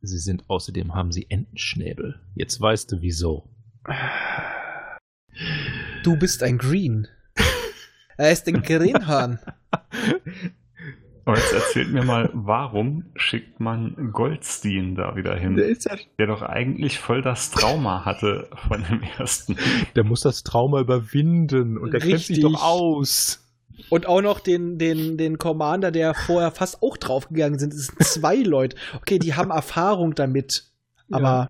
[0.00, 2.20] Sie sind außerdem haben sie Entenschnäbel.
[2.34, 3.50] Jetzt weißt du wieso.
[6.02, 7.08] Du bist ein Green.
[8.20, 9.38] Er ist ein Greenhorn.
[11.24, 15.56] Aber jetzt erzählt mir mal, warum schickt man Goldstein da wieder hin?
[15.56, 19.56] ist ja, Der doch eigentlich voll das Trauma hatte von dem ersten.
[19.94, 23.46] der muss das Trauma überwinden und der kennt sich doch aus.
[23.90, 27.72] Und auch noch den, den, den Commander, der vorher fast auch draufgegangen sind.
[27.72, 28.76] Es sind zwei Leute.
[28.96, 30.64] Okay, die haben Erfahrung damit.
[31.10, 31.48] Aber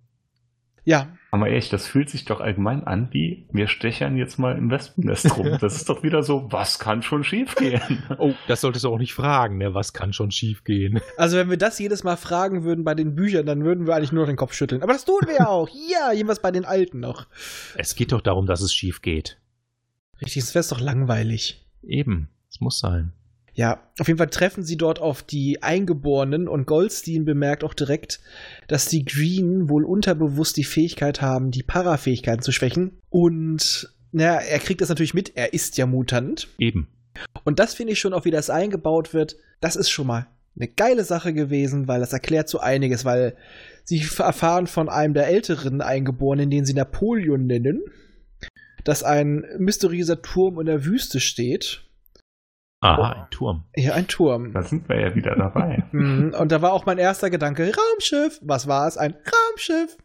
[0.85, 4.71] ja, Aber echt, das fühlt sich doch allgemein an wie, wir stechern jetzt mal im
[4.71, 5.47] Wespennest rum.
[5.61, 8.03] Das ist doch wieder so, was kann schon schiefgehen?
[8.19, 9.75] Oh, das solltest du auch nicht fragen, ne?
[9.75, 11.01] Was kann schon schiefgehen?
[11.17, 14.13] also wenn wir das jedes Mal fragen würden bei den Büchern, dann würden wir eigentlich
[14.13, 14.83] nur den Kopf schütteln.
[14.83, 15.69] Aber das tun wir ja auch.
[15.69, 17.27] Ja, jedenfalls bei den Alten noch.
[17.75, 19.39] Es geht doch darum, dass es schief geht.
[20.21, 21.67] Richtig, das wäre doch langweilig.
[21.83, 22.29] Eben.
[22.51, 23.13] Es muss sein.
[23.59, 28.21] Ja, auf jeden Fall treffen sie dort auf die Eingeborenen und Goldstein bemerkt auch direkt,
[28.69, 33.01] dass die Green wohl unterbewusst die Fähigkeit haben, die Parafähigkeiten zu schwächen.
[33.11, 36.47] Und naja, er kriegt das natürlich mit, er ist ja Mutant.
[36.61, 36.87] Eben.
[37.43, 40.69] Und das finde ich schon, auch wie das eingebaut wird, das ist schon mal eine
[40.69, 43.35] geile Sache gewesen, weil das erklärt so einiges, weil
[43.83, 47.83] sie erfahren von einem der älteren Eingeborenen, den sie Napoleon nennen,
[48.85, 51.88] dass ein mysteriöser Turm in der Wüste steht.
[52.81, 53.65] Aha, ein Turm.
[53.77, 54.53] Ja, ein Turm.
[54.53, 55.83] Da sind wir ja wieder dabei.
[55.93, 58.39] Mhm, Und da war auch mein erster Gedanke, Raumschiff.
[58.43, 58.97] Was war es?
[58.97, 59.97] Ein Raumschiff.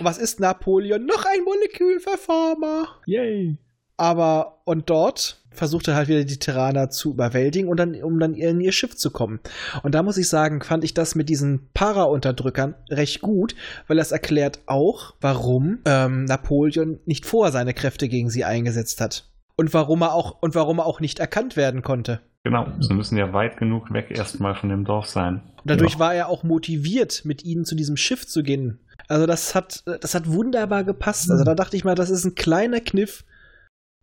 [0.00, 1.04] Und was ist Napoleon?
[1.06, 2.88] Noch ein Molekülverformer.
[3.06, 3.56] Yay.
[3.96, 8.34] Aber, und dort versucht er halt wieder die Terraner zu überwältigen und dann, um dann
[8.34, 9.38] in ihr Schiff zu kommen.
[9.84, 13.54] Und da muss ich sagen, fand ich das mit diesen Para-Unterdrückern recht gut,
[13.86, 19.28] weil das erklärt auch, warum ähm, Napoleon nicht vorher seine Kräfte gegen sie eingesetzt hat.
[19.56, 22.20] Und warum er auch, und warum er auch nicht erkannt werden konnte.
[22.42, 25.40] Genau, sie müssen ja weit genug weg erstmal von dem Dorf sein.
[25.56, 25.98] Und dadurch Ja.
[25.98, 28.80] war er auch motiviert, mit ihnen zu diesem Schiff zu gehen.
[29.08, 31.30] Also das hat, das hat wunderbar gepasst.
[31.30, 33.24] Also da dachte ich mal, das ist ein kleiner Kniff,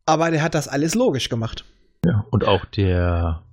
[0.05, 1.65] aber der hat das alles logisch gemacht.
[2.05, 3.43] Ja, und auch der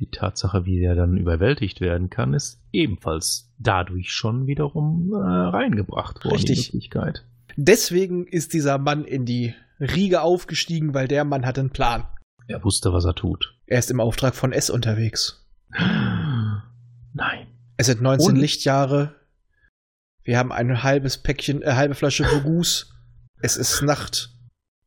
[0.00, 6.24] die Tatsache, wie er dann überwältigt werden kann, ist ebenfalls dadurch schon wiederum äh, reingebracht
[6.24, 6.34] worden.
[6.34, 6.70] Richtig.
[6.70, 7.24] Die Möglichkeit.
[7.56, 12.06] Deswegen ist dieser Mann in die Riege aufgestiegen, weil der Mann hat einen Plan.
[12.46, 13.54] Er wusste, was er tut.
[13.66, 15.46] Er ist im Auftrag von S unterwegs.
[17.12, 17.46] Nein.
[17.76, 19.14] Es sind 19 Und- Lichtjahre.
[20.22, 22.94] Wir haben ein halbes Päckchen, äh, halbe Flasche Bogus.
[23.42, 24.30] es ist Nacht.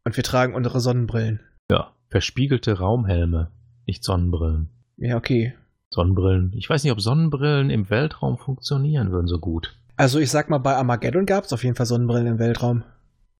[0.03, 1.41] Und wir tragen unsere Sonnenbrillen.
[1.69, 3.51] Ja, verspiegelte Raumhelme,
[3.85, 4.69] nicht Sonnenbrillen.
[4.97, 5.53] Ja, okay.
[5.89, 6.53] Sonnenbrillen.
[6.53, 9.75] Ich weiß nicht, ob Sonnenbrillen im Weltraum funktionieren würden so gut.
[9.97, 12.83] Also ich sag mal, bei Armageddon gab es auf jeden Fall Sonnenbrillen im Weltraum.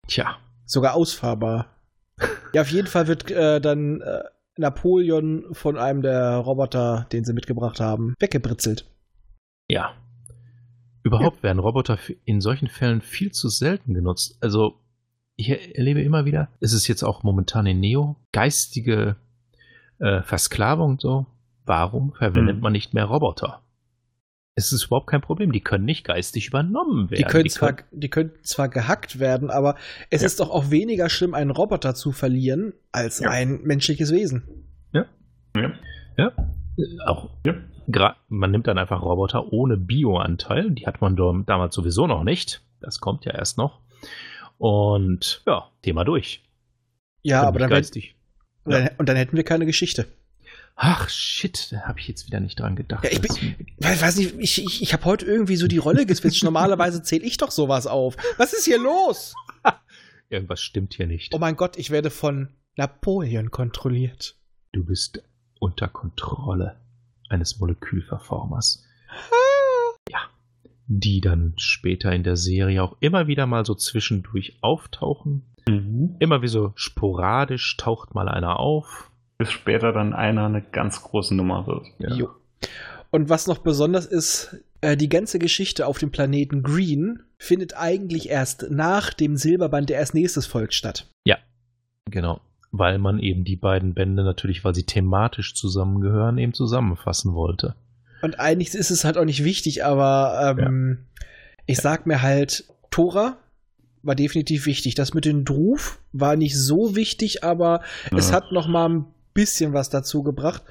[0.07, 0.37] Tja.
[0.65, 1.67] Sogar ausfahrbar.
[2.53, 4.23] ja, auf jeden Fall wird äh, dann äh,
[4.57, 8.89] Napoleon von einem der Roboter, den sie mitgebracht haben, weggebritzelt.
[9.69, 9.93] Ja.
[11.03, 14.37] Überhaupt werden Roboter in solchen Fällen viel zu selten genutzt.
[14.41, 14.79] Also,
[15.35, 19.15] ich erlebe immer wieder, es ist jetzt auch momentan in Neo, geistige
[19.99, 21.27] äh, Versklavung und so.
[21.65, 22.61] Warum verwendet Hm.
[22.61, 23.61] man nicht mehr Roboter?
[24.59, 25.51] Es ist überhaupt kein Problem.
[25.51, 27.19] Die können nicht geistig übernommen werden.
[27.23, 29.75] Die können, zwar, die können zwar gehackt werden, aber
[30.09, 30.25] es Ja.
[30.25, 33.29] ist doch auch weniger schlimm, einen Roboter zu verlieren, als Ja.
[33.29, 34.65] ein menschliches Wesen.
[34.93, 35.05] Ja.
[35.55, 35.71] ja,
[36.17, 37.53] äh, auch Ja.
[37.87, 40.71] gra- man nimmt dann einfach Roboter ohne Bioanteil.
[40.71, 41.15] Die hat man
[41.45, 42.63] damals sowieso noch nicht.
[42.81, 43.81] Das kommt ja erst noch.
[44.57, 46.43] Und ja, Thema durch.
[47.21, 48.15] Ja, Können aber dann, wär- geistig.
[48.65, 50.07] dann, und dann hätten wir keine Geschichte.
[50.79, 53.03] Ach shit, da habe ich jetzt wieder nicht dran gedacht.
[53.03, 56.05] Ja, ich bin- Ich weiß nicht, ich, ich, ich habe heute irgendwie so die Rolle
[56.05, 56.43] geswitcht.
[56.43, 58.15] Normalerweise zähle ich doch sowas auf.
[58.37, 59.33] Was ist hier los?
[60.29, 61.33] Irgendwas stimmt hier nicht.
[61.33, 64.35] Oh mein Gott, ich werde von Napoleon kontrolliert.
[64.71, 65.23] Du bist
[65.59, 66.79] unter Kontrolle
[67.29, 68.85] eines Molekülverformers.
[70.11, 70.19] Ja.
[70.85, 75.43] Die dann später in der Serie auch immer wieder mal so zwischendurch auftauchen.
[75.67, 76.17] Mhm.
[76.19, 79.09] Immer wie so sporadisch taucht mal einer auf.
[79.37, 81.85] Bis später dann einer eine ganz große Nummer wird.
[81.99, 82.13] Ja.
[82.13, 82.29] Jo.
[83.11, 88.29] Und was noch besonders ist, äh, die ganze Geschichte auf dem Planeten Green findet eigentlich
[88.29, 91.07] erst nach dem Silberband, der als nächstes folgt, statt.
[92.09, 92.39] Genau.
[92.71, 97.75] Weil man eben die beiden Bände natürlich, weil sie thematisch zusammengehören, eben zusammenfassen wollte.
[98.21, 100.99] Und eigentlich ist es halt auch nicht wichtig, aber ähm,
[101.65, 103.37] ich sag mir halt, Tora
[104.03, 104.95] war definitiv wichtig.
[104.95, 107.81] Das mit dem Druf war nicht so wichtig, aber
[108.15, 108.37] es Ja.
[108.37, 109.05] hat noch mal ein
[109.37, 110.63] bisschen was dazu gebracht.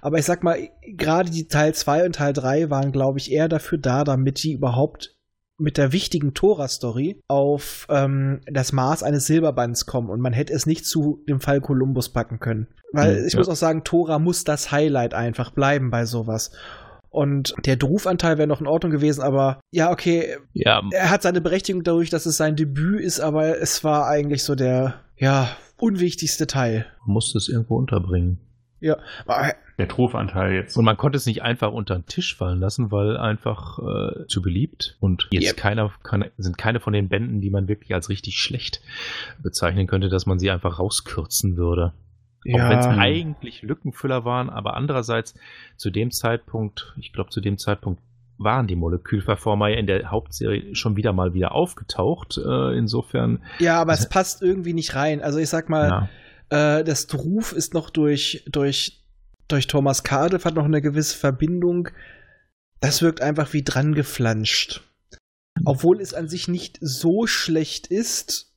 [0.00, 0.58] Aber ich sag mal,
[0.96, 4.52] gerade die Teil 2 und Teil 3 waren, glaube ich, eher dafür da, damit die
[4.52, 5.16] überhaupt
[5.58, 10.66] mit der wichtigen Tora-Story auf ähm, das Maß eines Silberbands kommen und man hätte es
[10.66, 12.68] nicht zu dem Fall Columbus packen können.
[12.92, 13.38] Weil Hm, ich ja.
[13.38, 16.52] muss auch sagen, Tora muss das Highlight einfach bleiben bei sowas.
[17.10, 21.42] Und der Drufanteil wäre noch in Ordnung gewesen, aber ja, okay, Ja, er hat seine
[21.42, 25.50] Berechtigung dadurch, dass es sein Debüt ist, aber es war eigentlich so der, ja,
[25.82, 26.86] unwichtigste Teil.
[27.06, 28.38] man musste es irgendwo unterbringen.
[28.80, 28.98] Ja,
[29.78, 30.76] Der Trufanteil jetzt.
[30.76, 34.42] Und man konnte es nicht einfach unter den Tisch fallen lassen, weil einfach äh, zu
[34.42, 34.96] beliebt.
[34.98, 35.56] Und jetzt Yep.
[35.56, 38.80] keiner, keine, sind keine von den Bänden, die man wirklich als richtig schlecht
[39.40, 41.92] bezeichnen könnte, dass man sie einfach rauskürzen würde.
[42.40, 45.36] Auch wenn es ja, eigentlich Lückenfüller waren, aber andererseits
[45.76, 48.02] zu dem Zeitpunkt, ich glaube zu dem Zeitpunkt
[48.44, 52.38] waren die Molekülverformer ja in der Hauptserie schon wieder mal wieder aufgetaucht.
[52.38, 55.20] Äh, insofern, ja, aber es passt irgendwie nicht rein.
[55.20, 56.08] Also ich sag mal,
[56.50, 59.02] ja, äh, das Druf ist noch durch, durch,
[59.48, 61.88] durch Thomas Cardiff hat noch eine gewisse Verbindung.
[62.80, 64.82] Das wirkt einfach wie dran geflanscht.
[65.64, 68.52] Obwohl es an sich nicht so schlecht ist,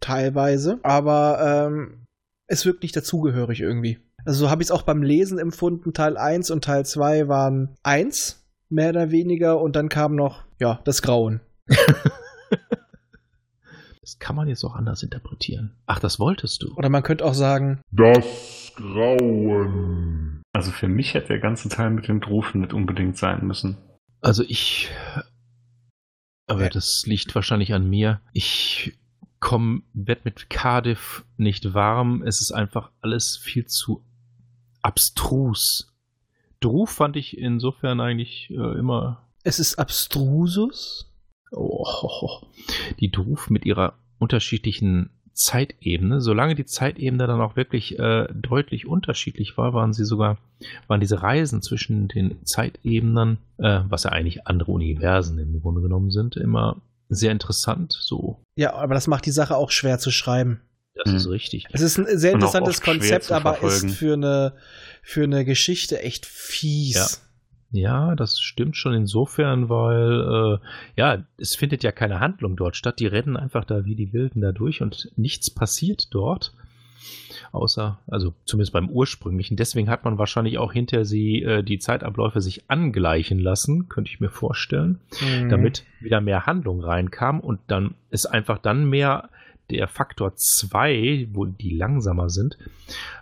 [0.00, 2.06] teilweise, aber ähm,
[2.46, 3.98] es wirkt nicht dazugehörig irgendwie.
[4.24, 5.92] Also so habe ich es auch beim Lesen empfunden.
[5.92, 8.37] Teil 1 und Teil 2 waren 1,
[8.68, 11.40] mehr oder weniger, und dann kam noch, ja, das Grauen.
[14.00, 15.74] das kann man jetzt auch anders interpretieren.
[15.86, 16.74] Ach, das wolltest du.
[16.76, 20.42] Oder man könnte auch sagen, Das Grauen.
[20.52, 23.76] Also für mich hätte der ganze Teil mit dem Drufen nicht unbedingt sein müssen.
[24.20, 24.90] Also ich.
[26.46, 26.68] Aber Ja.
[26.70, 28.20] das liegt wahrscheinlich an mir.
[28.32, 28.98] Ich
[29.40, 32.22] komm, werd mit Cardiff nicht warm.
[32.22, 34.02] Es ist einfach alles viel zu
[34.82, 35.94] abstrus.
[36.60, 39.28] Druf fand ich insofern eigentlich äh, immer.
[39.44, 41.12] es ist abstrusus.
[41.50, 42.42] Oh,
[43.00, 46.20] die Druf mit ihrer unterschiedlichen Zeitebene.
[46.20, 50.38] Solange die Zeitebene dann auch wirklich äh, deutlich unterschiedlich war, waren sie sogar,
[50.88, 56.10] waren diese Reisen zwischen den Zeitebenen, äh, was ja eigentlich andere Universen im Grunde genommen
[56.10, 57.92] sind, immer sehr interessant.
[57.92, 60.60] So, Ja, aber das macht die Sache auch schwer zu schreiben.
[60.98, 61.16] Das Hm.
[61.16, 61.66] ist richtig.
[61.72, 64.52] Es ist ein sehr interessantes Konzept, aber ist für eine,
[65.02, 67.24] für eine Geschichte echt fies.
[67.70, 70.66] Ja, das stimmt schon insofern, weil äh,
[70.96, 72.98] ja, es findet ja keine Handlung dort statt.
[72.98, 76.54] Die rennen einfach da wie die Wilden da durch und nichts passiert dort.
[77.52, 79.56] Außer, also zumindest beim ursprünglichen.
[79.56, 84.20] Deswegen hat man wahrscheinlich auch hinter sie äh, die Zeitabläufe sich angleichen lassen, könnte ich
[84.20, 85.48] mir vorstellen, Mhm.
[85.48, 89.28] damit wieder mehr Handlung reinkam und dann ist einfach dann mehr
[89.70, 92.58] der Faktor 2, wo die langsamer sind,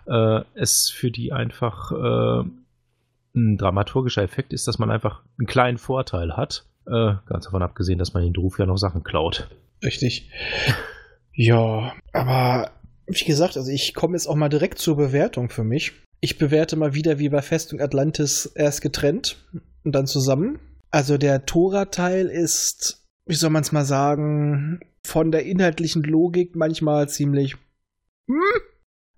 [0.05, 2.43] äh, es für die einfach äh,
[3.35, 6.65] ein dramaturgischer Effekt ist, dass man einfach einen kleinen Vorteil hat.
[6.85, 9.49] Äh, ganz davon abgesehen, dass man den Ruf ja noch Sachen klaut.
[9.83, 10.31] Richtig.
[11.33, 12.71] Ja, aber
[13.05, 15.93] wie gesagt, also ich komme jetzt auch mal direkt zur Bewertung für mich.
[16.19, 19.37] Ich bewerte mal wieder wie bei Festung Atlantis erst getrennt
[19.83, 20.59] und dann zusammen.
[20.89, 27.09] Also der Tora-Teil ist, wie soll man es mal sagen, von der inhaltlichen Logik manchmal
[27.09, 27.55] ziemlich,
[28.27, 28.61] hm,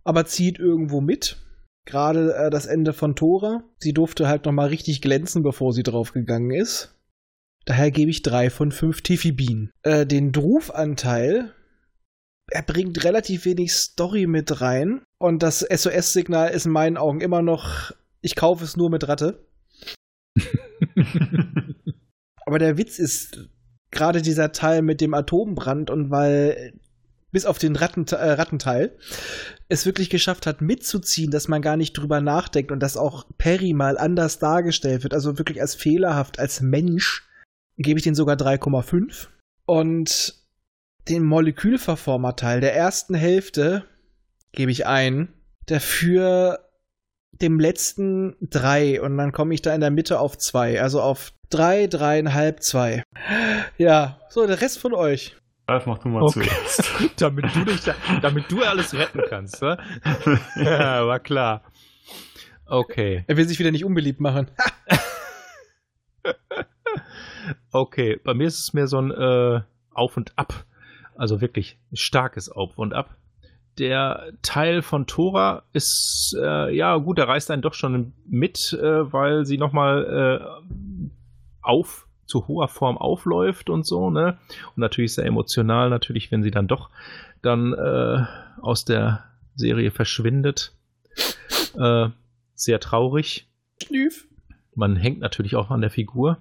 [0.04, 1.38] aber zieht irgendwo mit.
[1.86, 3.64] gerade äh, das Ende von Tora.
[3.80, 6.96] Sie durfte halt nochmal richtig glänzen, bevor sie draufgegangen ist.
[7.66, 9.72] Daher gebe ich drei von fünf Tiffy-Bienen.
[9.84, 11.54] Äh, den Drufanteil,
[12.52, 15.02] er bringt relativ wenig Story mit rein.
[15.18, 17.92] Und das SOS-Signal ist in meinen Augen immer noch,
[18.22, 19.46] ich kaufe es nur mit Ratte.
[22.46, 23.50] Aber der Witz ist
[23.92, 26.74] gerade dieser Teil mit dem Atombrand und weil
[27.32, 28.98] bis auf den Ratten, äh, Rattenteil
[29.68, 33.74] es wirklich geschafft hat, mitzuziehen, dass man gar nicht drüber nachdenkt und dass auch Perry
[33.74, 37.28] mal anders dargestellt wird, also wirklich als fehlerhaft, als Mensch,
[37.78, 39.28] gebe ich den sogar 3,5.
[39.66, 40.36] Und
[41.08, 43.86] den Molekülverformer-Teil der ersten Hälfte
[44.52, 45.30] gebe ich ein.
[45.68, 46.69] Dafür
[47.32, 51.32] dem letzten drei und dann komme ich da in der Mitte auf zwei, also auf
[51.50, 53.04] drei, dreieinhalb, zwei.
[53.78, 55.36] Ja, so der Rest von euch.
[55.68, 56.42] Ralf, mach du mal Okay.
[56.44, 56.92] zuerst.
[57.22, 59.78] damit, du dich da, damit du alles retten kannst, ne?
[60.56, 61.64] ja, war klar.
[62.66, 64.52] Okay, Er will sich wieder nicht unbeliebt machen.
[67.72, 68.20] okay.
[68.24, 69.62] Bei mir ist es mehr so ein äh,
[69.94, 70.66] Auf und Ab.
[71.16, 73.16] Also wirklich ein starkes Auf und Ab.
[73.80, 79.12] Der Teil von Tora ist, äh, ja gut, der reißt einen doch schon mit, äh,
[79.12, 80.80] weil sie nochmal äh,
[81.62, 84.38] auf zu hoher Form aufläuft und so, ne?
[84.76, 86.90] Und natürlich sehr emotional, natürlich, wenn sie dann doch
[87.42, 88.26] dann äh,
[88.62, 89.24] aus der
[89.56, 90.74] Serie verschwindet.
[91.78, 92.10] Äh,
[92.56, 93.48] sehr traurig.
[94.76, 96.38] Man hängt natürlich auch an der Figur.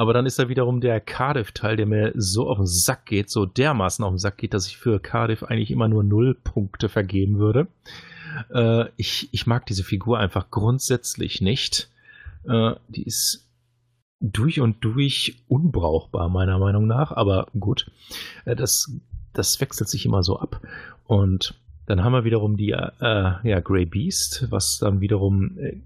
[0.00, 3.44] Aber dann ist da wiederum der Cardiff-Teil, der mir so auf den Sack geht, so
[3.44, 7.38] dermaßen auf den Sack geht, dass ich für Cardiff eigentlich immer nur null Punkte vergeben
[7.38, 7.66] würde.
[8.48, 11.90] Äh, ich, ich mag diese Figur einfach grundsätzlich nicht.
[12.48, 13.46] Äh, die ist
[14.20, 17.12] durch und durch unbrauchbar, meiner Meinung nach.
[17.12, 17.90] Aber gut,
[18.46, 18.90] äh, das,
[19.34, 20.62] das wechselt sich immer so ab.
[21.04, 25.82] Und dann haben wir wiederum die äh, ja, Grey Beast, was dann wiederum äh,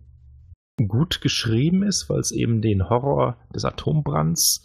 [0.76, 4.64] gut geschrieben ist, weil es eben den Horror des Atombrands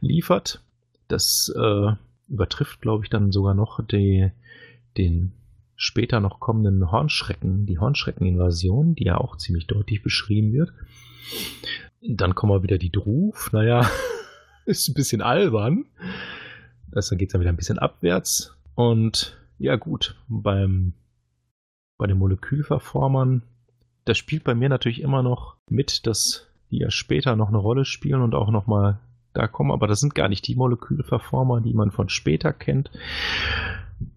[0.00, 0.62] liefert.
[1.08, 1.92] Das äh,
[2.28, 4.30] übertrifft, glaube ich, dann sogar noch die,
[4.96, 5.32] den
[5.74, 10.72] später noch kommenden Hornschrecken, die Hornschrecken-Invasion, die ja auch ziemlich deutlich beschrieben wird.
[12.02, 13.52] Dann kommen wir wieder die Druf.
[13.52, 13.90] Naja,
[14.66, 15.86] ist ein bisschen albern.
[16.90, 18.54] Das, dann geht es dann wieder ein bisschen abwärts.
[18.74, 20.92] Und ja, gut, beim,
[21.98, 23.42] bei den Molekülverformern,
[24.04, 27.84] das spielt bei mir natürlich immer noch mit, dass die ja später noch eine Rolle
[27.84, 28.98] spielen und auch nochmal
[29.32, 29.70] da kommen.
[29.70, 32.90] Aber das sind gar nicht die Molekülverformer, die man von später kennt.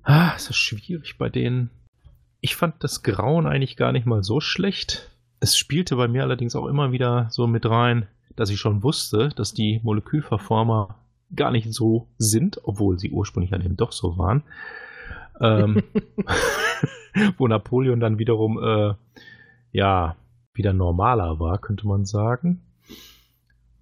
[0.04, 1.70] Ah, es ist schwierig bei denen.
[2.42, 5.10] Ich fand das Grauen eigentlich gar nicht mal so schlecht.
[5.40, 9.30] Es spielte bei mir allerdings auch immer wieder so mit rein, dass ich schon wusste,
[9.30, 10.96] dass die Molekülverformer
[11.36, 14.44] gar nicht so sind, obwohl sie ursprünglich dann eben doch so waren.
[15.40, 15.84] Ähm,
[17.38, 18.94] wo Napoleon dann wiederum, äh,
[19.74, 20.16] ja,
[20.54, 22.62] wieder normaler war, könnte man sagen.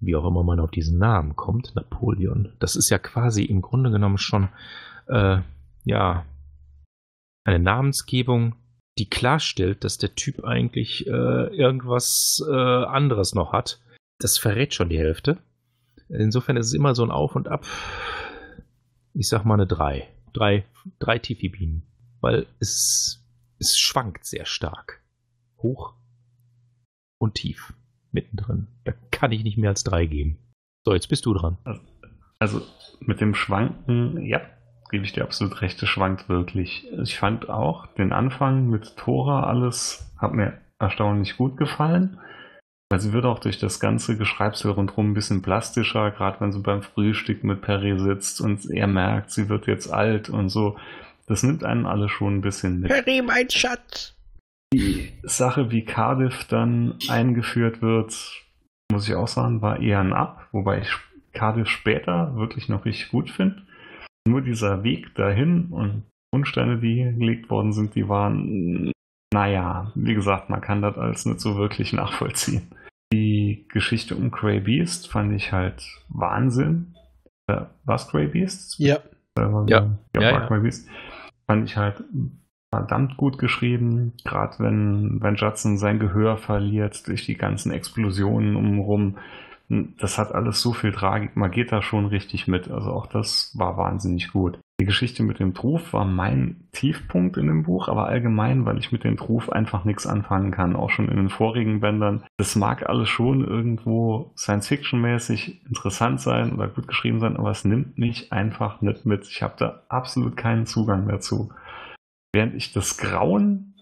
[0.00, 2.52] Wie auch immer man auf diesen Namen kommt, Napoleon.
[2.58, 4.48] Das ist ja quasi im Grunde genommen schon,
[5.06, 5.38] äh,
[5.84, 6.24] ja,
[7.44, 8.56] eine Namensgebung,
[8.98, 11.10] die klarstellt, dass der Typ eigentlich äh,
[11.56, 13.80] irgendwas äh, anderes noch hat.
[14.18, 15.38] Das verrät schon die Hälfte.
[16.08, 17.66] Insofern ist es immer so ein Auf und Ab.
[19.14, 20.08] Ich sag mal eine 3.
[20.32, 20.64] Drei,
[20.98, 21.82] drei Tifi-Bienen.
[22.20, 23.24] Weil es,
[23.58, 25.01] es schwankt sehr stark.
[25.62, 25.94] Hoch
[27.18, 27.72] und tief.
[28.10, 28.68] Mittendrin.
[28.84, 30.38] Da kann ich nicht mehr als 3 geben.
[30.84, 31.56] So, jetzt bist du dran.
[32.38, 32.60] Also
[33.00, 34.40] mit dem Schwanken, ja,
[34.90, 36.86] gebe ich dir absolut recht, es schwankt wirklich.
[37.02, 42.18] Ich fand auch den Anfang mit Tora alles, hat mir erstaunlich gut gefallen.
[42.90, 46.60] Weil sie wird auch durch das ganze Geschreibsel rundherum ein bisschen plastischer, gerade wenn sie
[46.60, 50.76] beim Frühstück mit Perry sitzt und er merkt, sie wird jetzt alt und so.
[51.26, 52.92] Das nimmt einen alle schon ein bisschen mit.
[52.92, 54.14] Harry, mein Schatz.
[54.72, 58.42] Die Sache, wie Cardiff dann eingeführt wird,
[58.90, 60.90] muss ich auch sagen, war eher ein Ab, wobei ich
[61.32, 63.62] Cardiff später wirklich noch richtig gut finde.
[64.26, 68.92] Nur dieser Weg dahin und Grundsteine, die gelegt worden sind, die waren,
[69.32, 72.62] naja, wie gesagt, man kann das als nicht so wirklich nachvollziehen.
[73.12, 76.94] Die Geschichte um Grey Beast fand ich halt Wahnsinn.
[77.46, 78.78] Äh, was Grey Beast?
[78.78, 78.96] Ja.
[79.38, 79.98] Äh, Ja.
[80.16, 80.46] ja, ja.
[80.46, 80.88] Grey Beast.
[81.46, 82.02] Fand ich halt
[82.72, 89.18] verdammt gut geschrieben, gerade wenn, wenn Judson sein Gehör verliert durch die ganzen Explosionen umherum.
[89.68, 92.70] Das hat alles so viel Tragik, man geht da schon richtig mit.
[92.70, 94.58] Also auch das war wahnsinnig gut.
[94.80, 98.90] Die Geschichte mit dem Truf war mein Tiefpunkt in dem Buch, aber allgemein, weil ich
[98.90, 102.24] mit dem Truf einfach nichts anfangen kann, auch schon in den vorigen Bändern.
[102.38, 107.98] Das mag alles schon irgendwo Science-Fiction-mäßig interessant sein oder gut geschrieben sein, aber es nimmt
[107.98, 109.28] mich einfach nicht mit.
[109.28, 111.50] Ich habe da absolut keinen Zugang dazu.
[112.32, 113.74] Während ich das Grauen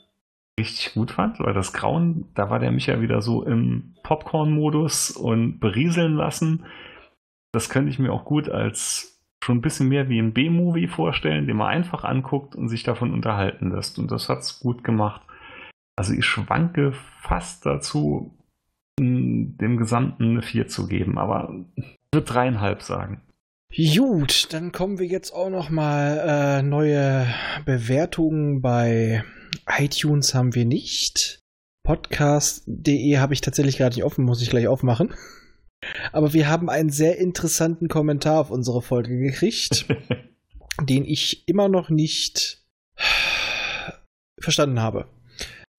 [0.58, 5.60] richtig gut fand, weil das Grauen, da war der Micha wieder so im Popcorn-Modus und
[5.60, 6.64] berieseln lassen.
[7.52, 11.46] Das könnte ich mir auch gut als schon ein bisschen mehr wie ein B-Movie vorstellen,
[11.46, 13.98] den man einfach anguckt und sich davon unterhalten lässt.
[13.98, 15.22] Und das hat es gut gemacht.
[15.96, 18.36] Also ich schwanke fast dazu,
[18.98, 23.22] dem Gesamten eine 4 zu geben, aber ich würde dreieinhalb sagen.
[23.76, 27.32] Gut, dann kommen wir jetzt auch noch mal äh, neue
[27.64, 29.22] Bewertungen bei
[29.78, 31.38] iTunes haben wir nicht.
[31.84, 35.14] Podcast.de habe ich tatsächlich gerade nicht offen, muss ich gleich aufmachen.
[36.10, 39.86] Aber wir haben einen sehr interessanten Kommentar auf unsere Folge gekriegt,
[40.82, 42.64] den ich immer noch nicht
[44.40, 45.06] verstanden habe.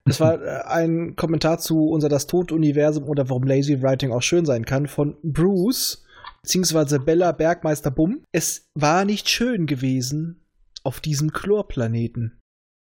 [0.06, 4.46] Das war äh, ein Kommentar zu unser Das Tod-Universum oder warum Lazy Writing auch schön
[4.46, 6.04] sein kann von Bruce
[6.42, 8.24] beziehungsweise Bella Bergmeister Bumm.
[8.32, 10.44] Es war nicht schön gewesen
[10.84, 12.40] auf diesem Chlorplaneten.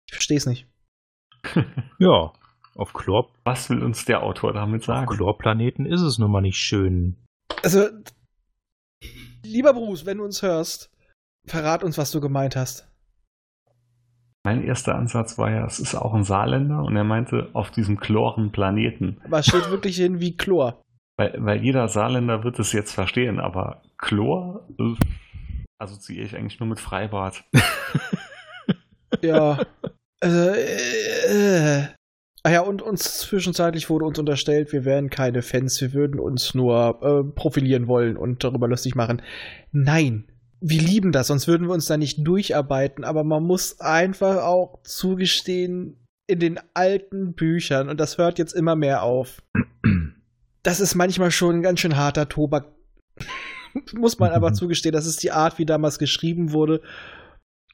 [0.07, 0.67] Ich verstehe es nicht.
[1.99, 2.33] ja,
[2.75, 3.31] auf Chlor.
[3.43, 5.07] Was will uns der Autor damit sagen?
[5.07, 7.17] Auf Chlorplaneten ist es nun mal nicht schön.
[7.63, 7.89] Also,
[9.43, 10.89] lieber Bruce, wenn du uns hörst,
[11.45, 12.87] verrat uns, was du gemeint hast.
[14.45, 17.99] Mein erster Ansatz war ja, es ist auch ein Saarländer und er meinte auf diesem
[17.99, 19.19] Chlorenplaneten.
[19.25, 20.81] Aber es steht wirklich hin wie Chlor.
[21.19, 24.95] Weil, weil jeder Saarländer wird es jetzt verstehen, aber Chlor äh,
[25.77, 27.43] assoziiere ich eigentlich nur mit Freibad.
[29.21, 29.61] ja.
[30.21, 31.87] Also, äh, äh.
[32.43, 36.55] Ah ja, und uns zwischenzeitlich wurde uns unterstellt, wir wären keine Fans, wir würden uns
[36.55, 39.21] nur äh, profilieren wollen und darüber lustig machen.
[39.73, 40.31] Nein,
[40.61, 44.81] wir lieben das, sonst würden wir uns da nicht durcharbeiten, aber man muss einfach auch
[44.83, 45.97] zugestehen,
[46.27, 49.41] in den alten Büchern, und das hört jetzt immer mehr auf,
[50.63, 52.67] das ist manchmal schon ein ganz schön harter Tobak.
[53.93, 56.81] Muss man aber zugestehen, das ist die Art, wie damals geschrieben wurde.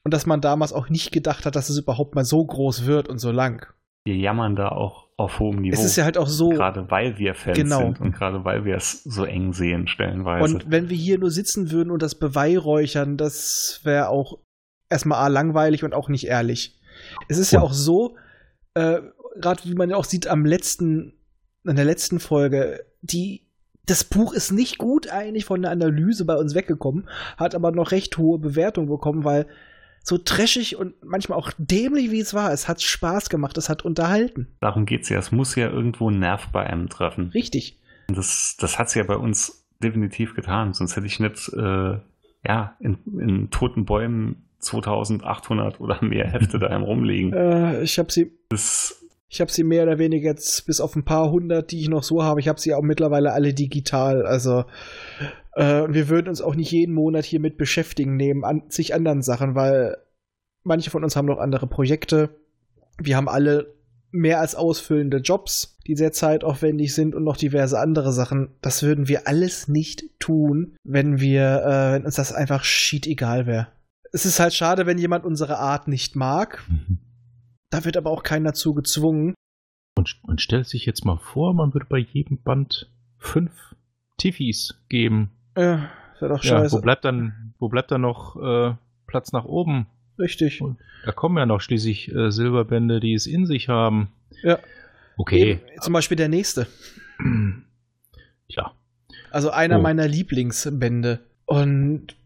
[0.04, 3.08] Und dass man damals auch nicht gedacht hat, dass es überhaupt mal so groß wird
[3.08, 3.66] und so lang.
[4.04, 5.74] Wir jammern da auch auf hohem Niveau.
[5.74, 6.50] Es ist ja halt auch so.
[6.50, 7.80] Gerade weil wir Fans genau.
[7.80, 10.54] sind und gerade weil wir es so eng sehen, stellenweise.
[10.54, 14.38] Und wenn wir hier nur sitzen würden und das beweihräuchern, das wäre auch
[14.88, 16.78] erstmal A, langweilig und auch nicht ehrlich.
[17.28, 18.16] Es ist ja auch so,
[18.74, 19.00] äh,
[19.40, 21.14] gerade wie man ja auch sieht am letzten
[21.68, 23.42] in der letzten Folge, die
[23.86, 27.92] das Buch ist nicht gut eigentlich von der Analyse bei uns weggekommen, hat aber noch
[27.92, 29.46] recht hohe Bewertungen bekommen, weil
[30.02, 33.84] so trashig und manchmal auch dämlich wie es war, es hat Spaß gemacht, es hat
[33.84, 34.48] unterhalten.
[34.60, 37.30] Darum geht's ja, es muss ja irgendwo einen Nerv bei einem treffen.
[37.30, 37.78] Richtig.
[38.08, 41.98] Und das, das hat's ja bei uns definitiv getan, sonst hätte ich nicht, äh,
[42.46, 47.32] ja, in, in toten Bäumen 2800 oder mehr Hefte da rumliegen.
[47.32, 48.32] Äh, ich habe sie.
[48.48, 51.88] Das ich habe sie mehr oder weniger jetzt bis auf ein paar hundert, die ich
[51.88, 52.40] noch so habe.
[52.40, 54.24] Ich habe sie auch mittlerweile alle digital.
[54.24, 54.64] Also
[55.54, 59.22] äh, wir würden uns auch nicht jeden Monat hier mit beschäftigen neben an, sich anderen
[59.22, 59.96] Sachen, weil
[60.62, 62.36] manche von uns haben noch andere Projekte.
[62.98, 63.74] Wir haben alle
[64.12, 68.50] mehr als ausfüllende Jobs, die sehr zeitaufwendig sind und noch diverse andere Sachen.
[68.62, 73.46] Das würden wir alles nicht tun, wenn wir, äh, wenn uns das einfach schied egal
[73.46, 73.68] wäre.
[74.12, 76.64] Es ist halt schade, wenn jemand unsere Art nicht mag.
[76.68, 76.98] Mhm.
[77.70, 79.34] Da wird aber auch keiner zu gezwungen.
[79.96, 83.74] Und man stellt sich jetzt mal vor, man würde bei jedem Band fünf
[84.18, 85.30] Tiffys geben.
[85.56, 85.90] Ja,
[86.20, 86.76] wäre doch scheiße.
[86.76, 88.74] Ja, wo bleibt dann, wo bleibt dann noch äh,
[89.06, 89.86] Platz nach oben?
[90.18, 90.62] Richtig.
[90.62, 94.08] Und da kommen ja noch schließlich äh, Silberbände, die es in sich haben.
[94.42, 94.58] Ja.
[95.16, 95.52] Okay.
[95.52, 96.66] Eben, zum Beispiel der nächste.
[98.48, 98.72] Tja.
[99.30, 99.82] Also einer oh.
[99.82, 101.20] meiner Lieblingsbände.
[101.46, 102.16] Und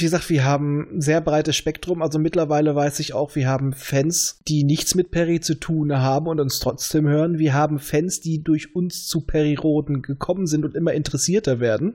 [0.00, 2.02] wie gesagt, wir haben ein sehr breites Spektrum.
[2.02, 6.26] Also mittlerweile weiß ich auch, wir haben Fans, die nichts mit Perry zu tun haben
[6.26, 7.38] und uns trotzdem hören.
[7.38, 11.94] Wir haben Fans, die durch uns zu Perry Roden gekommen sind und immer interessierter werden.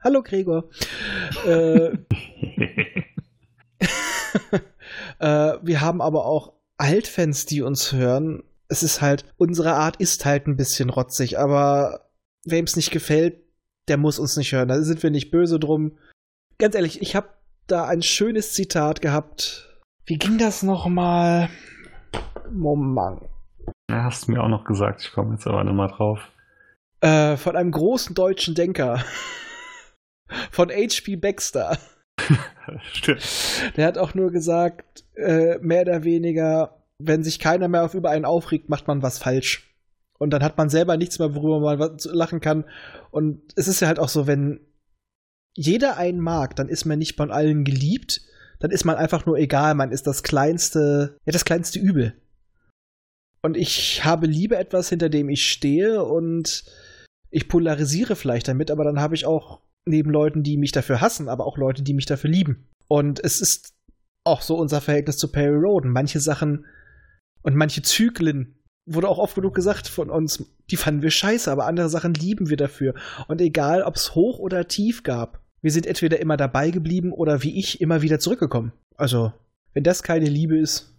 [0.00, 0.68] Hallo Gregor.
[1.46, 1.90] äh,
[5.18, 8.42] äh, wir haben aber auch Altfans, die uns hören.
[8.68, 12.10] Es ist halt, unsere Art ist halt ein bisschen rotzig, aber
[12.44, 13.36] wem es nicht gefällt,
[13.88, 14.68] der muss uns nicht hören.
[14.68, 15.92] Da sind wir nicht böse drum
[16.58, 17.28] ganz ehrlich, ich habe
[17.66, 19.68] da ein schönes Zitat gehabt.
[20.04, 21.48] Wie ging das nochmal?
[22.50, 23.22] Moment.
[23.90, 26.20] Ja, hast du mir auch noch gesagt, ich komme jetzt aber nochmal drauf.
[27.00, 29.04] Äh, von einem großen deutschen Denker.
[30.50, 31.16] von H.P.
[31.16, 31.78] Baxter.
[32.92, 33.76] Stimmt.
[33.76, 38.10] Der hat auch nur gesagt, äh, mehr oder weniger, wenn sich keiner mehr auf über
[38.10, 39.74] einen aufregt, macht man was falsch.
[40.18, 42.64] Und dann hat man selber nichts mehr, worüber man lachen kann.
[43.10, 44.60] Und es ist ja halt auch so, wenn
[45.58, 48.22] jeder einen mag, dann ist man nicht von allen geliebt,
[48.60, 52.14] dann ist man einfach nur egal, man ist das kleinste, ja, das kleinste Übel.
[53.42, 56.64] Und ich habe Liebe etwas, hinter dem ich stehe und
[57.30, 61.28] ich polarisiere vielleicht damit, aber dann habe ich auch neben Leuten, die mich dafür hassen,
[61.28, 62.68] aber auch Leute, die mich dafür lieben.
[62.86, 63.74] Und es ist
[64.24, 65.90] auch so unser Verhältnis zu Perry Roden.
[65.90, 66.66] Manche Sachen
[67.42, 71.66] und manche Zyklen wurde auch oft genug gesagt von uns, die fanden wir scheiße, aber
[71.66, 72.94] andere Sachen lieben wir dafür.
[73.26, 77.42] Und egal, ob es hoch oder tief gab, wir sind entweder immer dabei geblieben oder
[77.42, 78.72] wie ich immer wieder zurückgekommen.
[78.96, 79.32] Also,
[79.74, 80.94] wenn das keine Liebe ist,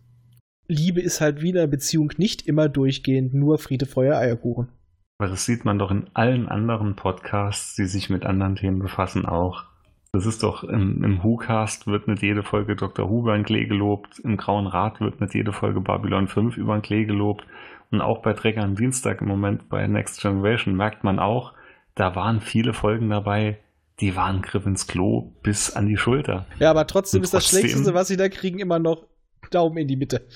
[0.67, 4.69] Liebe ist halt wie in einer Beziehung nicht immer durchgehend nur Friede, Feuer, Eierkuchen.
[5.17, 9.25] Aber das sieht man doch in allen anderen Podcasts, die sich mit anderen Themen befassen,
[9.25, 9.65] auch.
[10.11, 13.09] Das ist doch im, im Who-Cast wird nicht jede Folge Dr.
[13.09, 16.73] Who über den Klee gelobt, im Grauen Rat wird nicht jede Folge Babylon 5 über
[16.75, 17.45] den Klee gelobt
[17.91, 21.53] und auch bei Trecker am Dienstag im Moment bei Next Generation merkt man auch,
[21.95, 23.59] da waren viele Folgen dabei,
[23.99, 26.45] die waren Griff ins Klo bis an die Schulter.
[26.59, 29.05] Ja, aber trotzdem, trotzdem ist das Schlechteste, was sie da kriegen, immer noch
[29.51, 30.27] Daumen in die Mitte.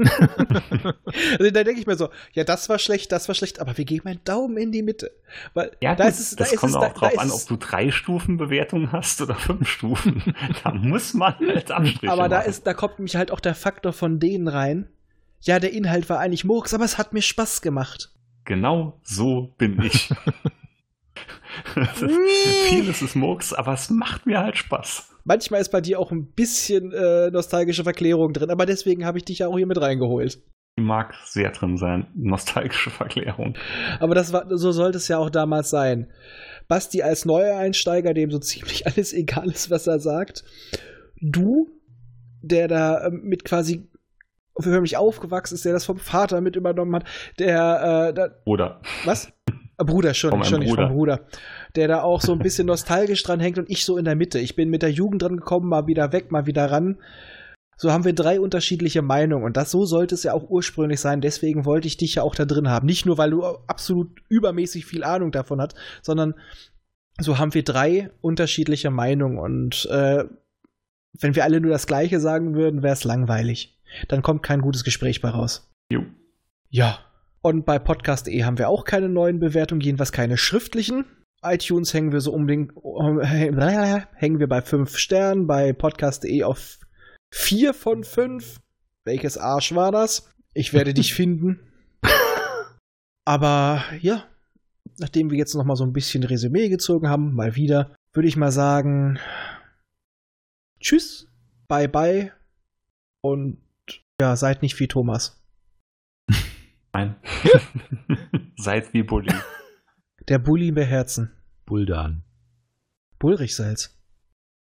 [0.00, 3.84] also da denke ich mir so, ja, das war schlecht, das war schlecht, aber wir
[3.84, 5.10] geben einen Daumen in die Mitte.
[5.52, 7.46] Weil ja, da gut, ist es, das da kommt ist auch es, drauf an, ob
[7.46, 10.34] du drei Stufen Bewertung hast oder fünf Stufen.
[10.64, 12.50] da muss man halt Abstriche Aber da machen.
[12.50, 14.88] ist, da kommt mich halt auch der Faktor von denen rein.
[15.42, 18.10] Ja, der Inhalt war eigentlich Murks, aber es hat mir Spaß gemacht.
[18.44, 20.10] Genau so bin ich.
[22.68, 25.10] Vieles ist Murks, aber es macht mir halt Spaß.
[25.24, 29.24] Manchmal ist bei dir auch ein bisschen äh, nostalgische Verklärung drin, aber deswegen habe ich
[29.24, 30.42] dich ja auch hier mit reingeholt.
[30.78, 33.56] Die mag sehr drin sein, nostalgische Verklärung.
[33.98, 36.10] Aber das war, so sollte es ja auch damals sein.
[36.68, 40.44] Basti als neuer Einsteiger, dem so ziemlich alles egal ist, was er sagt.
[41.20, 41.68] Du,
[42.42, 43.90] der da äh, mit quasi
[44.58, 47.04] für mich aufgewachsen ist, der das vom Vater mit übernommen hat,
[47.38, 48.80] der äh, da, Oder.
[49.04, 49.32] Was?
[49.84, 50.86] Bruder, schon, schon Bruder.
[50.86, 51.20] vom Bruder.
[51.76, 54.38] Der da auch so ein bisschen nostalgisch dran hängt und ich so in der Mitte.
[54.38, 56.98] Ich bin mit der Jugend dran gekommen, mal wieder weg, mal wieder ran.
[57.76, 61.22] So haben wir drei unterschiedliche Meinungen und das so sollte es ja auch ursprünglich sein.
[61.22, 62.84] Deswegen wollte ich dich ja auch da drin haben.
[62.84, 66.34] Nicht nur, weil du absolut übermäßig viel Ahnung davon hast, sondern
[67.18, 70.24] so haben wir drei unterschiedliche Meinungen und äh,
[71.18, 73.78] wenn wir alle nur das Gleiche sagen würden, wäre es langweilig.
[74.08, 75.72] Dann kommt kein gutes Gespräch bei raus.
[75.90, 76.04] Jo.
[76.68, 76.98] Ja,
[77.42, 81.04] und bei Podcast.de haben wir auch keine neuen Bewertungen, jedenfalls keine schriftlichen.
[81.42, 82.72] iTunes hängen wir so unbedingt,
[83.22, 86.78] hängen wir bei 5 Sternen, bei Podcast.de auf
[87.32, 88.60] 4 von 5.
[89.04, 90.30] Welches Arsch war das?
[90.52, 91.60] Ich werde dich finden.
[93.24, 94.24] Aber ja,
[94.98, 98.36] nachdem wir jetzt noch mal so ein bisschen Resümee gezogen haben, mal wieder, würde ich
[98.36, 99.18] mal sagen,
[100.80, 101.28] tschüss,
[101.68, 102.32] bye bye
[103.22, 103.58] und
[104.20, 105.39] ja, seid nicht wie Thomas.
[106.92, 107.16] Nein.
[108.56, 109.32] Seid wie Bulli.
[110.28, 111.32] Der Bulli beherzen.
[111.66, 112.24] Buldan.
[113.18, 113.96] Bullrichsalz.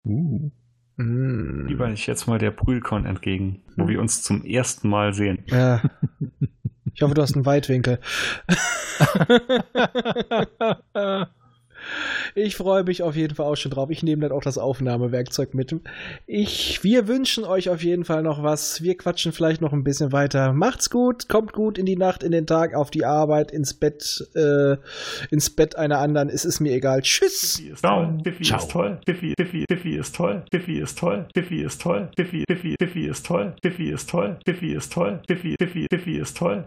[0.04, 0.50] Uh.
[0.96, 1.66] Mm.
[1.66, 5.44] Lieber ich jetzt mal der Brühlkorn entgegen, wo wir uns zum ersten Mal sehen.
[5.46, 5.82] Ja.
[6.92, 7.98] Ich hoffe, du hast einen Weitwinkel.
[12.34, 13.90] Ich freue mich auf jeden Fall auch schon drauf.
[13.90, 15.74] Ich nehme dann auch das Aufnahmewerkzeug mit.
[16.26, 18.82] Ich, wir wünschen euch auf jeden Fall noch was.
[18.82, 20.52] Wir quatschen vielleicht noch ein bisschen weiter.
[20.52, 24.28] Macht's gut, kommt gut in die Nacht, in den Tag, auf die Arbeit, ins Bett,
[24.34, 24.76] äh,
[25.30, 26.28] ins Bett einer anderen.
[26.28, 27.02] Es ist mir egal.
[27.02, 27.54] Tschüss.
[27.56, 28.18] Diffie ist toll.
[28.24, 29.00] Diffie ist toll.
[29.06, 30.44] Diffie, Diffie, Diffie ist toll.
[30.52, 31.26] Diffie ist toll.
[31.36, 32.08] Diffie ist toll.
[32.18, 33.54] Diffie ist toll.
[33.64, 34.38] Diffie ist toll.
[34.46, 35.22] Diffie ist toll.
[35.28, 35.56] Diffie,
[35.90, 36.66] Diffie ist toll.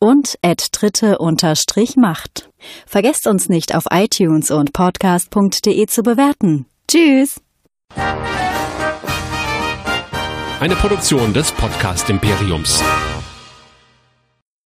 [0.00, 2.50] und at dritte-macht.
[2.86, 6.66] Vergesst uns nicht auf iTunes und podcast.de zu bewerten.
[6.88, 7.40] Tschüss!
[10.60, 12.82] Eine Produktion des Podcast Imperiums.